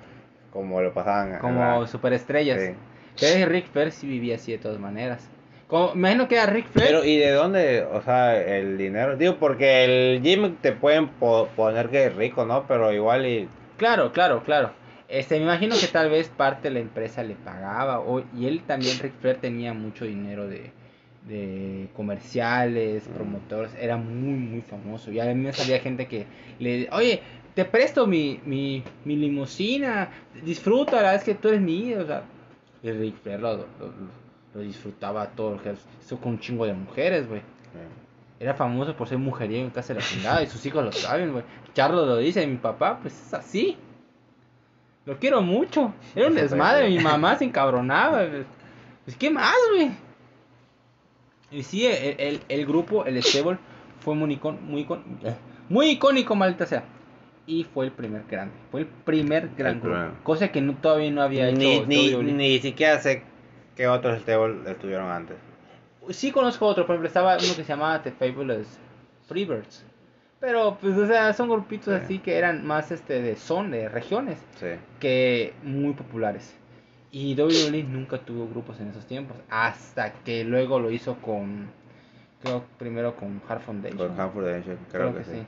como 0.51 0.81
lo 0.81 0.93
pasaban. 0.93 1.39
Como 1.39 1.81
la- 1.81 1.87
superestrellas. 1.87 2.59
Sí. 2.61 2.71
Pero 3.19 3.49
Rick 3.49 3.67
Flair 3.71 3.91
sí 3.91 4.07
vivía 4.07 4.35
así 4.35 4.51
de 4.51 4.57
todas 4.57 4.79
maneras. 4.79 5.29
Como, 5.67 5.93
imagino 5.95 6.27
que 6.27 6.35
era 6.35 6.45
Rick 6.45 6.67
Flair. 6.67 6.87
Pero, 6.89 7.03
¿y 7.05 7.17
de 7.17 7.31
dónde, 7.31 7.83
o 7.91 8.01
sea, 8.01 8.39
el 8.39 8.77
dinero? 8.77 9.15
Digo, 9.15 9.37
porque 9.37 9.83
el 9.85 10.21
gym 10.21 10.57
te 10.57 10.73
pueden 10.73 11.07
po- 11.07 11.47
poner 11.55 11.89
que 11.89 12.05
es 12.05 12.15
rico, 12.15 12.45
¿no? 12.45 12.65
Pero 12.67 12.91
igual 12.93 13.25
y... 13.25 13.47
Claro, 13.77 14.11
claro, 14.11 14.43
claro. 14.43 14.71
Este, 15.07 15.37
me 15.37 15.43
imagino 15.43 15.75
que 15.79 15.87
tal 15.87 16.09
vez 16.09 16.29
parte 16.29 16.67
de 16.67 16.73
la 16.75 16.79
empresa 16.81 17.23
le 17.23 17.35
pagaba. 17.35 17.99
O, 17.99 18.21
y 18.37 18.47
él 18.47 18.63
también, 18.67 18.99
Rick 18.99 19.13
Flair, 19.21 19.37
tenía 19.37 19.73
mucho 19.73 20.05
dinero 20.05 20.47
de, 20.47 20.71
de 21.27 21.89
comerciales, 21.95 23.07
promotores. 23.07 23.73
Era 23.79 23.97
muy, 23.97 24.33
muy 24.33 24.61
famoso. 24.61 25.11
Y 25.11 25.19
a 25.19 25.25
mí 25.25 25.35
me 25.35 25.53
sabía 25.53 25.79
gente 25.79 26.07
que 26.07 26.25
le... 26.59 26.89
Oye, 26.91 27.21
te 27.53 27.65
presto 27.65 28.05
mi, 28.07 28.39
mi, 28.45 28.83
mi 29.05 29.15
limusina. 29.15 30.09
Disfruta, 30.43 31.01
la 31.01 31.15
es 31.15 31.23
que 31.23 31.35
tú 31.35 31.47
eres 31.49 31.61
mi 31.61 31.87
ídolo", 31.87 32.03
O 32.03 32.07
sea, 32.07 32.23
y 32.83 32.91
Rick 32.91 33.17
Flair 33.21 33.39
lo, 33.39 33.57
lo, 33.57 33.65
lo 34.53 34.61
disfrutaba 34.61 35.27
todo. 35.27 35.59
Eso 36.03 36.19
con 36.19 36.33
un 36.33 36.39
chingo 36.39 36.65
de 36.65 36.73
mujeres, 36.73 37.27
güey. 37.27 37.41
Era 38.39 38.53
famoso 38.53 38.95
por 38.95 39.07
ser 39.07 39.17
mujeriego 39.17 39.65
en 39.65 39.71
casa 39.71 39.93
de 39.93 40.01
la 40.01 40.05
chingada 40.05 40.43
y 40.43 40.47
sus 40.47 40.65
hijos 40.65 40.83
lo 40.83 40.91
saben, 40.91 41.31
güey. 41.31 41.43
Charlo 41.73 42.05
lo 42.05 42.17
dice, 42.17 42.45
mi 42.45 42.57
papá, 42.57 42.99
pues 43.01 43.13
es 43.13 43.33
así. 43.33 43.77
Lo 45.05 45.17
quiero 45.17 45.41
mucho. 45.41 45.93
Era 46.15 46.27
un 46.27 46.35
desmadre, 46.35 46.89
mi 46.89 46.99
mamá 46.99 47.37
se 47.37 47.45
encabronaba. 47.45 48.25
Pues, 49.05 49.15
¿qué 49.15 49.29
más, 49.29 49.55
güey? 49.73 49.91
Y 51.55 51.63
sí, 51.63 51.85
el, 51.85 52.15
el, 52.19 52.39
el 52.49 52.65
grupo, 52.65 53.05
el 53.05 53.21
stable, 53.23 53.57
fue 53.99 54.13
muy, 54.15 54.35
icon- 54.37 54.59
muy, 54.59 54.85
icon- 54.85 55.03
muy 55.69 55.89
icónico, 55.91 56.35
maldita 56.35 56.65
sea. 56.65 56.83
Y 57.47 57.63
fue 57.63 57.85
el 57.85 57.91
primer 57.91 58.23
grande. 58.29 58.53
Fue 58.71 58.81
el 58.81 58.87
primer 58.87 59.49
gran 59.57 59.75
El 59.75 59.81
grupo. 59.81 59.97
Cosa 60.23 60.47
que 60.51 60.61
no, 60.61 60.75
todavía 60.75 61.11
no 61.11 61.21
había 61.21 61.51
Ni, 61.51 61.75
hecho. 61.75 61.85
ni, 61.87 62.13
WWE. 62.13 62.23
ni 62.33 62.59
siquiera 62.59 62.99
sé 62.99 63.23
qué 63.75 63.87
otros 63.87 64.19
stable 64.21 64.69
estuvieron 64.69 65.09
antes. 65.11 65.37
Sí 66.09 66.31
conozco 66.31 66.65
otro, 66.65 66.85
por 66.85 66.95
ejemplo, 66.95 67.07
estaba 67.07 67.33
uno 67.33 67.39
que 67.55 67.63
se 67.63 67.65
llamaba 67.65 68.01
The 68.03 68.11
Fabulous 68.11 68.67
Freebirds. 69.27 69.85
Pero, 70.39 70.77
pues, 70.79 70.95
o 70.97 71.07
sea, 71.07 71.33
son 71.33 71.49
grupitos 71.49 71.93
Sí. 71.97 72.01
así 72.03 72.19
que 72.19 72.35
eran 72.37 72.65
más 72.65 72.91
este 72.91 73.21
de 73.21 73.35
son, 73.35 73.71
de 73.71 73.89
regiones, 73.89 74.37
Sí. 74.59 74.67
que 74.99 75.53
muy 75.63 75.93
populares. 75.93 76.55
Y 77.17 77.33
WWE 77.33 77.83
nunca 77.83 78.17
tuvo 78.17 78.45
grupos 78.49 78.77
en 78.81 78.89
esos 78.89 79.05
tiempos. 79.05 79.37
Hasta 79.49 80.11
que 80.11 80.43
luego 80.43 80.81
lo 80.81 80.91
hizo 80.91 81.15
con. 81.21 81.67
Creo 82.43 82.65
primero 82.77 83.15
con 83.15 83.41
Hard 83.47 83.61
Foundation. 83.61 83.97
Con 84.09 84.19
Hard 84.19 84.31
Foundation, 84.33 84.77
creo, 84.91 85.15
que, 85.15 85.23
sí. 85.23 85.45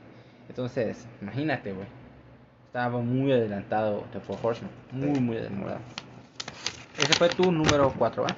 Entonces, 0.48 1.06
imagínate, 1.20 1.72
güey. 1.74 1.86
Estaba 2.68 3.00
muy 3.00 3.32
adelantado 3.32 4.04
The 4.12 4.20
Four 4.20 4.38
Horsemen. 4.42 4.70
Muy, 4.92 5.14
Sí. 5.14 5.20
muy 5.20 5.36
adelantado. 5.36 5.76
Ese 6.98 7.12
fue 7.12 7.28
tu 7.28 7.52
número 7.52 7.92
4, 7.98 8.24
¿eh? 8.26 8.34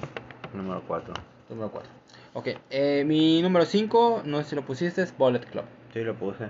Número 0.53 0.83
4. 0.85 1.13
Número 1.49 1.71
4. 1.71 1.89
Ok, 2.33 2.47
eh, 2.69 3.05
mi 3.05 3.41
número 3.41 3.63
5, 3.63 4.23
no 4.25 4.39
sé 4.43 4.49
si 4.49 4.55
lo 4.57 4.63
pusiste, 4.65 5.03
es 5.03 5.17
Bullet 5.17 5.45
Club. 5.45 5.63
Sí, 5.93 6.01
lo 6.01 6.15
puse. 6.15 6.49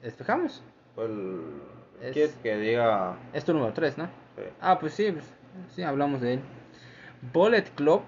¿Despejamos? 0.00 0.62
Pues, 0.94 1.10
Es- 2.00 2.12
¿Quieres 2.14 2.34
que 2.42 2.56
diga? 2.56 3.16
Es 3.34 3.44
tu 3.44 3.52
número 3.52 3.74
3, 3.74 3.98
¿no? 3.98 4.06
Sí. 4.36 4.42
Ah, 4.60 4.78
pues 4.78 4.94
sí, 4.94 5.10
pues, 5.12 5.24
sí, 5.74 5.82
hablamos 5.82 6.20
de 6.20 6.34
él. 6.34 6.40
Bullet 7.32 7.64
Club, 7.74 8.02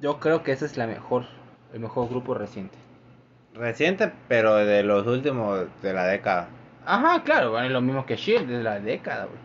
yo 0.00 0.20
creo 0.20 0.42
que 0.42 0.52
ese 0.52 0.66
es 0.66 0.76
la 0.76 0.86
mejor, 0.86 1.26
el 1.72 1.80
mejor 1.80 2.08
grupo 2.08 2.34
reciente. 2.34 2.78
Reciente, 3.54 4.12
pero 4.28 4.56
de 4.56 4.82
los 4.82 5.06
últimos 5.06 5.66
de 5.82 5.92
la 5.92 6.06
década. 6.06 6.48
Ajá, 6.84 7.22
claro, 7.22 7.50
bueno, 7.50 7.66
es 7.66 7.72
lo 7.72 7.80
mismo 7.80 8.06
que 8.06 8.16
Shield, 8.16 8.48
desde 8.48 8.62
la 8.62 8.78
década, 8.80 9.26
güey. 9.26 9.38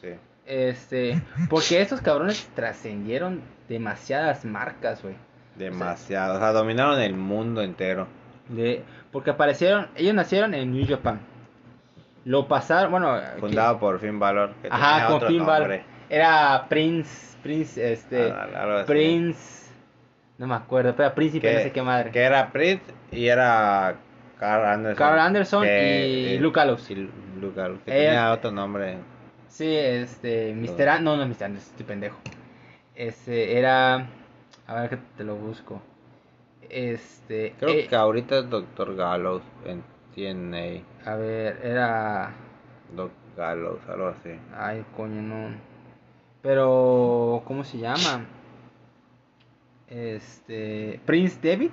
Sí. 0.00 0.18
Este, 0.46 1.22
porque 1.50 1.80
estos 1.80 2.00
cabrones 2.00 2.48
trascendieron 2.54 3.42
demasiadas 3.68 4.44
marcas, 4.44 5.02
güey. 5.02 5.14
Demasiado. 5.56 6.36
O 6.36 6.38
sea, 6.38 6.52
dominaron 6.52 7.00
el 7.00 7.14
mundo 7.14 7.62
entero. 7.62 8.06
De, 8.48 8.84
porque 9.10 9.30
aparecieron, 9.30 9.88
ellos 9.94 10.14
nacieron 10.14 10.52
en 10.54 10.72
New 10.72 10.86
Japan. 10.86 11.20
Lo 12.24 12.48
pasaron, 12.48 12.90
bueno, 12.90 13.18
Fundado 13.38 13.78
por 13.78 13.98
Finn 14.00 14.18
Balor. 14.18 14.54
que 14.60 14.68
ajá, 14.70 15.06
con 15.08 15.20
Finn 15.22 15.44
Balor. 15.44 15.80
Era 16.08 16.66
Prince, 16.68 17.36
Prince, 17.42 17.92
este, 17.92 18.30
Ah. 18.32 18.84
Prince, 18.86 19.70
no 20.38 20.46
me 20.46 20.54
acuerdo, 20.54 20.94
pero 20.96 21.14
Príncipe, 21.14 21.48
Que, 21.48 21.54
no 21.54 21.60
sé 21.60 21.72
qué 21.72 21.82
madre. 21.82 22.10
que 22.10 22.20
era 22.20 22.50
Prince 22.52 22.82
y 23.10 23.26
era 23.26 23.96
Carl 24.38 24.64
Anderson. 24.66 24.98
Carl 24.98 25.18
Anderson 25.20 25.62
que- 25.64 26.06
y 26.08 26.34
eh, 26.36 26.40
Luke 26.40 26.56
Gallows. 26.58 26.90
y 26.90 26.94
Luke 27.40 27.54
Gallows, 27.56 27.80
que 27.84 27.90
Eh, 27.90 28.04
tenía 28.06 28.32
otro 28.32 28.50
nombre. 28.50 28.96
Sí, 29.48 29.74
este, 29.76 30.52
Mr. 30.54 30.88
An- 30.88 31.04
no, 31.04 31.16
no, 31.16 31.24
Mr. 31.26 31.44
Anderson, 31.44 31.70
estoy 31.70 31.86
pendejo. 31.86 32.18
Este, 32.94 33.56
era, 33.58 34.06
a 34.66 34.74
ver 34.74 34.90
que 34.90 34.98
te 35.16 35.24
lo 35.24 35.36
busco. 35.36 35.80
Este, 36.68 37.54
Creo 37.58 37.70
eh, 37.74 37.86
que 37.88 37.94
ahorita 37.96 38.38
es 38.38 38.50
Dr. 38.50 38.96
Gallows 38.96 39.42
en 39.64 39.82
TNA. 40.14 40.82
a 41.10 41.16
ver, 41.16 41.60
era, 41.62 42.30
Doc 42.96 43.10
Gallows, 43.36 43.80
algo 43.88 44.08
así. 44.08 44.30
ay, 44.56 44.84
coño, 44.96 45.22
no. 45.22 45.73
Pero, 46.44 47.42
¿cómo 47.46 47.64
se 47.64 47.78
llama? 47.78 48.26
Este, 49.88 51.00
Prince 51.06 51.38
David, 51.42 51.70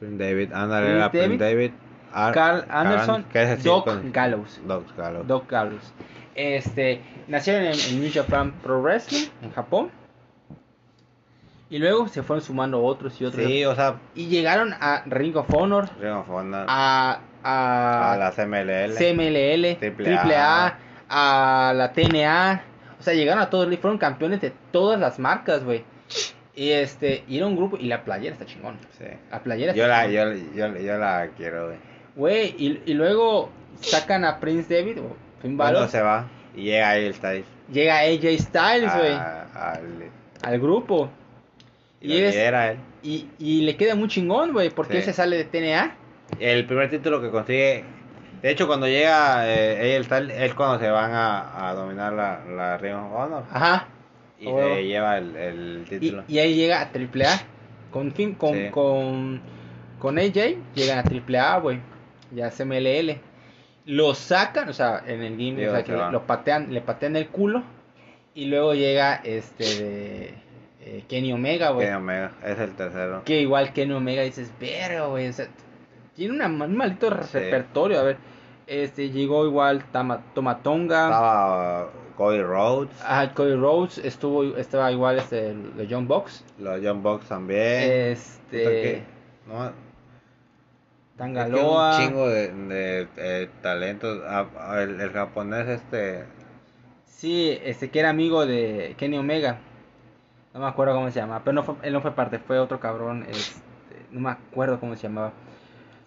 Prince 0.00 0.24
David, 0.24 0.52
ándale, 0.52 0.86
Prince 0.86 0.96
era 0.98 1.10
Prince 1.10 1.44
David. 1.44 1.70
Ar- 2.12 2.34
Carl 2.34 2.64
Anderson, 2.70 3.26
Doc 3.62 3.84
con- 3.84 4.10
Gallows. 4.12 4.60
Doc 4.66 4.96
Gallows. 4.96 5.26
Doc 5.26 5.50
Gallows. 5.50 5.92
Este, 6.34 7.02
nacieron 7.26 7.64
en, 7.66 7.74
en 7.78 8.00
New 8.00 8.10
Japan 8.12 8.52
Pro 8.62 8.80
Wrestling, 8.80 9.26
en 9.42 9.52
Japón. 9.52 9.90
Y 11.68 11.78
luego 11.78 12.08
se 12.08 12.22
fueron 12.22 12.42
sumando 12.42 12.82
otros 12.82 13.20
y 13.20 13.26
otros. 13.26 13.44
Sí, 13.44 13.62
o 13.66 13.74
sea, 13.74 13.96
Y 14.14 14.28
llegaron 14.28 14.72
a 14.72 15.02
Ring 15.04 15.36
of 15.36 15.52
Honor, 15.52 15.86
Ring 16.00 16.14
of 16.14 16.30
Honor, 16.30 16.64
a, 16.66 17.20
a, 17.44 18.12
a 18.14 18.16
la 18.16 18.30
CMLL. 18.32 18.94
CMLL, 18.96 19.76
Triple 19.78 20.04
Triple 20.06 20.36
A. 20.36 20.78
A, 21.10 21.68
a 21.70 21.74
la 21.74 21.92
TNA. 21.92 22.62
O 22.98 23.02
sea, 23.02 23.14
llegaron 23.14 23.42
a 23.42 23.50
todos, 23.50 23.66
fueron 23.78 23.98
campeones 23.98 24.40
de 24.40 24.52
todas 24.72 24.98
las 24.98 25.18
marcas, 25.18 25.64
güey. 25.64 25.84
Y 26.54 26.70
este, 26.70 27.22
y 27.28 27.36
era 27.36 27.46
un 27.46 27.56
grupo, 27.56 27.76
y 27.78 27.86
la 27.86 28.02
playera 28.02 28.32
está 28.32 28.44
chingón. 28.44 28.76
Sí. 28.98 29.04
La 29.30 29.40
playera 29.42 29.72
Yo 29.74 29.84
está 29.84 30.06
la, 30.06 30.10
yo, 30.10 30.32
yo, 30.56 30.76
yo 30.76 30.98
la 30.98 31.28
quiero, 31.36 31.66
güey. 31.66 31.78
Güey, 32.16 32.54
y, 32.58 32.82
y 32.86 32.94
luego 32.94 33.50
sacan 33.80 34.24
a 34.24 34.40
Prince 34.40 34.74
David, 34.74 34.98
o 35.00 35.16
Finn 35.40 35.56
Balor. 35.56 35.88
se 35.88 36.00
va 36.02 36.26
y 36.56 36.62
llega 36.64 36.96
el 36.96 37.14
Styles. 37.14 37.46
Llega 37.72 37.98
AJ 38.00 38.38
Styles, 38.40 38.96
güey, 38.96 39.12
al- 39.12 40.10
al 40.42 40.58
grupo. 40.58 41.10
y 42.00 42.12
Y, 42.14 42.22
es- 42.22 42.76
y, 43.04 43.28
y 43.38 43.60
le 43.62 43.76
queda 43.76 43.94
muy 43.94 44.08
chingón, 44.08 44.52
güey, 44.52 44.70
porque 44.70 44.94
Sí. 44.94 44.98
él 44.98 45.04
se 45.04 45.12
sale 45.12 45.36
de 45.36 45.44
TNA. 45.44 45.94
El 46.40 46.66
primer 46.66 46.90
título 46.90 47.22
que 47.22 47.30
consigue. 47.30 47.84
De 48.42 48.50
hecho, 48.50 48.66
cuando 48.66 48.86
llega 48.86 49.42
eh, 49.48 49.96
AJ 49.96 50.04
Styles, 50.06 50.36
es 50.38 50.54
cuando 50.54 50.78
se 50.78 50.90
van 50.90 51.12
a, 51.12 51.68
a 51.68 51.74
dominar 51.74 52.12
la, 52.12 52.40
la 52.44 52.78
Ring 52.78 52.94
of 52.94 53.12
Honor. 53.12 53.44
Ajá. 53.50 53.88
Y 54.38 54.44
se 54.46 54.84
lleva 54.86 55.18
el, 55.18 55.34
el 55.36 55.84
título. 55.88 56.22
y 56.28 56.38
ahí 56.38 56.54
llega 56.54 56.80
a 56.80 56.84
AAA. 56.84 57.40
Con, 57.90 58.12
Finn- 58.14 58.36
con, 58.36 58.54
Sí. 58.54 58.68
con, 58.70 59.40
con 59.98 60.18
AJ, 60.18 60.56
llegan 60.74 60.98
a 60.98 61.02
AAA, 61.02 61.58
güey. 61.58 61.80
Ya 62.30 62.50
CMLL. 62.50 63.18
Lo 63.86 64.14
sacan, 64.14 64.68
o 64.68 64.72
sea, 64.74 65.02
en 65.06 65.22
el 65.22 65.32
game, 65.32 65.56
Sí, 65.56 65.64
o 65.66 65.70
sea, 65.70 65.78
se 65.80 65.84
que 65.86 65.92
lo 65.92 66.26
patean, 66.26 66.72
le 66.72 66.80
patean 66.82 67.16
el 67.16 67.28
culo. 67.28 67.62
Y 68.34 68.44
luego 68.44 68.74
llega 68.74 69.14
este 69.24 69.64
de 69.82 70.34
eh, 70.82 71.04
Kenny 71.08 71.32
Omega, 71.32 71.70
güey. 71.70 71.86
Kenny 71.86 71.96
Omega, 71.98 72.32
es 72.44 72.58
el 72.60 72.72
tercero. 72.76 73.22
Que 73.24 73.40
igual 73.40 73.72
Kenny 73.72 73.94
Omega 73.94 74.22
dices, 74.22 74.52
verga, 74.60 75.06
güey. 75.06 75.26
O 75.28 75.32
sea, 75.32 75.48
tiene 76.18 76.34
una, 76.34 76.46
un 76.64 76.76
maldito 76.76 77.08
Sí. 77.22 77.38
repertorio. 77.38 78.00
A 78.00 78.02
ver, 78.02 78.16
este 78.66 79.10
llegó 79.10 79.46
igual 79.46 79.84
Tama, 79.92 80.20
Tomatonga. 80.34 81.04
Estaba 81.04 81.84
uh, 81.86 82.14
Cody 82.16 82.42
Rhodes, 82.42 83.00
Ajá, 83.02 83.32
Cody 83.32 83.54
Rhodes 83.54 83.98
estuvo, 83.98 84.42
estaba 84.56 84.90
igual 84.90 85.18
este, 85.18 85.54
de 85.54 85.86
John 85.88 86.08
Box. 86.08 86.44
los 86.58 86.80
John 86.82 87.02
Box 87.02 87.28
también. 87.28 87.90
Este. 88.12 89.04
No, 89.46 89.72
Tangaloa. 91.16 91.90
Es 91.92 91.96
que 91.98 92.02
un 92.02 92.08
chingo 92.10 92.28
de, 92.28 93.06
de, 93.16 93.50
talentos. 93.62 94.20
Ah, 94.26 94.46
ah, 94.58 94.82
el, 94.82 95.00
el 95.00 95.10
japonés 95.10 95.68
este... 95.68 96.24
Sí, 97.04 97.58
este 97.64 97.90
que 97.90 97.98
era 98.00 98.10
amigo 98.10 98.46
de 98.46 98.94
Kenny 98.98 99.18
Omega. 99.18 99.58
No 100.54 100.60
me 100.60 100.66
acuerdo 100.66 100.94
cómo 100.94 101.10
se 101.10 101.18
llama. 101.20 101.42
Pero 101.44 101.54
no 101.54 101.62
fue, 101.64 101.74
él 101.82 101.92
no 101.92 102.00
fue 102.00 102.12
parte, 102.12 102.38
fue 102.38 102.58
otro 102.58 102.78
cabrón. 102.78 103.24
Este, 103.28 103.60
no 104.12 104.20
me 104.20 104.30
acuerdo 104.30 104.78
cómo 104.78 104.94
se 104.96 105.02
llamaba. 105.08 105.32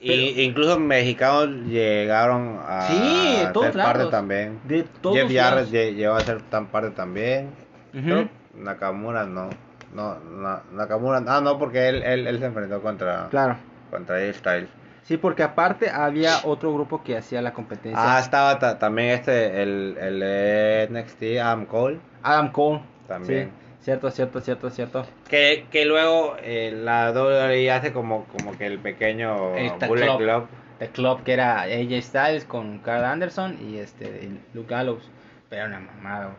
Y 0.03 0.41
incluso 0.41 0.79
mexicanos 0.79 1.47
llegaron 1.67 2.59
a 2.67 2.87
Sí, 2.87 3.37
ser 3.61 3.73
parte 3.73 4.05
también. 4.07 4.59
De 4.63 4.83
todos 4.83 5.15
Jeff 5.15 5.31
Jarrett 5.31 5.69
llegó 5.69 6.15
a 6.15 6.21
ser 6.21 6.41
tan 6.41 6.65
parte 6.67 6.89
también. 6.91 7.49
Ujú. 7.93 8.03
Creo 8.03 8.29
Nakamura 8.55 9.25
no. 9.25 9.49
No, 9.93 10.17
Na- 10.19 10.63
Nakamura, 10.73 11.21
ah 11.27 11.41
no, 11.41 11.59
porque 11.59 11.87
él, 11.89 12.01
él, 12.03 12.25
él 12.25 12.39
se 12.39 12.45
enfrentó 12.45 12.81
contra, 12.81 13.27
Claro. 13.29 13.57
contra 13.91 14.15
AJ 14.15 14.33
Styles. 14.35 14.69
Sí, 15.03 15.17
porque 15.17 15.43
aparte 15.43 15.89
había 15.89 16.37
otro 16.45 16.73
grupo 16.73 17.03
que 17.03 17.17
hacía 17.17 17.41
la 17.41 17.53
competencia. 17.53 17.99
Ah, 18.01 18.19
estaba 18.19 18.57
ta- 18.57 18.79
también 18.79 19.09
este, 19.09 19.61
el, 19.61 19.97
el 19.99 20.89
NXT, 20.93 21.23
Adam 21.41 21.65
Cole. 21.65 21.99
Adam 22.23 22.51
Cole. 22.51 22.81
También. 23.07 23.49
Sí, 23.49 23.60
cierto, 23.81 24.11
cierto, 24.11 24.41
cierto, 24.41 24.69
cierto. 24.69 25.05
Que, 25.29 25.65
que 25.71 25.85
luego 25.85 26.35
eh, 26.41 26.71
la 26.75 27.11
WWE 27.11 27.71
hace 27.71 27.91
como, 27.93 28.25
como 28.25 28.57
que 28.57 28.65
el 28.67 28.79
pequeño 28.79 29.53
The 29.79 29.87
Bullet 29.87 30.05
Club. 30.05 30.17
Club. 30.17 30.47
The 30.79 30.87
Club 30.89 31.23
que 31.23 31.33
era 31.33 31.61
AJ 31.61 32.01
Styles 32.01 32.45
con 32.45 32.79
Carl 32.79 33.05
Anderson 33.05 33.57
y 33.61 33.77
este 33.77 34.29
Luke 34.53 34.69
Gallows. 34.69 35.03
Pero 35.49 35.65
era 35.67 35.77
una 35.77 35.79
mamada, 35.79 36.25
güey. 36.25 36.37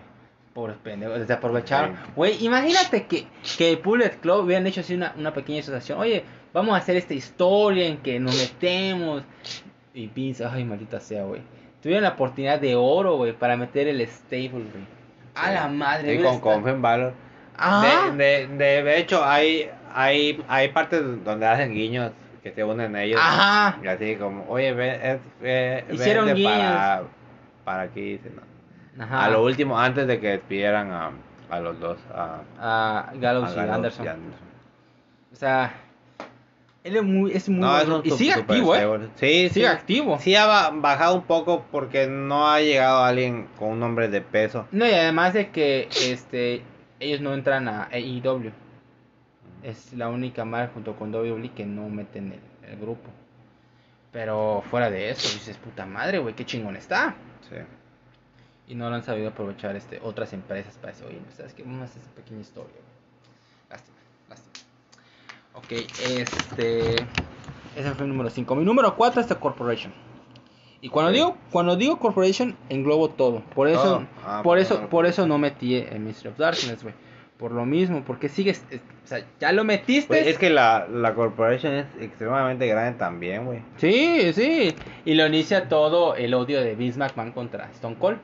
Pobres 0.55 0.77
pendejos, 0.83 1.19
desaprovecharon. 1.19 1.95
Sí. 1.97 2.13
Güey, 2.15 2.45
imagínate 2.45 3.07
que, 3.07 3.27
que 3.57 3.71
el 3.71 3.77
Bullet 3.79 4.11
Club 4.21 4.45
hubieran 4.45 4.67
hecho 4.67 4.81
así 4.81 4.95
una, 4.95 5.15
una 5.17 5.33
pequeña 5.33 5.61
asociación. 5.61 5.99
Oye, 5.99 6.25
vamos 6.53 6.75
a 6.75 6.79
hacer 6.79 6.97
esta 6.97 7.15
historia 7.15 7.87
en 7.87 7.97
que 7.99 8.21
nos 8.21 8.37
metemos. 8.37 9.23
Y 9.95 10.09
Vince, 10.09 10.45
ay, 10.45 10.65
maldita 10.65 11.01
sea, 11.01 11.23
güey. 11.25 11.41
Tuvieron 11.83 12.03
la 12.05 12.11
oportunidad 12.11 12.61
de 12.61 12.77
oro, 12.77 13.17
güey, 13.17 13.33
para 13.33 13.57
meter 13.57 13.89
el 13.89 14.07
stable, 14.07 14.49
güey. 14.51 14.85
A 15.35 15.49
Sí. 15.49 15.55
la 15.55 15.69
madre, 15.69 16.17
güey, 16.19 16.27
está- 16.35 16.41
con 16.41 16.83
Balor. 16.83 17.15
Ah, 17.59 18.11
De, 18.17 18.47
de, 18.49 18.83
de, 18.83 18.99
hecho, 18.99 19.25
hay, 19.25 19.71
hay, 19.95 20.43
hay 20.49 20.69
partes 20.69 21.03
donde 21.25 21.47
hacen 21.47 21.75
guiños 21.75 22.13
que 22.43 22.53
se 22.53 22.65
unen 22.65 22.97
ellos. 22.97 23.21
Ajá. 23.23 23.79
Y 23.83 23.87
así 23.87 24.17
como, 24.17 24.45
oye, 24.49 24.71
es- 25.15 25.21
eh, 25.43 25.85
Hicieron 25.91 26.35
guiños. 26.35 26.53
para, 26.53 27.03
para 27.65 27.83
aquí. 27.83 28.21
¿no? 28.97 29.05
Ajá. 29.05 29.25
A 29.27 29.31
lo 29.31 29.43
último, 29.45 29.79
antes 29.79 30.07
de 30.07 30.19
que 30.21 30.29
despidieran 30.29 30.91
a, 30.91 31.11
a 31.51 31.61
los 31.61 31.79
dos. 31.79 31.99
A, 32.15 32.41
A 32.59 33.13
Gallows 33.15 33.51
a 33.51 33.53
y 33.53 33.57
Gallows 33.57 33.75
Anderson. 33.75 34.05
y 34.05 34.09
Anderson. 34.09 34.47
O 35.33 35.37
sea, 35.37 35.75
él 36.85 36.97
es 36.97 37.03
muy, 37.03 37.33
es 37.33 37.49
muy 37.49 37.61
No, 37.61 37.79
es 37.79 37.87
un 37.89 38.01
y 38.05 38.11
sigue 38.11 38.33
activo, 38.35 38.75
eh. 38.75 39.09
Sí, 39.15 39.49
Sigue 39.51 39.51
sí. 39.51 39.65
activo. 39.65 40.19
Sí 40.19 40.35
ha 40.35 40.47
ba- 40.47 40.71
bajado 40.75 41.15
un 41.15 41.23
poco 41.23 41.65
porque 41.71 42.07
no 42.09 42.51
ha 42.51 42.61
llegado 42.61 43.05
alguien 43.05 43.47
con 43.59 43.69
un 43.69 43.81
nombre 43.81 44.09
de 44.09 44.21
peso. 44.21 44.67
No, 44.73 44.85
y 44.87 44.93
además 44.93 45.33
de 45.35 45.51
que 45.51 45.89
este 46.05 46.63
ellos 47.03 47.21
no 47.21 47.35
entran 47.35 47.69
a 47.69 47.89
AEW. 47.93 48.53
Es 49.63 49.93
la 49.93 50.09
única 50.09 50.45
marca 50.45 50.75
junto 50.75 50.97
con 50.97 51.15
WWE 51.15 51.51
que 51.51 51.67
no 51.67 51.89
meten 51.89 52.33
el, 52.33 52.71
el 52.71 52.79
grupo. 52.79 53.11
Pero 54.13 54.63
fuera 54.71 54.91
de 54.91 55.11
eso, 55.11 55.33
dices, 55.33 55.57
puta 55.57 55.87
madre, 55.87 56.19
güey, 56.19 56.35
qué 56.35 56.45
chingón 56.45 56.77
está. 56.77 57.15
Sí. 57.49 57.57
Y 58.69 58.75
no 58.75 58.89
lo 58.89 58.97
han 58.97 59.03
sabido 59.03 59.31
aprovechar 59.31 59.75
este, 59.77 60.01
otras 60.03 60.33
empresas 60.33 60.77
para 60.77 60.93
decir, 60.93 61.07
oye, 61.07 61.21
¿sabes 61.37 61.55
qué? 61.55 61.63
Vamos 61.63 61.83
a 61.83 61.85
hacer 61.85 62.03
esa 62.03 62.11
pequeña 62.13 62.41
historia. 62.41 62.71
güey". 62.71 63.71
Lástima, 63.71 63.99
lástima. 64.29 64.67
Ok, 65.55 65.73
este. 65.73 66.97
Ese 67.75 67.91
fue 67.95 68.05
el 68.05 68.09
número 68.11 68.29
5. 68.29 68.55
Mi 68.55 68.65
número 68.65 68.95
4 68.95 69.21
es 69.21 69.27
The 69.29 69.37
Corporation. 69.37 69.93
Y 70.83 70.89
cuando 70.91 71.13
digo 71.13 71.37
cuando 71.51 71.77
digo 71.77 71.99
Corporation, 71.99 72.57
englobo 72.69 73.09
todo. 73.09 73.41
Por 73.55 73.69
eso, 73.69 73.83
Todo. 73.83 74.07
Ah, 74.27 74.41
por 74.43 74.57
pues, 74.59 74.71
eso, 74.71 74.89
por 74.89 75.07
eso 75.07 75.27
no 75.27 75.39
metí 75.39 75.77
el 75.77 76.01
Mystery 76.01 76.31
of 76.33 76.37
Darkness, 76.39 76.83
güey. 76.83 76.95
Por 77.39 77.53
lo 77.53 77.65
mismo, 77.65 78.03
porque 78.05 78.29
sigues. 78.29 78.65
es- 78.71 78.81
o 79.05 79.07
sea, 79.07 79.25
ya 79.41 79.53
lo 79.53 79.65
metiste. 79.65 80.29
Es 80.31 80.39
que 80.39 80.51
la, 80.51 80.87
la 80.89 81.15
corporation 81.15 81.73
es 81.75 81.87
extremadamente 82.01 82.67
grande 82.67 82.99
también, 82.99 83.45
güey. 83.47 83.61
Sí, 83.79 84.33
sí. 84.33 84.75
Y 85.05 85.15
lo 85.15 85.27
inicia 85.27 85.69
todo 85.69 86.15
el 86.15 86.35
odio 86.35 86.61
de 86.61 86.75
Vince 86.77 86.99
McMahon 86.99 87.33
contra 87.33 87.67
Stone 87.73 87.97
Cold. 87.99 88.19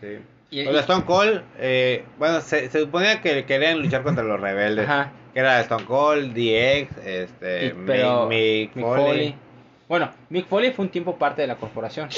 Sí. 0.00 0.18
Y- 0.50 0.66
O 0.66 0.70
sea, 0.72 0.80
Stone 0.80 1.04
Cold, 1.04 1.42
eh, 1.58 2.04
bueno, 2.18 2.40
se, 2.40 2.68
se 2.70 2.80
suponía 2.80 3.20
que 3.22 3.44
querían 3.46 3.80
luchar 3.80 4.02
contra 4.02 4.22
los 4.24 4.38
rebeldes. 4.40 4.86
Ajá. 4.88 5.12
Que 5.32 5.40
era 5.40 5.60
Stone 5.62 5.84
Cold, 5.86 6.32
DX, 6.34 6.96
este, 7.06 7.66
Y- 7.68 7.74
pero 7.86 8.26
Mick, 8.26 8.74
Mick 8.74 8.76
Mick 8.76 8.84
Foley. 8.86 9.04
Foley. 9.06 9.34
Bueno, 9.92 10.10
Mick 10.30 10.46
Foley 10.46 10.72
fue 10.72 10.86
un 10.86 10.90
tiempo 10.90 11.18
parte 11.18 11.42
de 11.42 11.48
la 11.48 11.56
corporación. 11.56 12.08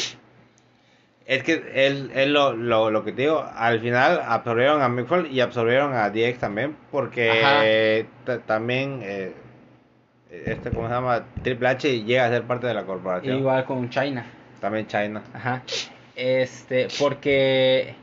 Es 1.27 1.43
que 1.43 1.55
él, 1.75 2.13
él 2.15 2.33
lo, 2.33 2.53
lo, 2.53 2.89
lo 2.93 3.05
que 3.05 3.11
te 3.11 3.23
digo, 3.23 3.45
al 3.53 3.81
final 3.81 4.21
absorbieron 4.25 4.81
a 4.81 4.89
Mick 4.89 5.09
Foley 5.09 5.33
y 5.35 5.41
absorbieron 5.41 5.93
a 5.93 6.09
DX 6.09 6.39
también, 6.39 6.77
porque 6.93 7.33
eh, 7.65 8.07
también, 8.47 9.01
eh, 9.03 9.33
este, 10.31 10.71
¿cómo 10.71 10.87
se 10.87 10.95
llama? 10.95 11.25
Triple 11.43 11.67
H 11.67 12.05
llega 12.05 12.27
a 12.27 12.29
ser 12.29 12.45
parte 12.45 12.69
de 12.69 12.75
la 12.75 12.85
corporación. 12.85 13.39
Igual 13.39 13.65
con 13.65 13.91
China. 13.91 14.25
También 14.61 14.87
China. 14.87 15.25
Ajá. 15.35 15.65
Este, 16.15 16.87
porque 17.01 17.97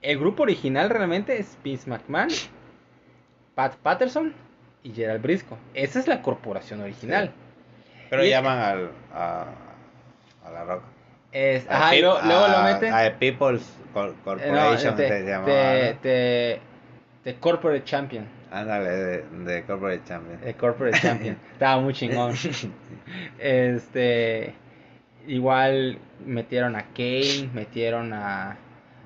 el 0.00 0.16
grupo 0.16 0.44
original 0.44 0.88
realmente 0.88 1.40
es 1.40 1.58
Vince 1.64 1.90
McMahon, 1.90 2.28
Pat 3.56 3.74
Patterson 3.78 4.32
y 4.84 4.92
Gerald 4.92 5.22
Briscoe. 5.22 5.58
Esa 5.74 5.98
es 5.98 6.06
la 6.06 6.22
corporación 6.22 6.82
original. 6.82 7.32
Pero 8.12 8.26
Y- 8.26 8.28
llaman 8.28 8.58
al, 8.58 8.90
a, 9.14 9.46
a 10.46 10.50
la 10.52 10.64
roca. 10.64 10.84
Es, 11.32 11.66
A 11.70 11.76
ajá, 11.78 11.96
y 11.96 12.02
luego, 12.02 12.18
luego 12.24 12.46
lo 12.46 12.56
a- 12.58 12.64
meten. 12.64 12.92
A 12.92 13.10
People's 13.18 13.74
Cor- 13.94 14.10
eh, 14.10 14.14
no, 14.24 14.34
Corporation 14.58 14.96
te, 14.96 15.08
se 15.08 15.22
llamaba. 15.24 15.46
te- 15.46 15.92
¿no? 15.94 15.98
te- 16.00 16.60
te 17.24 17.34
Corporate 17.40 17.84
Champion. 17.84 18.26
Ándale, 18.50 18.90
de, 18.90 19.22
de 19.44 19.62
Corporate 19.64 20.02
Champion. 20.06 20.38
El 20.44 20.54
Corporate 20.56 21.00
Champion. 21.00 21.38
Estaba 21.54 21.80
muy 21.80 21.94
chingón. 21.94 22.34
Este. 23.38 24.54
Igual 25.26 25.98
metieron 26.26 26.76
a 26.76 26.82
Kane, 26.94 27.48
metieron 27.54 28.12
a. 28.12 28.56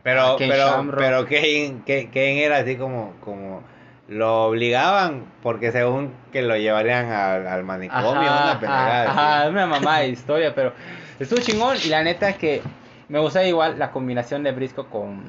Pero, 0.03 0.23
a 0.23 0.37
Ken 0.37 0.49
pero, 0.51 0.67
Shamrock. 0.69 0.99
pero 0.99 1.25
Kane, 1.27 1.83
Kane- 1.87 2.11
Kane 2.13 2.45
era 2.45 2.57
así 2.59 2.77
como, 2.77 3.15
como 3.21 3.63
lo 4.09 4.45
obligaban 4.45 5.25
porque 5.43 5.73
según 5.73 6.13
que 6.33 6.43
lo 6.43 6.57
llevarían 6.57 7.11
al, 7.11 7.47
al 7.47 7.65
manicomio, 7.65 8.21
una 8.21 8.59
pendejada 8.61 9.11
ajá, 9.11 9.45
es 9.45 9.51
una 9.51 9.67
mamá 9.67 10.01
de 10.01 10.09
historia, 10.09 10.55
pero 10.55 10.73
estuvo 11.19 11.41
chingón. 11.41 11.77
Y 11.85 11.89
la 11.89 12.03
neta 12.03 12.33
que 12.35 12.63
me 13.09 13.19
gusta 13.19 13.45
igual 13.47 13.79
la 13.79 13.91
combinación 13.91 14.43
de 14.43 14.53
Briscoe 14.53 14.87
con, 14.87 15.25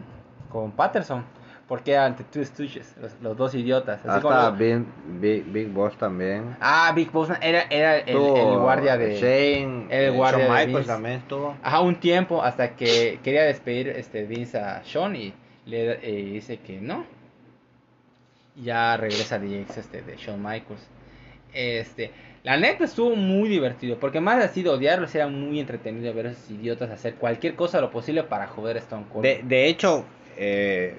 con 0.49 0.71
Patterson. 0.71 1.23
Porque 1.67 1.91
eran 1.91 2.15
The 2.15 2.23
Two 2.23 2.45
Stooges, 2.45 2.95
los, 3.01 3.11
los 3.21 3.35
dos 3.35 3.53
idiotas. 3.53 3.99
Así 4.05 4.25
Hasta 4.25 4.51
Big, 4.51 4.85
Big, 5.19 5.43
Big 5.51 5.67
Boss 5.67 5.97
también. 5.97 6.55
ah, 6.61 6.93
Big 6.95 7.11
Boss 7.11 7.29
era, 7.41 7.63
era 7.69 7.97
el, 7.97 8.17
guardia 8.17 8.95
de. 8.95 9.15
Shane, 9.19 9.87
el 9.89 10.05
eh, 10.05 10.09
guardia 10.11 10.45
Shawn 10.45 10.55
de 10.55 10.65
Michaels 10.65 10.77
Vince. 10.77 10.87
también 10.87 11.15
estuvo. 11.15 11.57
Ajá, 11.61 11.81
un 11.81 11.95
tiempo 11.97 12.41
hasta 12.41 12.77
que 12.77 13.19
quería 13.21 13.43
despedir 13.43 13.89
este 13.89 14.23
Vince 14.23 14.57
a 14.57 14.81
Sean 14.85 15.13
y 15.17 15.33
le 15.65 15.99
eh, 16.01 16.23
dice 16.31 16.59
que 16.59 16.79
no. 16.79 17.03
Ya 18.63 18.97
regresa 18.97 19.39
DX 19.39 19.77
este 19.77 20.01
de 20.01 20.15
Shawn 20.15 20.41
Michaels. 20.41 20.87
Este, 21.53 22.11
la 22.43 22.57
neta 22.57 22.83
estuvo 22.85 23.15
muy 23.15 23.49
divertido, 23.49 23.97
porque 23.99 24.19
más 24.19 24.43
así 24.43 24.63
de 24.63 24.69
odiarlos 24.69 25.13
era 25.15 25.27
muy 25.27 25.59
entretenido 25.59 26.13
ver 26.13 26.27
a 26.27 26.31
esos 26.31 26.49
idiotas 26.49 26.89
hacer 26.89 27.15
cualquier 27.15 27.55
cosa 27.55 27.81
lo 27.81 27.91
posible 27.91 28.23
para 28.23 28.47
joder 28.47 28.77
a 28.77 28.79
Stone 28.79 29.05
Cold. 29.11 29.23
De, 29.23 29.41
de 29.43 29.67
hecho, 29.67 30.05
eh, 30.37 30.95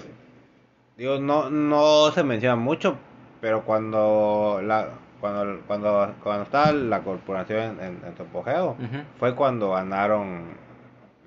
digo, 0.96 1.18
no, 1.18 1.50
no 1.50 2.10
se 2.12 2.22
menciona 2.22 2.56
mucho, 2.56 2.96
pero 3.40 3.64
cuando 3.64 4.60
la 4.62 4.88
cuando 5.20 5.60
cuando 5.66 6.14
cuando 6.22 6.44
estaba 6.44 6.72
la 6.72 7.00
corporación 7.00 7.78
en, 7.80 8.00
en 8.06 8.16
su 8.16 8.22
apogeo, 8.22 8.70
Ujú. 8.78 9.02
fue 9.18 9.34
cuando 9.34 9.72
ganaron 9.72 10.44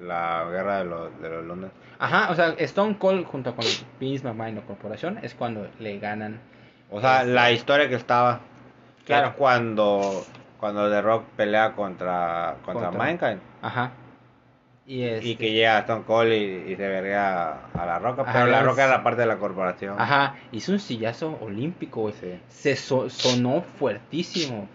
la 0.01 0.45
guerra 0.51 0.79
de 0.79 0.85
los, 0.85 1.21
de 1.21 1.29
los 1.29 1.45
lunes. 1.45 1.71
Ajá, 1.99 2.31
o 2.31 2.35
sea, 2.35 2.55
Stone 2.57 2.97
Cold 2.97 3.25
junto 3.25 3.55
con 3.55 3.65
y 3.99 4.17
la 4.17 4.61
corporación 4.65 5.19
es 5.21 5.35
cuando 5.35 5.67
le 5.79 5.99
ganan. 5.99 6.39
O 6.89 6.99
sea, 6.99 7.21
Este- 7.21 7.33
la 7.33 7.51
historia 7.51 7.87
que 7.87 7.95
estaba, 7.95 8.39
que 8.99 9.05
Claro. 9.05 9.27
es 9.29 9.33
cuando 9.35 10.23
cuando 10.59 10.89
The 10.91 11.01
Rock 11.01 11.23
pelea 11.35 11.71
contra 11.73 12.55
contra, 12.65 12.89
Contra- 12.89 12.91
Mankind 13.05 13.39
Ajá. 13.63 13.91
Y, 14.85 14.95
y 14.97 15.03
este- 15.03 15.37
que 15.37 15.51
llega 15.53 15.79
Stone 15.79 16.03
Cold 16.05 16.33
y, 16.33 16.71
y 16.71 16.75
se 16.75 16.87
verga 16.87 17.65
a 17.73 17.85
la 17.85 17.99
Roca, 17.99 18.23
Ajá, 18.23 18.33
pero 18.33 18.45
la 18.47 18.59
es- 18.59 18.65
Roca 18.65 18.83
era 18.85 19.03
parte 19.03 19.21
de 19.21 19.27
la 19.27 19.37
corporación. 19.37 19.95
Ajá, 19.99 20.35
hizo 20.51 20.71
un 20.71 20.79
sillazo 20.79 21.37
olímpico. 21.41 22.11
Sí. 22.11 22.39
Se 22.49 22.75
so- 22.75 23.09
sonó 23.09 23.61
fuertísimo. 23.61 24.67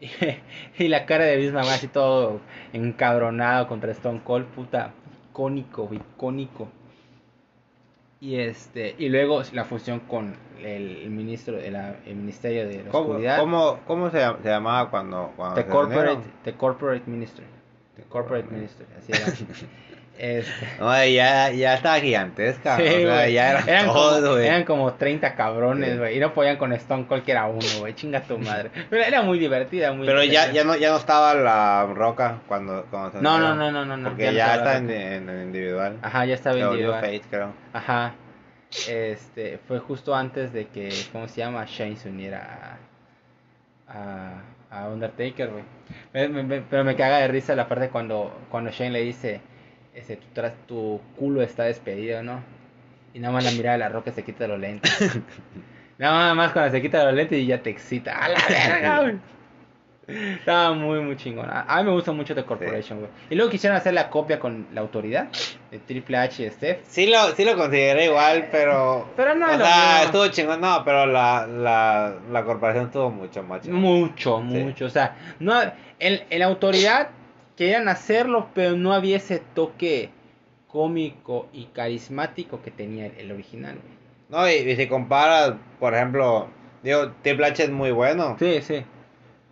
y 0.78 0.88
la 0.88 1.06
cara 1.06 1.24
de 1.24 1.36
Vince 1.36 1.52
McMahon 1.52 1.74
así 1.74 1.88
todo 1.88 2.40
encabronado 2.72 3.66
contra 3.68 3.92
Stone 3.92 4.20
Cold, 4.24 4.46
puta, 4.46 4.92
icónico, 5.30 5.88
icónico. 5.92 6.68
Y 8.20 8.36
este, 8.36 8.94
y 8.98 9.08
luego 9.08 9.42
la 9.52 9.64
fusión 9.64 10.00
con 10.00 10.34
el, 10.62 10.96
el 11.02 11.10
ministro, 11.10 11.58
el, 11.58 11.76
el 11.76 12.14
ministerio 12.16 12.66
de 12.66 12.82
la 12.84 12.90
¿Cómo, 12.90 13.10
oscuridad. 13.10 13.38
cómo, 13.38 13.78
cómo 13.86 14.10
se, 14.10 14.18
llam- 14.18 14.40
se 14.42 14.48
llamaba 14.48 14.90
cuando, 14.90 15.32
cuando 15.36 15.54
The 15.56 15.62
se 15.64 15.68
corporate, 15.68 16.12
unieron? 16.12 16.32
the 16.44 16.52
corporate 16.54 17.10
ministry. 17.10 17.44
The 17.96 18.02
corporate 18.04 18.50
ministry, 18.50 18.86
así 18.98 19.12
era. 19.12 19.26
Este, 20.18 21.12
ya, 21.12 21.50
ya 21.50 21.74
estaba 21.74 22.00
gigantesca. 22.00 22.76
Sí, 22.78 22.82
o 22.84 22.86
sea, 22.86 23.28
ya 23.28 23.58
eran, 23.60 23.86
como, 23.86 24.36
eran 24.38 24.64
como 24.64 24.94
30 24.94 25.34
cabrones, 25.34 25.92
Sí. 25.92 25.98
güey. 25.98 26.16
Y 26.16 26.20
no 26.20 26.32
podían 26.32 26.56
con 26.56 26.72
Stone 26.72 27.06
Cold, 27.06 27.22
que 27.24 27.32
era 27.32 27.46
uno, 27.46 27.66
güey. 27.80 27.94
Chinga 27.94 28.22
tu 28.22 28.38
madre. 28.38 28.70
Pero 28.88 29.02
era 29.04 29.22
muy 29.22 29.38
divertida, 29.38 29.92
muy 29.92 30.06
Pero 30.06 30.22
ya, 30.24 30.46
divertida. 30.48 30.52
ya, 30.52 30.64
no, 30.64 30.76
ya 30.76 30.90
no 30.90 30.96
estaba 30.96 31.34
la 31.34 31.86
roca 31.92 32.38
cuando, 32.48 32.86
cuando 32.90 33.12
se 33.12 33.22
No, 33.22 33.38
no, 33.38 33.54
no, 33.54 33.70
no, 33.70 33.84
no. 33.84 33.96
no, 33.96 34.08
Porque 34.08 34.26
no 34.26 34.32
ya, 34.32 34.54
está 34.54 34.78
en, 34.78 34.90
en, 34.90 35.28
en 35.28 35.42
individual. 35.42 35.98
Ajá, 36.02 36.24
ya 36.24 36.34
estaba 36.34 36.58
individual. 36.58 37.00
Face, 37.00 37.22
creo. 37.30 37.52
Ajá. 37.74 38.14
Este, 38.88 39.58
fue 39.68 39.78
justo 39.80 40.14
antes 40.14 40.52
de 40.52 40.66
que, 40.68 40.88
¿cómo 41.12 41.28
se 41.28 41.36
llama? 41.40 41.64
Shane 41.66 41.96
se 41.96 42.08
uniera 42.08 42.78
a, 43.88 43.92
a, 44.70 44.80
a 44.82 44.88
Undertaker, 44.88 45.48
güey. 45.50 45.64
Pero 46.70 46.84
me 46.84 46.96
caga 46.96 47.18
de 47.18 47.28
risa 47.28 47.54
la 47.54 47.68
parte 47.68 47.88
cuando, 47.90 48.36
cuando 48.50 48.70
Shane 48.70 48.90
le 48.90 49.00
dice, 49.02 49.40
ese, 49.96 50.16
tu, 50.16 50.26
tras- 50.34 50.54
tu 50.68 51.00
culo 51.18 51.42
está 51.42 51.64
despedido, 51.64 52.22
¿no? 52.22 52.40
Y 53.14 53.18
nada 53.18 53.32
más 53.34 53.44
la 53.44 53.50
mirada 53.52 53.72
de 53.72 53.78
la 53.78 53.88
roca 53.88 54.12
se 54.12 54.22
quita 54.22 54.46
los 54.46 54.60
lentes. 54.60 54.92
nada 55.98 56.34
más 56.34 56.52
cuando 56.52 56.70
se 56.70 56.82
quita 56.82 57.02
los 57.04 57.14
lentes 57.14 57.38
y 57.38 57.46
ya 57.46 57.62
te 57.62 57.70
excita. 57.70 58.12
¡A 58.16 58.28
la 58.28 58.38
verga, 58.48 59.00
güey! 59.00 59.16
Estaba 60.08 60.72
muy, 60.72 61.00
muy 61.00 61.16
chingón. 61.16 61.48
A, 61.50 61.78
mí 61.78 61.84
me 61.84 61.90
gusta 61.90 62.12
mucho 62.12 62.32
The 62.32 62.44
Corporation, 62.44 63.00
güey. 63.00 63.10
Y 63.28 63.34
luego 63.34 63.50
quisieron 63.50 63.76
hacer 63.76 63.92
la 63.92 64.08
copia 64.08 64.38
con 64.38 64.68
la 64.72 64.80
autoridad 64.80 65.26
de 65.72 65.78
Triple 65.80 66.16
H 66.18 66.44
y 66.44 66.50
Steph. 66.50 66.78
Sí 66.86 67.08
lo, 67.08 67.34
sí 67.34 67.44
lo 67.44 67.56
consideré 67.56 68.04
igual, 68.04 68.46
pero... 68.52 69.08
Pero 69.16 69.34
no 69.34 69.46
o 69.52 69.56
sea, 69.58 70.04
estuvo 70.04 70.28
chingón, 70.28 70.60
no, 70.60 70.84
pero 70.84 71.06
la, 71.06 71.48
la, 71.48 72.14
la 72.30 72.44
corporación 72.44 72.84
estuvo 72.86 73.10
mucho 73.10 73.42
más 73.42 73.62
chingón. 73.62 73.80
Mucho, 73.80 74.38
Sí. 74.48 74.58
mucho. 74.58 74.84
O 74.84 74.90
sea, 74.90 75.16
no, 75.40 75.60
en, 75.98 76.20
en 76.30 76.38
la 76.38 76.44
autoridad 76.44 77.08
querían 77.56 77.88
hacerlo, 77.88 78.48
pero 78.54 78.76
no 78.76 78.92
había 78.92 79.16
ese 79.16 79.42
toque 79.54 80.10
cómico 80.68 81.48
y 81.52 81.66
carismático 81.66 82.60
que 82.62 82.70
tenía 82.70 83.06
el, 83.06 83.12
el 83.18 83.32
original. 83.32 83.76
güey. 83.76 83.96
No, 84.28 84.48
y, 84.50 84.70
y 84.70 84.76
si 84.76 84.88
comparas, 84.88 85.54
por 85.78 85.94
ejemplo, 85.94 86.48
digo, 86.82 87.12
Triple 87.22 87.46
H 87.46 87.62
es 87.64 87.70
muy 87.70 87.92
bueno, 87.92 88.36
Sí, 88.38 88.60
sí. 88.60 88.84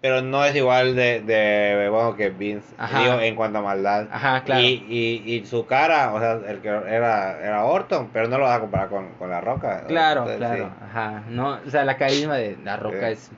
pero 0.00 0.20
no 0.20 0.44
es 0.44 0.54
igual 0.56 0.96
de, 0.96 1.20
de 1.22 1.88
bueno 1.88 2.16
que 2.16 2.28
Vince, 2.30 2.74
Ajá. 2.76 3.00
digo, 3.00 3.20
en 3.20 3.36
cuanto 3.36 3.58
a 3.60 3.62
maldad. 3.62 4.08
Ajá, 4.10 4.42
claro. 4.42 4.60
Y, 4.62 4.84
y, 5.26 5.32
y 5.34 5.46
su 5.46 5.64
cara, 5.64 6.12
o 6.12 6.18
sea, 6.18 6.32
el 6.50 6.60
que 6.60 6.68
era, 6.68 7.38
era 7.40 7.64
Orton, 7.64 8.10
pero 8.12 8.28
no 8.28 8.36
lo 8.36 8.44
vas 8.44 8.56
a 8.58 8.60
comparar 8.60 8.88
con, 8.88 9.10
con 9.12 9.30
La 9.30 9.40
Roca. 9.40 9.84
Claro, 9.86 10.22
Entonces, 10.28 10.38
claro. 10.38 10.64
sí. 10.66 10.84
Ajá. 10.84 11.22
No, 11.30 11.58
o 11.66 11.70
sea, 11.70 11.84
la 11.84 11.96
carisma 11.96 12.36
de 12.36 12.58
La 12.64 12.76
Roca 12.76 13.06
Sí. 13.06 13.12
es 13.12 13.30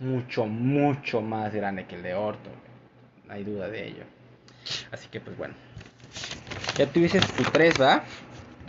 mucho, 0.00 0.46
mucho 0.46 1.20
más 1.20 1.52
grande 1.52 1.84
que 1.86 1.96
el 1.96 2.02
de 2.02 2.14
Orton. 2.14 2.52
Hay 3.34 3.44
duda 3.44 3.68
de 3.68 3.86
ello. 3.88 4.04
Así 4.92 5.08
que, 5.08 5.20
pues 5.20 5.36
bueno. 5.36 5.54
Ya 6.78 6.86
tuviste 6.86 7.20
tu 7.20 7.42
3, 7.50 7.80
¿va? 7.80 8.02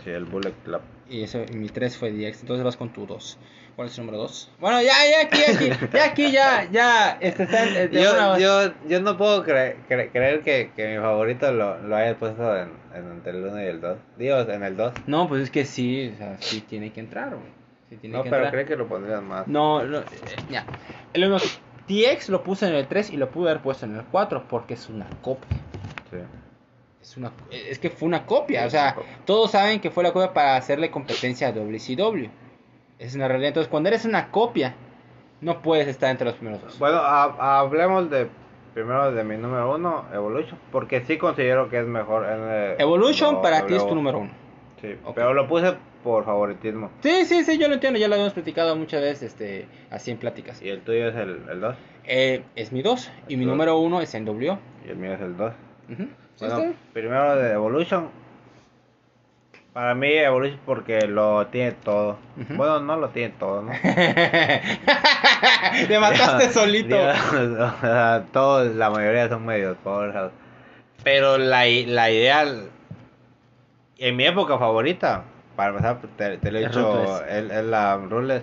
Sí, 0.04 0.10
el 0.10 0.24
Bullet 0.24 0.52
Club. 0.64 0.80
Y 1.08 1.22
eso, 1.22 1.42
y 1.48 1.54
mi 1.54 1.68
3 1.68 1.96
fue 1.96 2.10
DX. 2.12 2.40
Entonces 2.42 2.64
vas 2.64 2.76
con 2.76 2.92
tu 2.92 3.06
2. 3.06 3.38
¿Cuál 3.76 3.88
es 3.88 3.94
tu 3.94 4.00
número 4.02 4.18
2? 4.18 4.50
Bueno, 4.58 4.80
ya, 4.82 4.92
ya, 5.10 5.26
aquí, 5.26 5.42
aquí, 5.42 5.70
ya, 5.92 6.04
aquí, 6.04 6.30
ya, 6.32 6.68
ya. 6.70 7.18
Este 7.20 7.42
está 7.44 7.64
en- 7.68 7.90
de 7.90 8.02
Yo, 8.02 8.12
una- 8.14 8.38
yo, 8.38 8.72
yo 8.88 9.00
no 9.02 9.16
puedo 9.18 9.44
cre- 9.44 9.76
cre- 9.88 10.10
creer 10.10 10.42
que, 10.42 10.70
que 10.74 10.88
mi 10.88 10.96
favorito 10.96 11.52
lo, 11.52 11.78
lo 11.82 11.94
haya 11.96 12.16
puesto 12.18 12.56
en, 12.56 12.70
en 12.94 13.10
entre 13.12 13.32
el 13.32 13.44
1 13.44 13.62
y 13.62 13.66
el 13.66 13.80
2. 13.80 13.98
Digo, 14.18 14.38
en 14.40 14.62
el 14.62 14.76
2. 14.76 14.92
No, 15.06 15.28
pues 15.28 15.42
es 15.42 15.50
que 15.50 15.64
sí, 15.66 16.10
o 16.14 16.16
sea, 16.16 16.36
sí 16.40 16.60
tiene 16.62 16.90
que 16.92 17.00
entrar, 17.00 17.30
güey. 17.30 17.54
Sí 17.90 17.96
tiene 17.96 18.16
No, 18.16 18.22
que 18.24 18.30
pero 18.30 18.44
entrar. 18.46 18.64
creo 18.64 18.66
que 18.66 18.82
lo 18.82 18.88
pondrías 18.88 19.22
más. 19.22 19.46
No, 19.46 19.84
no, 19.84 19.98
eh, 19.98 20.04
ya. 20.50 20.64
El 21.12 21.24
único- 21.30 21.44
TX 21.86 22.28
lo 22.30 22.42
puse 22.42 22.66
en 22.68 22.74
el 22.74 22.86
3 22.86 23.10
y 23.10 23.16
lo 23.16 23.30
pude 23.30 23.50
haber 23.50 23.62
puesto 23.62 23.86
en 23.86 23.96
el 23.96 24.04
4 24.04 24.44
porque 24.48 24.74
es 24.74 24.88
una 24.88 25.06
copia. 25.22 25.56
Sí. 26.10 26.16
Es, 27.00 27.16
una, 27.16 27.30
es 27.50 27.78
que 27.78 27.90
fue 27.90 28.08
una 28.08 28.26
copia, 28.26 28.62
o 28.62 28.64
Sí, 28.64 28.70
sea, 28.72 28.94
copia. 28.94 29.10
todos 29.24 29.50
saben 29.52 29.80
que 29.80 29.90
fue 29.90 30.02
la 30.02 30.12
copia 30.12 30.32
para 30.32 30.56
hacerle 30.56 30.90
competencia 30.90 31.48
a 31.48 31.52
WCW. 31.52 32.26
Es 32.98 33.14
una 33.14 33.28
realidad. 33.28 33.48
Entonces, 33.48 33.70
cuando 33.70 33.88
eres 33.88 34.04
una 34.04 34.30
copia, 34.30 34.74
no 35.40 35.62
puedes 35.62 35.86
estar 35.86 36.10
entre 36.10 36.26
los 36.26 36.34
primeros 36.34 36.62
dos. 36.62 36.78
Bueno, 36.78 36.96
ha- 36.98 37.60
hablemos 37.60 38.10
de 38.10 38.26
primero 38.74 39.12
de 39.12 39.22
mi 39.22 39.36
número 39.36 39.72
1, 39.74 40.06
Evolution, 40.14 40.58
porque 40.72 41.02
sí 41.04 41.16
considero 41.18 41.68
que 41.68 41.78
es 41.80 41.86
mejor. 41.86 42.24
en 42.26 42.42
el- 42.42 42.80
Evolution 42.80 43.34
lo- 43.36 43.42
para 43.42 43.64
ti 43.66 43.74
es 43.76 43.86
tu 43.86 43.94
número 43.94 44.18
uno. 44.18 44.30
Sí, 44.80 44.96
pero 45.14 45.32
lo 45.32 45.46
puse 45.46 45.74
por 46.06 46.24
favoritismo. 46.24 46.90
Sí, 47.02 47.24
sí, 47.24 47.42
sí, 47.44 47.58
yo 47.58 47.66
lo 47.68 47.74
entiendo, 47.74 47.98
ya 47.98 48.06
lo 48.06 48.14
habíamos 48.14 48.32
platicado 48.32 48.76
muchas 48.76 49.00
veces 49.02 49.24
este, 49.32 49.66
así 49.90 50.12
en 50.12 50.18
pláticas. 50.18 50.62
Y 50.62 50.68
el 50.68 50.80
tuyo 50.82 51.08
es 51.08 51.16
el, 51.16 51.42
el 51.50 51.60
2 51.60 51.74
Eh, 52.04 52.42
es 52.54 52.70
mi 52.72 52.82
2 52.82 53.10
y 53.28 53.36
mi 53.36 53.44
número 53.44 53.76
1 53.78 54.00
es 54.00 54.14
NWO. 54.14 54.58
y 54.86 54.90
el 54.90 54.96
mío 54.96 55.14
es 55.14 55.20
el 55.20 55.36
2. 55.36 55.52
Ujú. 55.92 56.02
Sí, 56.36 56.46
Bueno, 56.46 56.74
primero 56.92 57.36
de 57.36 57.52
Evolution. 57.54 58.08
Para 59.72 59.94
mí 59.94 60.08
Evolution 60.12 60.60
porque 60.64 61.00
lo 61.08 61.46
tiene 61.48 61.72
todo. 61.72 62.16
Bueno, 62.50 62.78
no 62.80 62.96
lo 62.96 63.08
tiene 63.10 63.34
todo, 63.38 63.62
¿no? 63.62 63.72
Te 65.88 65.98
mataste 65.98 66.50
solito. 66.52 66.96
Digo, 66.96 67.08
o 67.64 67.80
sea, 67.80 68.24
todos, 68.32 68.74
la 68.74 68.90
mayoría 68.90 69.28
son 69.28 69.44
medios 69.44 69.76
pobres. 69.84 70.14
Pero 71.04 71.36
la, 71.38 71.64
la 71.66 72.10
idea, 72.10 72.44
en 73.98 74.16
mi 74.16 74.24
época 74.24 74.58
favorita, 74.58 75.24
para 75.56 75.70
empezar, 75.70 75.98
te, 76.16 76.38
te 76.38 76.52
lo 76.52 76.58
he 76.58 76.66
dicho, 76.66 77.24
es, 77.26 77.64
la 77.64 77.96
Rules. 77.96 78.42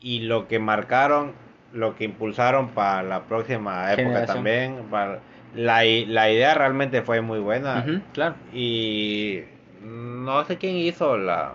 Y 0.00 0.20
lo 0.20 0.46
que 0.46 0.58
marcaron, 0.58 1.32
lo 1.72 1.96
que 1.96 2.04
impulsaron 2.04 2.68
para 2.68 3.02
la 3.02 3.22
próxima 3.22 3.92
época 3.92 4.02
Generación. 4.02 4.36
también. 4.36 4.76
Para, 4.90 5.20
la, 5.54 5.82
la 5.82 6.30
idea 6.30 6.54
realmente 6.54 7.02
fue 7.02 7.20
muy 7.20 7.40
buena. 7.40 7.84
Claro. 8.12 8.36
Y 8.52 9.42
no 9.82 10.44
sé 10.44 10.56
quién 10.58 10.76
hizo 10.76 11.16
la. 11.16 11.54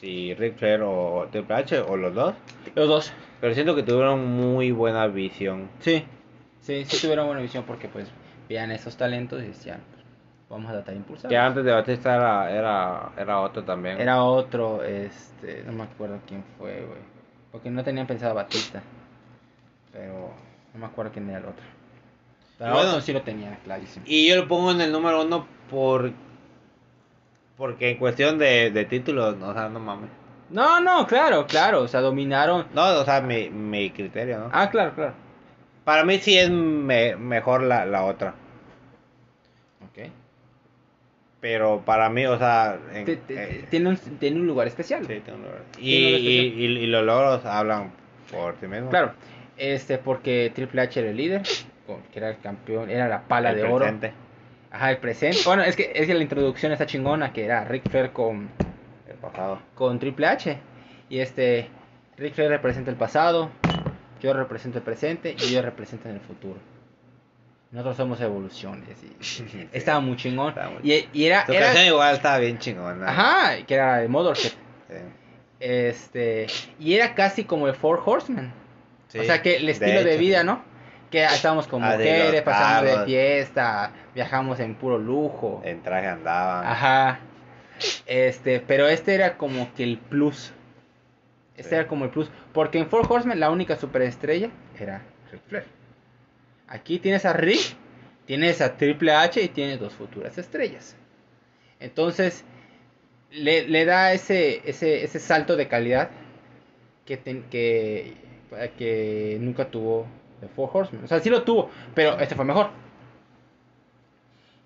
Si 0.00 0.34
Rick 0.34 0.56
Flair 0.56 0.80
o 0.82 1.28
Triple 1.30 1.54
H 1.54 1.80
o 1.80 1.96
los 1.96 2.14
dos. 2.14 2.34
Los 2.74 2.88
dos. 2.88 3.12
Pero 3.40 3.54
siento 3.54 3.74
que 3.74 3.82
tuvieron 3.82 4.26
muy 4.26 4.70
buena 4.72 5.06
visión. 5.06 5.68
Sí, 5.80 6.04
sí, 6.60 6.84
sí 6.86 7.00
tuvieron 7.00 7.26
buena 7.26 7.40
visión 7.40 7.64
porque 7.64 7.88
pues 7.88 8.10
veían 8.48 8.70
esos 8.70 8.96
talentos 8.96 9.42
y 9.42 9.48
decían, 9.48 9.80
vamos 10.50 10.68
a 10.68 10.74
tratar 10.74 10.94
de 10.94 10.98
impulsar. 11.00 11.30
Que 11.30 11.36
antes 11.38 11.64
de 11.64 11.72
Batista 11.72 12.14
era, 12.14 12.50
era, 12.50 13.10
era 13.16 13.40
otro 13.40 13.62
también. 13.64 14.00
Era 14.00 14.22
otro, 14.22 14.82
este, 14.84 15.62
no 15.64 15.72
me 15.72 15.84
acuerdo 15.84 16.18
quién 16.26 16.44
fue, 16.58 16.84
güey. 16.84 16.98
Porque 17.52 17.70
no 17.70 17.82
tenían 17.82 18.06
pensado 18.06 18.34
Batista. 18.34 18.82
Pero 19.92 20.32
no 20.74 20.80
me 20.80 20.86
acuerdo 20.86 21.12
quién 21.12 21.28
era 21.30 21.38
el 21.38 21.44
otro. 21.46 21.64
Pero 22.58 22.72
bueno, 22.74 22.88
otro 22.90 23.00
sí 23.00 23.12
lo 23.12 23.22
tenían 23.22 23.56
clarísimo. 23.64 24.04
Y 24.06 24.28
yo 24.28 24.36
lo 24.36 24.46
pongo 24.46 24.70
en 24.72 24.80
el 24.82 24.92
número 24.92 25.22
uno 25.22 25.46
por. 25.70 26.12
Porque 27.56 27.90
en 27.90 27.98
cuestión 27.98 28.38
de, 28.38 28.70
de 28.70 28.84
títulos, 28.84 29.36
o 29.42 29.52
sea, 29.52 29.68
no 29.68 29.80
mames. 29.80 30.10
No, 30.50 30.80
no, 30.80 31.06
claro, 31.06 31.46
claro, 31.46 31.82
o 31.82 31.88
sea, 31.88 32.00
dominaron. 32.00 32.66
No, 32.74 32.82
o 33.00 33.04
sea, 33.04 33.20
mi, 33.20 33.50
mi 33.50 33.90
criterio, 33.90 34.38
¿no? 34.40 34.50
Ah, 34.52 34.68
claro, 34.70 34.94
claro. 34.94 35.12
Para 35.84 36.04
mí 36.04 36.18
sí 36.18 36.36
es 36.38 36.50
me- 36.50 37.16
mejor 37.16 37.62
la, 37.62 37.84
la 37.86 38.04
otra. 38.04 38.34
Pero 41.40 41.80
para 41.86 42.10
mí, 42.10 42.26
o 42.26 42.36
sea. 42.38 42.78
en- 42.92 43.04
Te- 43.06 43.16
te- 43.16 43.34
eh, 43.60 43.64
tiene, 43.70 43.88
un, 43.90 43.96
tiene 43.96 44.36
un 44.40 44.46
lugar 44.46 44.66
especial. 44.66 45.06
sí, 45.06 45.20
tengo 45.24 45.38
un 45.38 45.44
lugar. 45.44 45.62
Y, 45.78 45.82
Tiene 45.82 46.06
un 46.06 46.12
lugar 46.12 46.22
y, 46.22 46.64
y- 46.64 46.84
y 46.84 46.86
los 46.86 47.04
logros 47.04 47.44
hablan 47.46 47.92
por 48.30 48.56
sí 48.60 48.66
mismos. 48.66 48.90
Claro, 48.90 49.12
este, 49.56 49.98
porque 49.98 50.52
Triple 50.54 50.82
H 50.82 51.00
era 51.00 51.10
el 51.10 51.16
líder, 51.16 51.42
que 52.12 52.18
era 52.18 52.28
el 52.30 52.38
campeón, 52.40 52.90
era 52.90 53.08
la 53.08 53.22
pala 53.22 53.50
El 53.50 53.56
de 53.56 53.62
oro. 53.64 53.78
presente. 53.78 54.12
Ajá, 54.70 54.90
el 54.90 54.98
presente. 54.98 55.38
Bueno, 55.46 55.62
es 55.64 55.74
que, 55.76 55.90
es 55.94 56.06
que 56.06 56.14
la 56.14 56.22
introducción 56.22 56.70
está 56.72 56.86
chingona, 56.86 57.32
que 57.32 57.44
era 57.44 57.64
Ric 57.64 57.88
Flair 57.90 58.10
con, 58.10 58.48
El 59.08 59.16
pasado. 59.16 59.60
con 59.74 59.98
Triple 59.98 60.26
H. 60.26 60.58
Y 61.08 61.18
este, 61.18 61.68
Ric 62.18 62.34
Flair 62.34 62.50
representa 62.50 62.90
el 62.90 62.96
pasado, 62.96 63.50
yo 64.22 64.32
represento 64.34 64.78
el 64.78 64.84
presente 64.84 65.34
y 65.38 65.44
ellos 65.50 65.64
representan 65.64 66.12
el 66.12 66.20
futuro. 66.20 66.58
Nosotros 67.72 67.96
somos 67.96 68.20
evoluciones. 68.20 68.88
Y 69.02 69.68
estaba 69.72 70.00
muy 70.00 70.16
chingón. 70.16 70.48
Estaba 70.50 70.70
muy 70.70 70.80
Y, 70.82 71.08
y 71.12 71.24
era, 71.26 71.46
Su 71.46 71.52
era- 71.52 71.66
canción 71.66 71.86
igual 71.86 72.14
estaba 72.16 72.38
bien 72.38 72.58
chingona. 72.58 73.08
ajá, 73.08 73.64
que 73.66 73.74
era 73.74 73.98
de 73.98 74.08
Motorhead. 74.08 74.50
Sí. 74.88 74.94
Este, 75.60 76.46
y 76.78 76.94
era 76.94 77.14
casi 77.14 77.44
como 77.44 77.68
el 77.68 77.74
Four 77.74 78.02
Horsemen. 78.04 78.52
Sí, 79.08 79.18
o 79.18 79.24
sea 79.24 79.42
que 79.42 79.56
el 79.56 79.68
estilo 79.68 80.02
de, 80.04 80.16
vida. 80.16 80.42
¿no? 80.42 80.62
Que 81.10 81.24
estábamos 81.24 81.66
con 81.66 81.82
Ah, 81.84 81.96
de 81.96 82.04
mujeres, 82.04 82.42
pasamos 82.42 82.82
de 82.84 82.90
carros. 82.90 83.06
fiesta, 83.06 83.92
viajamos 84.14 84.60
en 84.60 84.74
puro 84.76 84.98
lujo. 84.98 85.60
En 85.64 85.82
traje 85.82 86.06
andaban. 86.06 86.66
Ajá. 86.66 87.20
Este, 88.06 88.60
pero 88.60 88.88
este 88.88 89.14
era 89.14 89.36
como 89.36 89.72
que 89.74 89.82
el 89.84 89.98
plus. 89.98 90.52
Este 91.56 91.70
Sí. 91.70 91.74
era 91.74 91.86
como 91.86 92.04
el 92.04 92.10
plus. 92.10 92.30
Porque 92.52 92.78
en 92.78 92.88
Four 92.88 93.06
Horsemen 93.08 93.38
la 93.40 93.50
única 93.50 93.76
superestrella 93.76 94.50
era 94.78 95.02
Ric 95.30 95.40
Flair. 95.48 95.66
Aquí 96.70 96.98
tienes 96.98 97.26
a 97.26 97.34
Rick, 97.34 97.76
tienes 98.26 98.62
a 98.62 98.76
Triple 98.78 99.12
H 99.12 99.42
y 99.42 99.48
tienes 99.48 99.78
dos 99.80 99.92
futuras 99.92 100.38
estrellas. 100.38 100.96
Entonces, 101.80 102.44
le, 103.32 103.68
le 103.68 103.84
da 103.84 104.12
ese, 104.14 104.62
ese, 104.68 105.04
ese 105.04 105.18
salto 105.20 105.56
de 105.56 105.68
calidad 105.68 106.10
que, 107.06 107.18
ten- 107.18 107.44
que, 107.50 108.14
que 108.78 109.36
nunca 109.40 109.70
tuvo 109.70 110.06
The 110.40 110.48
Four 110.48 110.70
Horsemen. 110.72 111.04
O 111.04 111.08
sea, 111.08 111.20
sí 111.20 111.28
lo 111.30 111.42
tuvo, 111.42 111.70
pero 111.94 112.18
este 112.18 112.34
fue 112.34 112.44
mejor. 112.46 112.70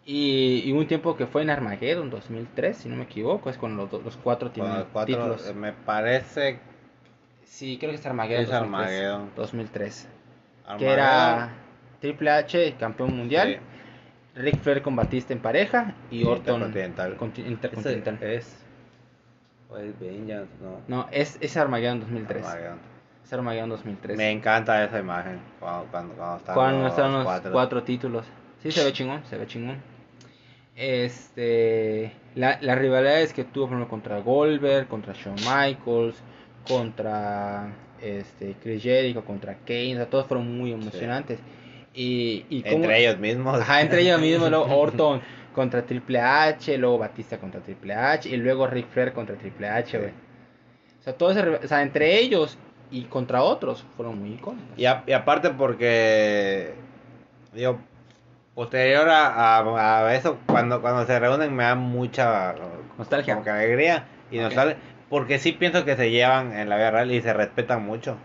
Y, 0.07 0.71
un 0.73 0.87
tiempo 0.87 1.17
que 1.17 1.27
fue 1.27 1.43
en 1.43 1.51
Armageddon 1.51 2.11
2003, 2.11 2.77
si 2.77 2.89
no 2.91 2.97
me 2.97 3.05
equivoco, 3.05 3.49
es 3.49 3.57
cuando 3.57 3.89
los, 3.91 4.05
los 4.05 4.17
cuatro 4.19 4.53
Con 4.53 4.85
cuatro, 4.93 5.17
títulos. 5.17 5.49
eh, 5.49 5.55
me 5.55 5.73
parece 5.73 6.59
Sí, 7.45 7.79
creo 7.79 7.91
que 7.93 7.97
es 7.97 8.05
Armageddon. 8.07 8.43
Es 8.43 8.51
2003, 8.51 8.65
Armageddon. 8.65 9.31
2003. 9.37 10.09
Que 10.79 10.87
era 10.87 11.53
Triple 12.05 12.31
H, 12.31 12.75
campeón 12.79 13.17
mundial. 13.17 13.59
Sí. 14.35 14.41
Rick 14.43 14.59
Flair 14.61 14.83
con 14.83 14.95
Batista 14.95 15.33
en 15.33 15.39
pareja 15.39 15.95
y 16.11 16.19
Sí, 16.19 16.25
Orton 16.25 16.57
Intercontinental. 16.63 17.17
conti- 17.17 17.47
intercontinental. 17.47 18.19
Es. 18.23 18.63
O 19.71 19.79
es 19.79 19.99
Vengeance, 19.99 20.53
no. 20.61 20.81
No, 20.87 21.09
es, 21.11 21.39
es 21.41 21.57
Armageddon 21.57 22.01
2003. 22.01 22.45
Armageddon. 22.45 22.79
Es 23.25 23.33
Armageddon 23.33 23.71
2003. 23.71 24.17
Me 24.19 24.31
encanta 24.33 24.85
esa 24.85 24.99
imagen. 24.99 25.39
Cuando, 25.59 25.87
cuando, 25.91 26.15
cuando 26.15 26.37
están 26.37 26.55
Cuando 26.55 26.83
los 26.83 26.91
están 26.91 27.13
los 27.13 27.25
cuatro. 27.25 27.53
cuatro. 27.53 27.83
títulos. 27.85 28.27
Sí, 28.63 28.71
se 28.71 28.85
ve 28.85 28.93
chingón, 28.93 29.25
se 29.25 29.39
ve 29.39 29.47
chingón. 29.47 29.79
Este, 30.77 32.13
la, 32.35 32.59
las 32.61 32.79
rivalidades 32.79 33.33
que 33.33 33.45
tuvo 33.45 33.67
por 33.69 33.75
ejemplo, 33.77 33.89
contra 33.89 34.19
Goldberg, 34.21 34.89
contra 34.89 35.15
Shawn 35.15 35.37
Michaels, 35.37 36.17
contra 36.69 37.69
este 38.03 38.57
Chris 38.63 38.83
Jericho, 38.83 39.25
contra 39.25 39.55
Kane, 39.65 39.95
o 39.95 39.97
sea, 39.97 40.07
todos 40.11 40.27
fueron 40.27 40.57
muy 40.59 40.73
emocionantes. 40.73 41.39
Y, 41.95 42.45
y 42.51 42.63
cómo- 42.63 42.77
Entre 42.77 42.99
ellos 43.01 43.19
mismos. 43.19 43.61
Ajá, 43.61 43.81
entre 43.81 44.01
ellos 44.03 44.21
mismos, 44.21 44.51
luego 44.51 44.65
Orton 44.81 45.21
contra 45.55 45.83
Triple 45.83 46.19
H, 46.21 46.77
luego 46.79 46.99
Batista 46.99 47.39
contra 47.39 47.61
Triple 47.61 47.95
H 47.95 48.29
y 48.29 48.37
luego 48.37 48.67
Ric 48.67 48.89
Flair 48.89 49.13
contra 49.13 49.37
Triple 49.37 49.69
H, 49.69 49.99
Sí. 49.99 50.13
O 51.01 51.03
sea, 51.05 51.13
todo 51.13 51.31
ese, 51.31 51.41
o 51.49 51.69
sea, 51.69 51.83
entre 51.83 52.19
ellos 52.19 52.57
y 52.91 53.03
contra 53.05 53.43
otros 53.43 53.85
fueron 53.97 54.19
muy 54.19 54.31
icónicos. 54.35 54.77
Y, 54.79 54.87
a- 54.87 55.05
y 55.07 55.13
aparte 55.13 55.51
porque, 55.51 56.73
digo, 57.53 57.79
posterior 58.55 59.09
a, 59.11 59.59
a- 59.59 60.07
a 60.09 60.15
eso, 60.17 60.39
cuando, 60.47 60.81
cuando 60.81 61.05
se 61.07 61.19
reúnen 61.19 61.55
me 61.55 61.65
da 61.65 61.75
mucha 61.75 62.55
Nostalgia. 62.99 63.35
como 63.35 63.45
que 63.45 63.51
alegría 63.51 64.05
y 64.31 64.39
Ok. 64.39 64.45
nostalgia, 64.45 64.77
porque 65.11 65.39
sí 65.39 65.53
pienso 65.53 65.85
que 65.85 65.95
se 65.95 66.11
llevan 66.11 66.53
en 66.57 66.69
la 66.69 66.77
vida 66.77 66.91
real 66.91 67.13
y 67.13 67.21
se 67.21 67.33
respetan 67.33 67.85
mucho. 67.85 68.17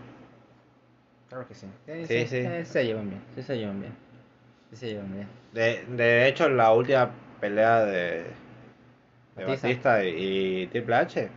Claro 1.30 1.46
que 1.48 1.54
sí. 1.54 1.66
Sí, 1.86 2.26
sí. 2.26 2.36
eh, 2.36 2.64
se 2.66 2.84
llevan 2.84 3.08
bien, 3.08 3.22
sí 3.34 3.42
se 3.42 3.56
llevan 3.56 3.80
bien. 3.80 3.92
Sí 4.70 4.76
se 4.76 4.86
llevan 4.88 5.14
bien. 5.14 5.26
De, 5.52 5.84
de 5.96 6.28
hecho, 6.28 6.48
la 6.48 6.72
última 6.72 7.10
pelea 7.40 7.84
de, 7.86 8.24
de 9.36 9.44
Batista. 9.44 9.68
Batista, 9.68 10.04
y, 10.04 10.62
y 10.62 10.66
Triple 10.66 10.94
H 10.96 11.28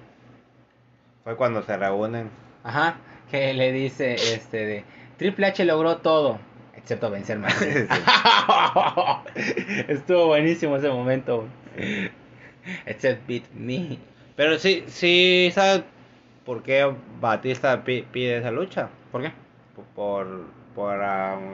fue 1.23 1.35
cuando 1.37 1.63
se 1.63 1.77
reúnen. 1.77 2.29
Ajá, 2.63 2.97
que 3.31 3.53
le 3.53 3.71
dice 3.71 4.15
este 4.15 4.65
de 4.65 4.83
Triple 5.17 5.45
H 5.47 5.63
logró 5.65 5.97
todo, 5.97 6.39
excepto 6.75 7.09
vencerme. 7.09 7.47
Sí. 7.59 7.85
Estuvo 9.87 10.27
buenísimo 10.27 10.77
ese 10.77 10.89
momento. 10.89 11.45
Except 12.85 13.27
beat 13.27 13.43
me. 13.53 13.97
Pero 14.35 14.57
sí, 14.57 14.83
sí, 14.87 15.51
¿sabes 15.53 15.83
por 16.45 16.63
qué 16.63 16.91
Batista 17.21 17.83
pi- 17.83 18.05
pide 18.11 18.37
esa 18.37 18.51
lucha? 18.51 18.89
¿Por 19.11 19.21
qué? 19.21 19.31
Por, 19.95 20.45
por 20.75 20.95
un 20.97 21.03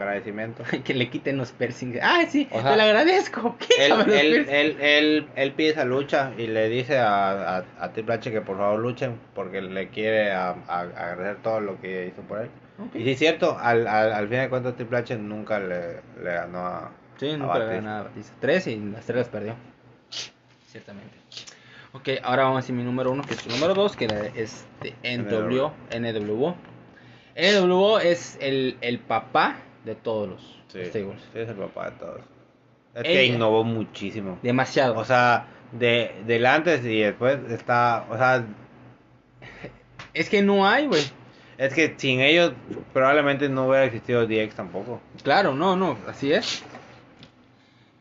agradecimiento. 0.01 0.63
que 0.84 0.93
le 0.93 1.09
quiten 1.09 1.38
los 1.38 1.51
piercings. 1.51 1.99
Ah, 2.01 2.24
sí, 2.28 2.47
O 2.51 2.61
sea, 2.61 2.72
te 2.72 2.78
lo 2.78 2.84
agradezco. 2.84 3.55
él, 3.80 3.89
los 3.89 4.07
él, 4.07 4.45
él, 4.49 4.78
él, 4.82 5.28
él 5.36 5.51
pide 5.53 5.70
esa 5.70 5.86
lucha 5.86 6.32
y 6.38 6.47
le 6.47 6.67
dice 6.70 6.97
a, 6.99 7.57
a, 7.59 7.63
a 7.80 7.93
Triple 7.93 8.15
H 8.15 8.32
que 8.32 8.41
por 8.41 8.57
favor 8.57 8.80
luchen 8.80 9.17
porque 9.36 9.61
le 9.61 9.89
quiere 9.89 10.32
a- 10.32 10.55
a- 10.67 10.80
agradecer 10.82 11.38
todo 11.43 11.59
lo 11.61 11.80
que 11.80 12.07
hizo 12.07 12.22
por 12.24 12.39
él. 12.41 12.49
Y 12.93 13.03
sí 13.03 13.11
es 13.11 13.20
cierto, 13.20 13.57
al, 13.59 13.88
al, 13.88 14.13
al 14.13 14.28
fin 14.30 14.39
de 14.39 14.49
cuentas 14.49 14.76
Triple 14.76 14.97
H 14.99 15.17
nunca 15.17 15.59
le, 15.59 16.01
le 16.24 16.34
ganó 16.34 16.59
a, 16.65 16.91
Sí, 17.17 17.32
a 17.32 17.38
nunca 17.38 17.59
le 17.59 17.65
ganó 17.65 17.82
nada 17.82 17.99
a 17.99 18.03
Batista. 18.03 18.34
Tres 18.39 18.67
y 18.67 18.76
las 18.78 19.05
tres 19.05 19.17
las 19.17 19.28
perdió. 19.30 19.55
Ciertamente. 20.67 21.17
Ok, 21.93 22.07
ahora 22.24 22.43
vamos 22.43 22.57
a 22.57 22.61
decir 22.61 22.76
mi 22.76 22.84
número 22.84 23.11
uno, 23.11 23.24
que 23.24 23.34
es 23.34 23.39
su 23.41 23.49
número 23.49 23.74
dos, 23.74 23.95
que 23.95 24.05
es 24.36 24.65
de 24.82 24.93
NWO. 25.17 25.74
NWO. 25.97 26.55
NWO 27.40 28.00
es 28.00 28.38
el, 28.42 28.78
el 28.82 29.00
papá 29.00 29.58
de 29.86 29.96
todos 29.96 30.30
los 30.30 30.42
Sí, 30.72 30.86
stables. 30.86 31.20
sí, 31.34 31.40
es 31.40 31.50
el 31.50 31.56
papá 31.56 31.90
de 31.90 31.98
todos. 31.98 32.22
Es 32.96 33.04
que 33.04 33.26
innovó 33.26 33.64
muchísimo. 33.64 34.38
Demasiado. 34.44 34.98
O 34.98 35.06
sea, 35.06 35.48
de, 35.72 36.12
del 36.28 36.46
antes 36.46 36.84
y 36.86 37.00
después 37.02 37.40
está, 37.50 38.06
o 38.10 38.18
sea, 38.18 38.44
es 40.14 40.30
que 40.30 40.42
no 40.42 40.68
hay, 40.68 40.88
güey. 40.88 41.04
es 41.58 41.74
que 41.74 41.94
sin 41.98 42.20
ellos 42.20 42.54
probablemente 42.94 43.48
no 43.50 43.68
hubiera 43.68 43.86
existido 43.86 44.26
DX 44.28 44.56
tampoco. 44.56 45.02
Claro, 45.24 45.54
no, 45.54 45.76
no, 45.76 45.98
así 46.08 46.32
es. 46.34 46.64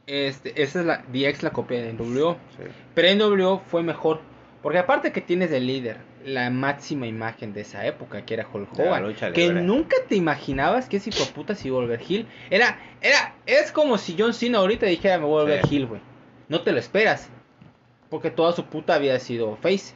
Este, 0.07 0.63
esa 0.63 0.81
es 0.81 0.87
la 0.87 1.05
DX, 1.13 1.43
la 1.43 1.51
copia 1.51 1.83
de 1.83 1.93
NWO. 1.93 2.39
Sí. 2.57 2.65
Pero 2.95 3.29
NWO 3.37 3.61
fue 3.67 3.83
mejor. 3.83 4.21
Porque 4.63 4.79
aparte 4.79 5.13
que 5.13 5.21
tienes 5.21 5.51
de 5.51 5.61
líder 5.61 5.99
la 6.25 6.51
máxima 6.51 7.07
imagen 7.07 7.53
de 7.53 7.63
esa 7.63 7.87
época, 7.87 8.25
que 8.25 8.35
era 8.35 8.47
Hulk 8.53 8.79
Hogan. 8.79 9.03
lucha 9.05 9.33
Que 9.33 9.49
libre. 9.49 9.63
nunca 9.63 9.97
te 10.09 10.17
imaginabas 10.17 10.89
que 10.89 10.99
ese 10.99 11.11
hijo 11.11 11.25
de 11.25 11.33
puta 11.33 11.55
a 11.55 11.71
volver 11.71 12.01
heel. 12.01 12.27
Era, 12.51 12.79
era, 13.01 13.35
es 13.47 13.73
como 13.73 13.99
si 13.99 14.17
John 14.19 14.35
Cena 14.35 14.59
ahorita 14.59 14.87
dijera 14.87 15.19
me 15.19 15.25
voy 15.25 15.41
a 15.41 15.43
volver 15.45 15.67
Sí. 15.67 15.77
heel, 15.77 15.87
güey. 15.87 16.01
No 16.49 16.63
te 16.63 16.73
lo 16.73 16.79
esperas. 16.79 17.31
Porque 18.11 18.31
toda 18.31 18.53
su 18.53 18.65
puta 18.65 18.95
había 18.95 19.19
sido 19.21 19.57
face. 19.57 19.95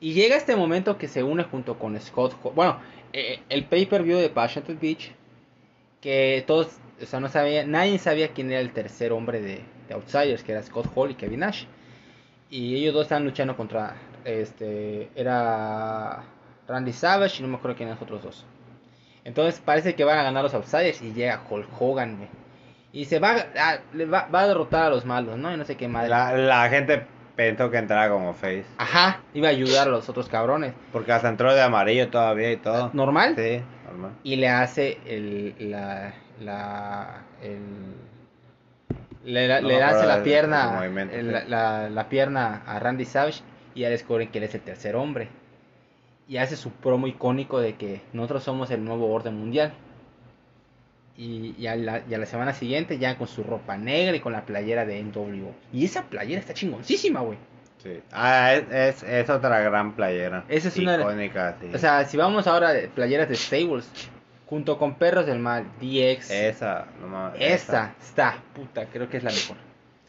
Y 0.00 0.12
llega 0.12 0.36
este 0.36 0.56
momento 0.56 0.98
que 0.98 1.08
se 1.08 1.22
une 1.22 1.44
junto 1.44 1.78
con 1.78 1.98
Scott 2.00 2.34
Hall. 2.42 2.52
Bueno, 2.54 2.78
eh, 3.12 3.40
el 3.48 3.64
pay-per-view 3.64 4.18
de 4.18 4.28
Passion 4.28 4.64
Beach. 4.80 5.12
Que 6.00 6.44
todos, 6.46 6.68
o 7.02 7.06
sea, 7.06 7.20
no 7.20 7.28
sabía, 7.28 7.64
nadie 7.64 7.98
sabía 7.98 8.28
quién 8.28 8.50
era 8.50 8.60
el 8.60 8.72
tercer 8.72 9.12
hombre 9.12 9.40
de, 9.40 9.60
de 9.88 9.94
Outsiders, 9.94 10.42
que 10.42 10.52
era 10.52 10.62
Scott 10.62 10.86
Hall 10.94 11.12
y 11.12 11.14
Kevin 11.14 11.40
Nash. 11.40 11.64
Y 12.50 12.76
ellos 12.76 12.92
dos 12.92 13.04
estaban 13.04 13.24
luchando 13.24 13.56
contra, 13.56 13.96
este, 14.24 15.10
era 15.14 16.22
Randy 16.68 16.92
Savage 16.92 17.36
y 17.38 17.42
no 17.42 17.48
me 17.48 17.56
acuerdo 17.56 17.76
quién 17.76 17.88
eran 17.88 17.98
los 17.98 18.02
otros 18.02 18.22
dos. 18.22 18.46
Entonces 19.24 19.60
parece 19.60 19.94
que 19.94 20.04
van 20.04 20.18
a 20.18 20.22
ganar 20.22 20.42
los 20.42 20.54
Outsiders 20.54 21.00
y 21.02 21.12
llega 21.12 21.40
Hulk 21.48 21.68
Hogan, 21.80 22.16
güey. 22.16 22.28
Y 22.92 23.06
se 23.06 23.18
va, 23.18 23.32
a, 23.58 23.78
le 23.92 24.04
va, 24.06 24.28
va 24.32 24.42
a 24.42 24.46
derrotar 24.48 24.84
a 24.84 24.90
los 24.90 25.04
malos, 25.04 25.36
¿no? 25.38 25.52
Y 25.52 25.56
no 25.56 25.64
sé 25.64 25.76
qué 25.76 25.88
madre. 25.88 26.10
La, 26.10 26.32
la 26.36 26.68
gente 26.68 27.04
pensó 27.34 27.68
que 27.70 27.78
entraba 27.78 28.08
como 28.08 28.34
face. 28.34 28.64
Ajá, 28.78 29.20
iba 29.32 29.48
a 29.48 29.50
ayudar 29.50 29.88
a 29.88 29.90
los 29.90 30.08
otros 30.08 30.28
cabrones. 30.28 30.74
Porque 30.92 31.10
hasta 31.10 31.28
entró 31.28 31.52
de 31.54 31.60
amarillo 31.62 32.08
todavía 32.08 32.52
y 32.52 32.56
todo. 32.58 32.90
Normal. 32.92 33.34
Sí, 33.36 33.62
normal. 33.86 34.12
y 34.22 34.36
le 34.36 34.48
hace 34.48 34.98
el 35.06 35.54
la 35.70 36.12
la 36.40 37.22
el 37.42 37.94
le, 39.24 39.60
No 39.62 39.84
hace 39.86 40.06
la 40.06 40.22
pierna 40.22 40.84
el- 41.12 41.50
la- 41.50 41.88
la 41.88 42.08
pierna 42.08 42.62
a 42.66 42.78
Randy 42.78 43.04
Savage 43.06 43.40
y 43.74 43.80
ya 43.80 43.90
descubren 43.90 44.28
que 44.30 44.38
él 44.38 44.44
es 44.44 44.54
el 44.54 44.60
tercer 44.60 44.96
hombre 44.96 45.28
y 46.28 46.36
hace 46.38 46.56
su 46.56 46.70
promo 46.70 47.06
icónico 47.06 47.60
de 47.60 47.74
que 47.76 48.00
nosotros 48.12 48.42
somos 48.44 48.70
el 48.70 48.84
nuevo 48.84 49.12
orden 49.12 49.34
mundial 49.38 49.72
y, 51.16 51.54
y, 51.58 51.66
a 51.66 51.76
la, 51.76 52.02
y 52.08 52.14
a 52.14 52.18
la 52.18 52.26
semana 52.26 52.52
siguiente 52.54 52.98
ya 52.98 53.16
con 53.16 53.28
su 53.28 53.44
ropa 53.44 53.76
negra 53.76 54.16
y 54.16 54.20
con 54.20 54.32
la 54.32 54.44
playera 54.44 54.84
de 54.84 55.00
NWO 55.02 55.54
y 55.72 55.84
esa 55.84 56.02
playera 56.04 56.40
está 56.40 56.54
chingoncísima 56.54 57.20
güey 57.20 57.38
Sí. 57.82 58.00
Ah, 58.12 58.54
es, 58.54 58.72
es, 58.72 59.02
es 59.02 59.28
otra 59.28 59.60
gran 59.60 59.94
playera. 59.94 60.46
Esa 60.48 60.68
es 60.68 60.78
una- 60.78 60.98
icónica, 60.98 61.58
sí. 61.60 61.68
o 61.74 61.78
sea 61.78 62.04
si 62.06 62.16
vamos 62.16 62.46
ahora 62.46 62.72
de 62.72 62.88
playeras 62.88 63.28
de 63.28 63.36
Stables 63.36 63.90
junto 64.46 64.78
con 64.78 64.94
Perros 64.94 65.26
del 65.26 65.38
Mal 65.38 65.64
DX 65.82 66.30
esa, 66.30 66.86
no 67.00 67.08
mames, 67.08 67.38
Esa 67.42 67.94
está, 68.00 68.38
puta, 68.54 68.86
creo 68.86 69.10
que 69.10 69.18
es 69.18 69.22
la 69.24 69.30
mejor. 69.30 69.56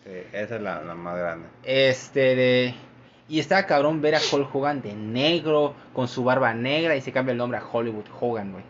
Sí, 0.06 0.12
esa 0.32 0.56
es 0.56 0.62
la, 0.62 0.82
la 0.84 0.96
más 0.96 1.18
grande. 1.18 1.48
Este 1.64 2.36
de. 2.36 2.76
Y 3.28 3.40
está 3.40 3.66
cabrón 3.66 4.02
ver 4.02 4.16
a 4.16 4.20
Hulk 4.20 4.54
Hogan 4.54 4.82
de 4.82 4.94
negro, 4.94 5.74
con 5.94 6.08
su 6.08 6.24
barba 6.24 6.54
negra 6.54 6.96
y 6.96 7.02
se 7.02 7.12
cambia 7.12 7.32
el 7.32 7.40
nombre 7.40 7.58
a 7.58 7.64
Hollywood 7.66 8.06
Hogan, 8.20 8.52
güey. 8.52 8.64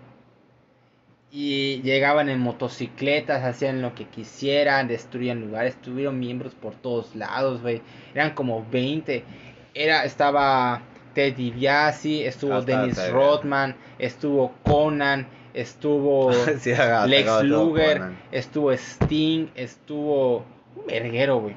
Y 1.31 1.81
llegaban 1.81 2.29
en 2.29 2.39
motocicletas, 2.39 3.43
hacían 3.43 3.81
lo 3.81 3.93
que 3.93 4.05
quisieran, 4.05 4.87
destruían 4.87 5.41
lugares, 5.41 5.75
tuvieron 5.81 6.17
miembros 6.17 6.55
por 6.55 6.75
todos 6.75 7.13
lados, 7.15 7.61
güey. 7.61 7.81
Eran 8.13 8.33
como 8.33 8.65
20. 8.71 9.25
Era, 9.73 10.05
estaba 10.05 10.81
Ted 11.13 11.35
DiBiase, 11.35 12.25
estuvo 12.25 12.53
Hasta 12.53 12.79
Dennis. 12.79 13.11
Rodman, 13.11 13.75
estuvo 13.99 14.53
Conan, 14.63 15.27
estuvo 15.53 16.31
Sí, 16.59 16.71
Lex 17.07 17.43
Luger, 17.43 18.11
estuvo 18.31 18.71
Sting, 18.71 19.47
estuvo 19.55 20.45
un 20.77 20.85
verguero, 20.87 21.39
güey. 21.41 21.55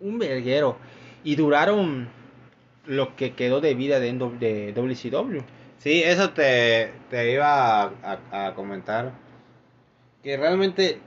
Un 0.00 0.18
verguero. 0.18 0.76
Y 1.24 1.36
duraron 1.36 2.08
lo 2.86 3.14
que 3.16 3.34
quedó 3.34 3.60
de 3.60 3.74
vida 3.74 4.00
de, 4.00 4.12
de 4.12 4.72
WCW. 4.72 5.40
Sí, 5.78 6.02
eso 6.02 6.30
te, 6.30 6.92
te 7.10 7.32
iba 7.32 7.82
a, 7.82 7.90
a- 8.32 8.46
a 8.46 8.54
comentar. 8.54 9.12
Que 10.22 10.36
realmente 10.36 11.00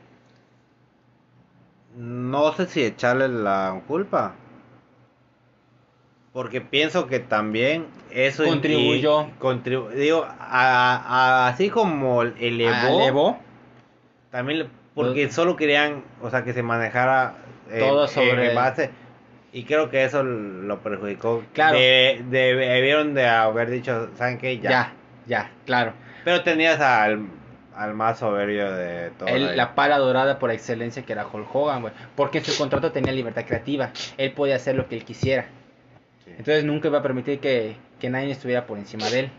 no 1.98 2.54
sé 2.54 2.68
si 2.68 2.84
echarle 2.84 3.28
la 3.28 3.82
culpa. 3.88 4.36
Porque 6.34 6.62
pienso 6.62 7.08
que 7.08 7.20
también 7.20 7.88
eso 8.10 8.46
Contribuyó. 8.46 9.28
contribu- 9.40 9.90
digo, 9.90 10.26
a- 10.40 11.48
así 11.50 11.70
como 11.70 12.22
elevó, 12.24 13.02
elevó 13.02 13.40
también 14.30 14.70
porque 14.96 15.30
solo 15.30 15.58
querían, 15.58 16.04
o 16.22 16.30
sea, 16.30 16.46
que 16.46 16.54
se 16.54 16.64
manejara 16.64 17.36
eh, 17.70 17.80
Todo 17.80 18.06
eh, 18.06 18.08
sobre- 18.08 18.50
en 18.50 18.56
base 18.56 18.92
y 19.54 19.64
creo 19.66 19.90
que 19.90 20.04
eso 20.04 20.24
lo 20.24 20.80
perjudicó. 20.80 21.44
Claro. 21.54 21.78
De- 21.78 22.24
de- 22.30 22.56
debieron 22.56 23.14
de 23.14 23.28
haber 23.28 23.70
dicho, 23.70 24.10
¿saben 24.16 24.38
qué? 24.38 24.58
ya. 24.60 24.94
ya, 25.28 25.52
claro. 25.66 25.94
Pero 26.24 26.42
tenías 26.44 26.80
al, 26.80 27.26
al 27.76 27.94
más 27.94 28.20
soberbio 28.20 28.72
de 28.72 29.12
todo. 29.18 29.28
Él- 29.28 29.58
la 29.58 29.76
pala 29.76 29.98
dorada 29.98 30.40
por 30.40 30.52
excelencia 30.52 31.04
que 31.04 31.14
era 31.14 31.26
Hulk 31.28 31.54
Hogan, 31.54 31.82
güey. 31.82 31.94
Porque 32.16 32.38
en 32.40 32.46
su 32.46 32.58
contrato 32.58 32.92
tenía 32.92 33.12
libertad 33.12 33.44
creativa. 33.46 33.92
Él 34.18 34.32
podía 34.34 34.56
hacer 34.56 34.76
lo 34.76 34.88
que 34.88 34.96
él 34.98 35.04
quisiera. 35.06 35.46
Entonces 36.28 36.64
nunca 36.64 36.88
iba 36.88 37.00
a 37.00 37.04
permitir 37.04 37.40
que, 37.40 37.76
que 38.00 38.10
nadie 38.10 38.32
estuviera 38.32 38.66
por 38.66 38.78
encima 38.78 39.10
de 39.10 39.20
él. 39.20 39.30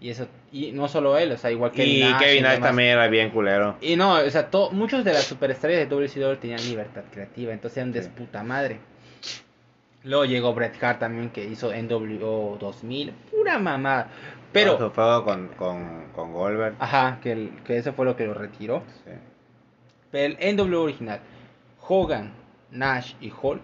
Y 0.00 0.08
eso, 0.08 0.26
y 0.50 0.72
no 0.72 0.88
solo 0.88 1.18
él, 1.18 1.30
o 1.32 1.36
sea, 1.36 1.50
igual 1.50 1.72
que 1.72 1.84
y 1.84 2.00
Kevin 2.18 2.44
Nash 2.44 2.60
también 2.60 2.88
era 2.90 3.06
bien 3.08 3.28
culero. 3.28 3.76
Y 3.82 3.96
no, 3.96 4.14
o 4.14 4.30
sea, 4.30 4.48
to- 4.48 4.70
muchos 4.70 5.04
de 5.04 5.12
las 5.12 5.24
superestrellas 5.24 5.80
de 5.80 5.94
WCW 5.94 6.36
tenían 6.40 6.62
libertad 6.62 7.02
creativa, 7.12 7.52
entonces 7.52 7.76
eran 7.76 7.92
de 7.92 8.02
Sí. 8.04 8.08
puta 8.16 8.42
madre. 8.42 8.78
Luego 10.04 10.24
llegó 10.24 10.54
Bret 10.54 10.82
Hart 10.82 10.98
también 11.00 11.30
que 11.30 11.44
hizo 11.44 11.70
NWO 11.72 12.56
2000, 12.58 13.12
pura 13.30 13.58
mamada. 13.58 14.08
Pero, 14.52 14.78
Su 14.78 14.90
feudo 14.90 15.24
con, 15.24 15.48
con, 15.56 16.06
con 16.14 16.32
Goldberg. 16.32 16.74
ajá, 16.78 17.18
que, 17.22 17.32
el- 17.32 17.50
que 17.64 17.76
eso 17.76 17.92
fue 17.92 18.04
lo 18.06 18.16
que 18.16 18.26
lo 18.26 18.34
retiró. 18.34 18.82
Sí. 19.04 19.10
Pero 20.10 20.34
el 20.40 20.56
NWO 20.56 20.82
original, 20.82 21.20
Hogan, 21.86 22.32
Nash 22.70 23.14
y 23.20 23.30
Hall, 23.42 23.60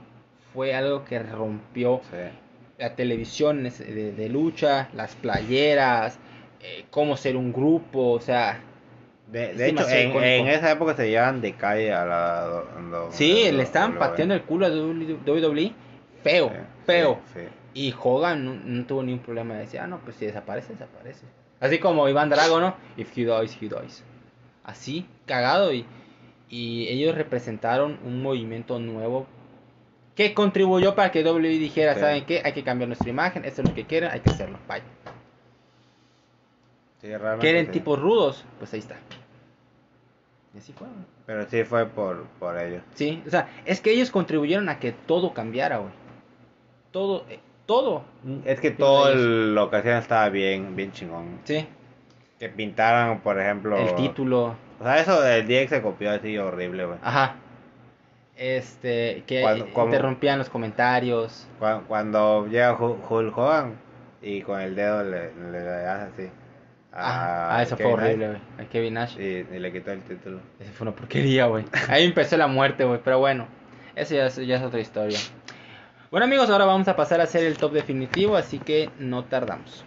fue 0.55 0.74
algo 0.74 1.05
que 1.05 1.18
rompió 1.20 2.01
sí. 2.11 2.16
la 2.78 2.95
televisión 2.95 3.64
de, 3.64 4.12
de 4.12 4.28
lucha, 4.28 4.89
las 4.95 5.14
playeras, 5.16 6.18
eh, 6.62 6.84
cómo 6.91 7.16
ser 7.16 7.37
un 7.37 7.53
grupo, 7.53 8.12
o 8.12 8.20
sea, 8.20 8.61
De, 9.32 9.55
de 9.55 9.68
hecho, 9.70 9.89
en, 9.89 10.12
en 10.22 10.47
esa 10.49 10.70
época 10.70 10.95
se 10.95 11.09
llevan 11.11 11.41
de 11.41 11.55
calle 11.55 11.93
a 11.93 12.05
la. 12.05 12.62
Sí, 13.11 13.51
le 13.51 13.62
estaban 13.64 13.95
do- 13.95 13.99
pateando 13.99 14.34
el 14.34 14.43
culo 14.43 14.66
a 14.66 14.70
WWE 14.70 15.72
feo, 16.31 17.20
feo. 17.33 17.51
Y 17.74 17.95
Hogan 18.03 18.45
no, 18.45 18.55
no 18.55 18.87
tuvo 18.87 19.03
ningún 19.03 19.22
problema 19.24 19.55
de 19.55 19.61
decir, 19.61 19.81
ah, 19.81 19.87
no, 19.87 19.99
pues 19.99 20.16
si 20.16 20.27
desaparece, 20.27 20.72
desaparece. 20.72 21.27
Así 21.61 21.79
como 21.79 22.09
Iván 22.09 22.31
Drago, 22.31 22.61
¿no? 22.61 22.74
If 22.97 23.16
he 23.16 23.24
dies, 23.24 23.57
he 23.61 23.68
dies. 23.68 24.03
Así, 24.64 25.07
cagado. 25.27 25.72
Y, 25.72 25.87
y 26.49 26.89
ellos 26.89 27.14
representaron 27.14 27.99
un 28.05 28.22
movimiento 28.22 28.79
nuevo 28.79 29.27
que 30.14 30.33
contribuyó 30.33 30.95
para 30.95 31.11
que 31.11 31.22
WWE 31.22 31.59
dijera, 31.59 31.95
Sí. 31.95 32.01
¿saben 32.01 32.24
qué? 32.24 32.41
Hay 32.45 32.53
que 32.53 32.64
cambiar 32.64 32.89
nuestra 32.89 33.11
imagen, 33.11 33.45
esto 33.45 33.62
es 33.62 33.68
lo 33.68 33.74
que 33.74 33.85
quieren, 33.85 34.11
hay 34.11 34.20
que 34.20 34.31
hacerlo. 34.31 34.59
Bye. 34.66 34.83
Sí, 37.03 37.09
¿Quieren 37.41 37.66
sí. 37.66 37.72
tipos 37.72 37.99
rudos? 38.01 38.45
Pues 38.59 38.72
ahí 38.72 38.81
está. 38.81 38.97
Y 40.55 40.59
así 40.59 40.72
fue, 40.72 40.87
güey. 40.89 41.05
Pero 41.27 41.47
sí 41.51 41.64
fue 41.64 41.85
por, 41.87 42.24
por 42.39 42.59
ellos. 42.59 42.83
Sí, 42.95 43.22
o 43.27 43.31
sea, 43.31 43.49
es 43.66 43.81
que 43.83 43.91
ellos 43.91 44.11
contribuyeron 44.11 44.68
a 44.70 44.79
que 44.79 44.93
todo 44.93 45.35
cambiara, 45.35 45.79
güey. 45.79 45.93
Todo, 46.97 47.25
eh, 47.29 47.39
todo. 47.67 48.05
Es 48.47 48.59
que 48.59 48.71
todo 48.71 49.11
el- 49.13 49.55
lo 49.55 49.69
que 49.69 49.77
hacían 49.77 49.99
estaba 49.99 50.31
bien, 50.31 50.75
bien 50.77 50.93
chingón. 50.93 51.41
Sí, 51.45 51.67
Que 52.39 52.49
pintaran, 52.49 53.21
por 53.21 53.39
ejemplo. 53.39 53.77
el 53.77 53.95
título. 53.97 54.57
O 54.81 54.83
sea, 54.85 54.99
eso 54.99 55.21
del 55.21 55.47
DX 55.47 55.69
se 55.69 55.83
copió 55.83 56.11
así 56.11 56.39
horrible, 56.39 56.87
güey. 56.87 56.99
Ajá. 57.03 57.35
Este, 58.35 59.25
que 59.27 59.43
Cuando- 59.43 59.67
como- 59.75 59.87
interrumpían 59.89 60.39
los 60.39 60.49
comentarios. 60.49 61.47
Cuando, 61.59 61.87
cuando 61.87 62.47
llega 62.47 62.75
Hu- 62.79 62.99
Hulk 63.09 63.37
Hogan 63.37 63.75
y 64.23 64.41
con 64.41 64.59
el 64.59 64.75
dedo 64.75 65.05
le, 65.05 65.35
le, 65.35 65.61
le 65.61 65.87
así. 65.87 66.31
Ah, 66.95 67.57
ah, 67.59 67.63
eso 67.63 67.77
fue 67.77 67.93
horrible, 67.93 68.29
güey. 68.29 68.41
A 68.59 68.71
Kevin 68.71 68.95
Nash. 68.95 69.19
Y, 69.19 69.47
y 69.55 69.59
le 69.59 69.71
quitó 69.71 69.93
el 69.93 70.01
título. 70.01 70.41
Esa 70.59 70.73
fue 70.73 70.87
una 70.87 70.97
porquería, 70.97 71.45
güey. 71.45 71.67
Ahí 71.91 72.05
empezó 72.07 72.39
la 72.39 72.47
muerte, 72.47 72.85
güey. 72.85 73.01
Pero 73.05 73.19
bueno, 73.19 73.47
eso 73.95 74.15
ya 74.15 74.27
es, 74.27 74.37
ya 74.37 74.57
es 74.57 74.63
otra 74.63 74.81
historia. 74.81 75.19
Bueno, 76.17 76.25
amigos, 76.25 76.49
ahora 76.49 76.64
vamos 76.64 76.89
a 76.89 76.97
pasar 76.97 77.21
a 77.21 77.25
hacer 77.25 77.45
el 77.45 77.59
top 77.59 77.73
definitivo, 77.73 78.37
así 78.37 78.59
que 78.59 78.89
no 78.99 79.25
tardamos. 79.25 79.85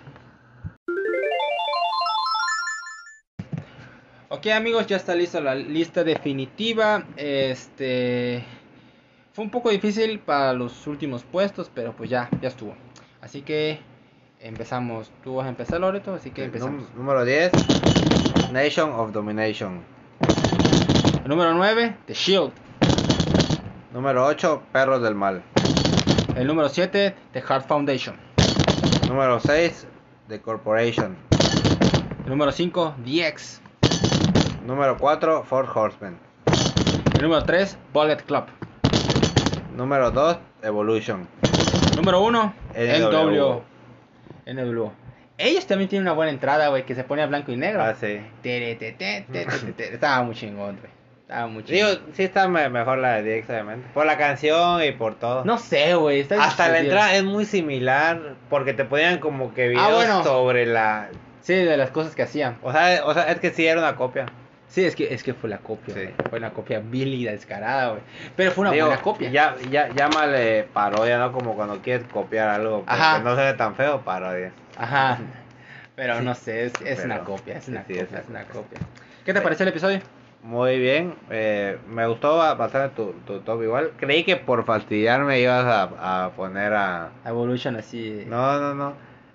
Ok, 4.29 4.45
amigos, 4.53 4.85
ya 4.85 4.97
está 4.97 5.15
lista 5.15 5.41
la 5.41 5.55
lista 5.55 6.03
definitiva. 6.03 7.03
Este 7.17 8.45
fue 9.33 9.43
un 9.43 9.49
poco 9.49 9.71
difícil 9.71 10.19
para 10.19 10.53
los 10.53 10.85
últimos 10.85 11.23
puestos, 11.23 11.71
pero 11.73 11.93
pues 11.93 12.11
ya, 12.11 12.29
ya 12.43 12.49
estuvo. 12.49 12.75
Así 13.21 13.41
que 13.41 13.79
empezamos. 14.39 15.11
Tú 15.23 15.37
vas 15.37 15.47
a 15.47 15.49
empezar, 15.49 15.79
Loreto, 15.79 16.13
así 16.13 16.29
que 16.29 16.43
empezamos. 16.43 16.93
Número 16.93 17.25
10. 17.25 17.53
Nation 18.51 18.91
of 18.91 19.11
Domination. 19.13 19.81
El 21.23 21.27
número 21.27 21.55
9, 21.55 21.95
The 22.05 22.13
Shield. 22.13 22.51
Número 23.91 24.27
8. 24.27 24.61
Perros 24.71 25.01
del 25.01 25.15
Mal. 25.15 25.41
El 26.39 26.47
número 26.47 26.69
7, 26.69 27.13
The 27.33 27.41
Heart 27.41 27.67
Foundation. 27.67 28.15
Número 29.09 29.41
6. 29.41 29.85
The 30.29 30.39
Corporation. 30.39 31.17
El 32.23 32.29
número 32.29 32.53
5, 32.53 32.95
The 33.03 33.27
X. 33.27 33.61
Número 34.65 34.97
4. 34.97 35.43
Four 35.43 35.69
Horsemen. 35.75 36.17
El 37.15 37.23
número 37.23 37.43
3, 37.43 37.77
Bullet 37.91 38.23
Club. 38.23 38.45
Número 39.75 40.11
2. 40.11 40.37
Evolution. 40.63 41.27
Número 41.97 42.21
1, 42.21 42.53
NWO. 42.73 43.33
NWO. 43.35 43.63
NWO. 44.45 44.93
Ellos 45.37 45.67
también 45.67 45.89
tienen 45.89 46.07
una 46.07 46.13
buena 46.13 46.31
entrada, 46.31 46.69
güey, 46.69 46.85
que 46.85 46.95
se 46.95 47.03
pone 47.03 47.21
a 47.21 47.27
blanco 47.27 47.51
y 47.51 47.57
negro. 47.57 47.83
Ah, 47.83 47.95
sí. 47.95 48.21
Estaba 48.43 50.23
muy 50.23 50.35
chingón, 50.35 50.77
güey. 50.77 50.98
Estaba 51.29 51.45
muy 51.45 51.61
Digo, 51.61 51.89
chingón. 51.93 52.13
sí 52.15 52.23
está 52.23 52.47
me- 52.47 52.69
mejor 52.69 52.97
la 52.97 53.21
de 53.21 53.37
DX, 53.41 53.49
obviamente. 53.51 53.87
Por 53.93 54.07
la 54.07 54.17
canción 54.17 54.83
y 54.83 54.91
por 54.93 55.13
todo. 55.13 55.45
No 55.45 55.59
sé, 55.59 55.93
güey. 55.93 56.25
Hasta 56.39 56.69
la 56.69 56.79
entrada 56.79 57.13
es 57.13 57.23
muy 57.23 57.45
similar 57.45 58.33
porque 58.49 58.73
te 58.73 58.83
ponían 58.83 59.19
como 59.19 59.53
que 59.53 59.67
videos 59.67 59.85
Ah, 59.87 59.93
bueno. 59.93 60.23
sobre 60.23 60.65
la... 60.65 61.09
Sí, 61.41 61.53
de 61.53 61.77
las 61.77 61.91
cosas 61.91 62.15
que 62.15 62.23
hacían. 62.23 62.57
O 62.63 62.71
sea, 62.71 63.05
o 63.05 63.13
sea, 63.13 63.31
es 63.31 63.39
que 63.39 63.51
sí 63.51 63.67
era 63.67 63.79
una 63.79 63.95
copia. 63.95 64.25
Sí, 64.69 64.83
es 64.85 64.95
que, 64.95 65.13
es 65.13 65.21
que 65.21 65.35
fue 65.35 65.51
la 65.51 65.59
copia, 65.59 65.93
Sí. 65.93 66.09
Fue 66.31 66.39
una 66.39 66.49
copia 66.49 66.79
Billy 66.79 67.25
descarada, 67.25 67.89
güey. 67.89 68.01
Pero 68.35 68.51
fue 68.51 68.63
una 68.63 68.71
Digo, 68.71 68.87
buena 68.87 69.01
copia. 69.01 69.29
Ya, 69.29 69.55
ya, 69.69 69.89
llámale 69.93 70.63
parodia, 70.73 71.19
¿no? 71.19 71.31
Como 71.31 71.55
cuando 71.55 71.79
quieres 71.83 72.07
copiar 72.11 72.49
algo 72.49 72.79
porque 72.79 72.93
Ajá. 72.93 73.19
no 73.19 73.35
se 73.35 73.43
ve 73.43 73.53
tan 73.53 73.75
feo, 73.75 74.01
parodia. 74.01 74.51
Ajá. 74.77 75.19
Pero 75.95 76.21
no 76.21 76.33
sé, 76.33 76.65
es, 76.65 76.73
es 76.83 76.95
Pero, 77.01 77.03
una 77.05 77.19
copia, 77.19 77.57
es 77.57 77.67
una 77.67 77.83
sí, 77.85 77.93
copia, 77.93 78.03
es 78.03 78.09
una 78.09 78.19
es 78.19 78.29
una 78.29 78.43
copia. 78.45 78.61
copia. 78.79 78.79
¿Qué 79.25 79.33
te 79.33 79.41
pareció 79.41 79.63
el 79.63 79.69
episodio? 79.69 79.99
Muy 80.41 80.79
bien, 80.79 81.15
eh, 81.29 81.77
me 81.89 82.07
gustó 82.07 82.37
bastante 82.37 82.95
tu, 82.95 83.11
tu 83.27 83.39
top 83.41 83.61
igual. 83.63 83.91
Creí 83.97 84.23
que 84.23 84.37
por 84.37 84.63
fastidiarme 84.63 85.39
ibas 85.41 85.65
a, 85.65 86.25
a 86.25 86.29
poner 86.31 86.73
a... 86.73 87.09
Evolution 87.25 87.75
así. 87.75 88.23
No, 88.25 88.59
no, 88.59 88.73
no. 88.73 88.93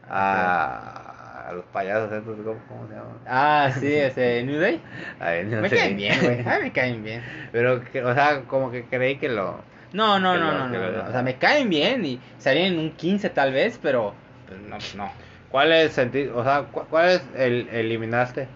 A, 0.08 1.48
a 1.48 1.52
los 1.52 1.64
payasos 1.66 2.10
estos, 2.10 2.36
¿cómo, 2.42 2.58
cómo 2.68 2.88
se 2.88 2.94
llaman? 2.94 3.18
Ah, 3.26 3.70
sí, 3.78 3.92
ese 3.92 4.42
New 4.46 4.58
Day. 4.58 4.80
Ay, 5.20 5.44
no 5.44 5.60
Me 5.60 5.68
sé. 5.68 5.76
caen 5.76 5.96
bien, 5.96 6.18
güey. 6.22 6.40
A 6.40 6.42
mí 6.58 6.62
me 6.64 6.72
caen 6.72 7.04
bien. 7.04 7.22
Pero, 7.52 7.84
que, 7.84 8.02
o 8.02 8.14
sea, 8.14 8.40
como 8.46 8.70
que 8.70 8.84
creí 8.84 9.16
que 9.16 9.28
lo... 9.28 9.56
No, 9.92 10.18
no, 10.18 10.36
no, 10.38 10.46
lo- 10.52 10.52
no, 10.58 10.68
no, 10.68 10.90
lo-. 10.90 11.04
O 11.08 11.12
sea, 11.12 11.22
me 11.22 11.36
caen 11.36 11.68
bien 11.68 12.04
y 12.06 12.18
salían 12.38 12.72
en 12.72 12.78
un 12.78 12.90
15 12.92 13.28
tal 13.30 13.52
vez, 13.52 13.78
pero 13.80 14.14
pues, 14.48 14.58
no, 14.60 14.78
no. 14.96 15.10
¿Cuál 15.50 15.70
es 15.72 15.92
sentido? 15.92 16.36
O 16.38 16.42
sea, 16.42 16.62
cu- 16.62 16.84
¿cuál 16.90 17.10
es 17.10 17.22
el 17.36 17.68
eliminaste? 17.70 18.48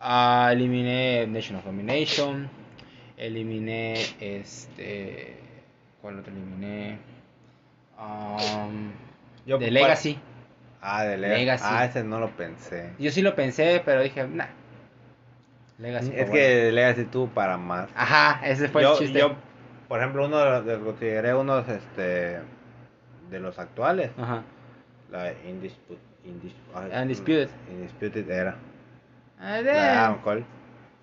Ah, 0.00 0.50
eliminé 0.52 1.26
Nation 1.26 1.56
of 1.58 1.64
Domination. 1.64 2.48
Eliminé 3.16 3.94
este. 4.20 5.36
¿Cuál 6.02 6.18
otro 6.18 6.32
eliminé? 6.32 6.98
Um, 7.98 8.90
Yo, 9.46 9.58
The. 9.58 9.70
Legacy. 9.70 10.18
Ah, 10.82 11.04
de 11.04 11.16
Legacy. 11.16 11.40
Legacy. 11.40 11.64
Ah, 11.66 11.84
ese 11.86 12.04
no 12.04 12.20
lo 12.20 12.30
pensé. 12.30 12.92
Yo 12.98 13.10
sí 13.10 13.22
lo 13.22 13.34
pensé, 13.34 13.82
pero 13.84 14.02
dije, 14.02 14.26
nah. 14.28 14.46
Legacy. 15.78 16.08
es 16.08 16.14
bueno. 16.28 16.32
que 16.32 16.72
Legacy 16.72 17.04
tuvo 17.04 17.28
para 17.28 17.56
más. 17.56 17.88
Ajá, 17.94 18.46
ese 18.46 18.68
fue 18.68 18.82
yo, 18.82 18.92
el 18.92 18.98
chiste. 18.98 19.18
yo, 19.18 19.34
por 19.88 19.98
ejemplo, 20.00 20.26
uno 20.26 20.38
de 20.38 20.44
los, 20.50 20.66
de 20.66 20.72
los 20.74 20.84
consideré 20.84 21.34
unos 21.34 21.66
este, 21.68 22.38
de 23.30 23.40
los 23.40 23.58
actuales. 23.58 24.10
Ajá. 24.18 24.42
La 25.10 25.32
Indispu- 25.32 25.98
Indis- 26.24 26.54
ay, 26.74 27.02
Undisputed. 27.02 27.48
Indisputed 27.70 28.30
era. 28.30 28.56
Ah, 29.40 30.16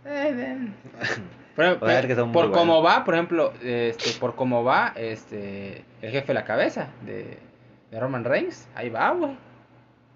Pero, 1.55 1.77
O 1.81 1.87
sea, 1.87 1.99
es 1.99 2.05
que 2.07 2.15
son 2.15 2.31
por 2.31 2.51
cómo 2.51 2.81
va, 2.81 3.03
por 3.03 3.13
ejemplo, 3.13 3.53
este, 3.61 4.19
por 4.19 4.35
cómo 4.35 4.63
va, 4.63 4.93
este, 4.95 5.85
el 6.01 6.11
jefe 6.11 6.27
de 6.27 6.33
la 6.33 6.43
cabeza 6.45 6.87
de, 7.05 7.37
de 7.91 7.99
Roman 7.99 8.23
Reigns, 8.23 8.67
ahí 8.75 8.89
va, 8.89 9.11
güey. 9.11 9.37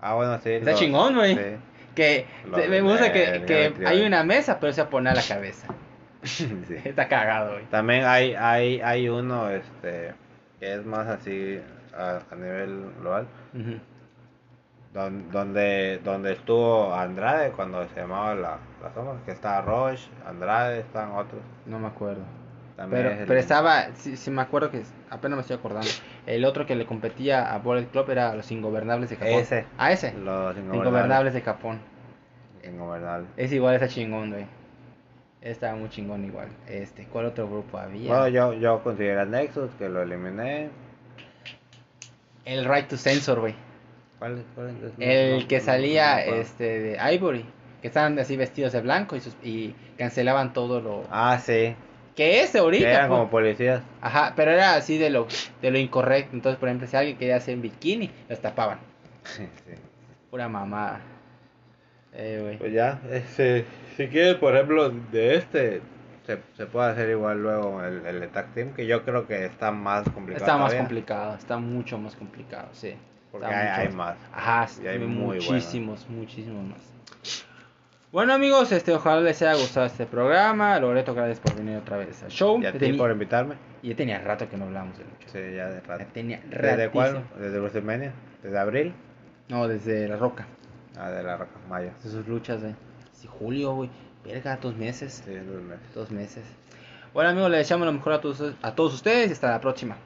Ah, 0.02 0.16
bueno, 0.16 0.40
sí. 0.40 0.52
Está 0.52 0.74
chingón, 0.74 1.16
güey. 1.16 1.36
Sí. 1.36 1.42
Que 1.96 2.26
se- 2.56 2.68
me 2.68 2.82
gusta 2.82 3.12
que, 3.12 3.44
que 3.46 3.88
hay 3.88 4.06
una 4.06 4.24
mesa, 4.24 4.60
pero 4.60 4.72
se 4.74 4.86
pone 4.86 5.10
a 5.10 5.14
la 5.16 5.24
cabeza. 5.24 5.68
sí. 6.24 6.48
Está 6.84 7.08
cagado, 7.08 7.54
güey. 7.54 7.66
También 7.66 8.04
hay, 8.06 8.34
hay, 8.36 8.82
hay 8.82 9.10
uno 9.10 9.50
este, 9.50 10.14
que 10.60 10.74
es 10.76 10.86
más 10.86 11.08
así 11.08 11.60
a, 11.96 12.20
a 12.30 12.36
nivel 12.36 12.92
global. 13.00 13.28
Ujú. 13.54 13.80
Don- 14.98 15.30
donde, 15.32 16.00
donde 16.04 16.32
estuvo 16.34 16.92
Andrade 16.92 17.52
cuando 17.52 17.88
se 17.90 18.00
llamaba 18.02 18.34
la, 18.34 18.58
la 18.82 18.92
sombra, 18.96 19.14
que 19.26 19.32
está 19.32 19.62
Roche, 19.62 20.10
Andrade, 20.26 20.80
están 20.80 21.12
otros. 21.12 21.40
No 21.68 21.78
me 21.78 21.86
acuerdo. 21.86 22.24
También 22.76 23.04
Pero, 23.04 23.16
es 23.16 23.28
pero 23.28 23.40
estaba, 23.40 23.94
sí, 23.94 24.18
sí 24.18 24.32
me 24.32 24.42
acuerdo 24.42 24.72
que 24.72 24.82
apenas 25.12 25.36
me 25.38 25.42
estoy 25.42 25.58
acordando. 25.58 25.90
El 26.26 26.46
otro 26.46 26.66
que 26.66 26.76
le 26.76 26.88
competía 26.88 27.54
a 27.54 27.60
Bullet 27.60 27.86
Club 27.86 28.10
era 28.10 28.34
los 28.34 28.52
Ingobernables 28.52 29.12
de 29.12 29.18
Japón. 29.18 29.34
Ese. 29.34 29.66
Ah, 29.78 29.92
ese. 29.92 30.14
Los 30.14 30.58
Ingobernables, 30.58 30.74
ingobernables. 30.88 31.34
de 31.36 31.42
Japón. 31.42 31.80
Ingobernables. 32.64 33.30
Es 33.38 33.52
igual, 33.52 33.76
está 33.76 33.88
chingón, 33.88 34.32
güey. 34.32 34.48
Estaba 35.42 35.76
muy 35.76 35.90
chingón 35.90 36.26
igual. 36.26 36.48
Este, 36.68 37.06
¿cuál 37.06 37.26
otro 37.28 37.48
grupo 37.48 37.78
había? 37.78 38.10
Bueno, 38.10 38.28
yo, 38.30 38.54
yo 38.54 38.84
considero 38.84 39.22
a 39.22 39.26
Nexus, 39.26 39.70
que 39.78 39.90
lo 39.90 40.02
eliminé. 40.02 40.70
El 42.46 42.66
Right 42.66 42.88
to 42.88 42.98
Censor, 42.98 43.40
güey. 43.42 43.67
El 45.00 45.48
que 45.48 45.60
salía 45.60 46.24
este 46.26 46.80
de 46.80 47.14
Ivory, 47.16 47.46
que 47.82 47.88
estaban 47.88 48.18
así 48.20 48.36
vestidos 48.36 48.74
de 48.74 48.82
blanco 48.82 49.16
y, 49.16 49.22
sus, 49.22 49.36
y 49.44 49.76
cancelaban 49.98 50.54
todo 50.54 50.82
lo 50.82 51.04
Ah, 51.12 51.40
sí. 51.40 51.76
que 52.16 52.42
es 52.42 52.52
Que 52.52 52.58
ahorita. 52.60 52.90
eran 52.90 53.08
pues. 53.10 53.20
como 53.20 53.30
policías. 53.30 53.82
Ajá, 54.02 54.34
pero 54.36 54.52
era 54.52 54.76
así 54.76 54.98
de 54.98 55.10
lo 55.12 55.28
de 55.62 55.72
lo 55.72 55.78
incorrecto. 55.78 56.36
Entonces, 56.36 56.60
por 56.60 56.70
ejemplo, 56.70 56.88
si 56.88 56.98
alguien 56.98 57.18
quería 57.18 57.36
hacer 57.36 57.54
en 57.54 57.62
bikini, 57.62 58.10
los 58.28 58.40
tapaban. 58.42 58.80
Sí. 59.24 59.44
Pura 60.32 60.48
mamada. 60.48 61.02
Eh. 62.14 62.56
Pues 62.60 62.74
ya, 62.74 63.00
este, 63.12 63.66
si 63.96 64.08
quieres, 64.08 64.36
por 64.36 64.56
ejemplo, 64.56 64.90
de 64.90 65.36
este, 65.36 65.82
se, 66.26 66.40
se 66.56 66.66
puede 66.66 66.90
hacer 66.92 67.10
igual 67.10 67.42
luego 67.44 67.84
el, 67.84 68.04
el 68.06 68.28
Tag 68.30 68.54
Team, 68.54 68.74
que 68.74 68.88
yo 68.88 69.04
creo 69.04 69.28
que 69.28 69.46
está 69.46 69.72
más 69.72 70.04
complicado. 70.10 70.44
Está 70.46 70.54
más 70.58 70.68
todavía, 70.70 70.80
complicado, 70.80 71.36
está 71.36 71.58
mucho 71.58 71.98
más 72.00 72.16
complicado, 72.16 72.70
sí. 72.72 72.96
Porque 73.32 73.48
hay, 73.48 73.90
más. 73.90 74.18
Ajá, 74.34 74.68
hay 74.88 75.00
muchísimos, 75.00 76.08
muchísimos 76.10 76.66
más. 76.66 76.94
Bueno 78.12 78.34
amigos, 78.34 78.72
este 78.72 78.94
ojalá 78.94 79.20
les 79.20 79.42
haya 79.42 79.56
gustado 79.56 79.86
este 79.86 80.06
programa. 80.06 80.80
Loreto, 80.80 81.14
gracias 81.14 81.40
por 81.40 81.56
venir 81.56 81.78
otra 81.78 81.98
vez 81.98 82.24
al 82.24 82.32
show. 82.32 82.60
Y 82.62 82.66
a 82.66 82.72
ti 82.72 82.94
por 82.94 83.12
invitarme. 83.12 83.56
y 83.82 83.90
ya 83.90 83.96
tenía 83.96 84.20
rato 84.20 84.50
que 84.50 84.56
no 84.56 84.66
hablábamos 84.66 84.98
de 84.98 85.04
lucha. 85.04 85.28
Sí, 85.28 85.40
ya 85.56 85.70
de 85.70 85.82
rato. 85.82 86.06
Ya 86.06 86.14
tenía 86.14 86.42
¿Desde 86.50 86.90
cuándo? 86.90 87.24
¿Desde 87.38 87.60
WrestleMania? 87.60 88.14
¿Desde 88.42 88.58
abril? 88.58 88.94
No, 89.50 89.68
desde 89.68 90.08
La 90.08 90.16
Roca. 90.16 90.48
Ah, 90.98 91.12
de 91.12 91.22
la 91.22 91.36
Roca 91.38 91.60
Maya. 91.70 91.94
De 92.02 92.10
sus 92.10 92.26
luchas, 92.28 92.62
güey. 92.62 92.76
Sí, 93.12 93.28
julio, 93.28 93.76
güey. 93.76 93.90
Verga, 94.24 94.58
dos 94.58 94.76
meses. 94.76 95.22
Sí, 95.26 95.34
dos 95.34 95.62
meses. 95.62 95.94
Dos 95.94 96.12
meses. 96.12 96.44
Bueno 97.14 97.30
amigos, 97.32 97.50
les 97.52 97.60
deseamos 97.60 97.88
lo 97.88 97.94
mejor 97.94 98.14
a 98.14 98.22
todos, 98.22 98.56
a 98.62 98.76
todos 98.76 98.94
ustedes 98.94 99.30
y 99.30 99.34
hasta 99.34 99.52
la 99.52 99.60
próxima. 99.60 99.98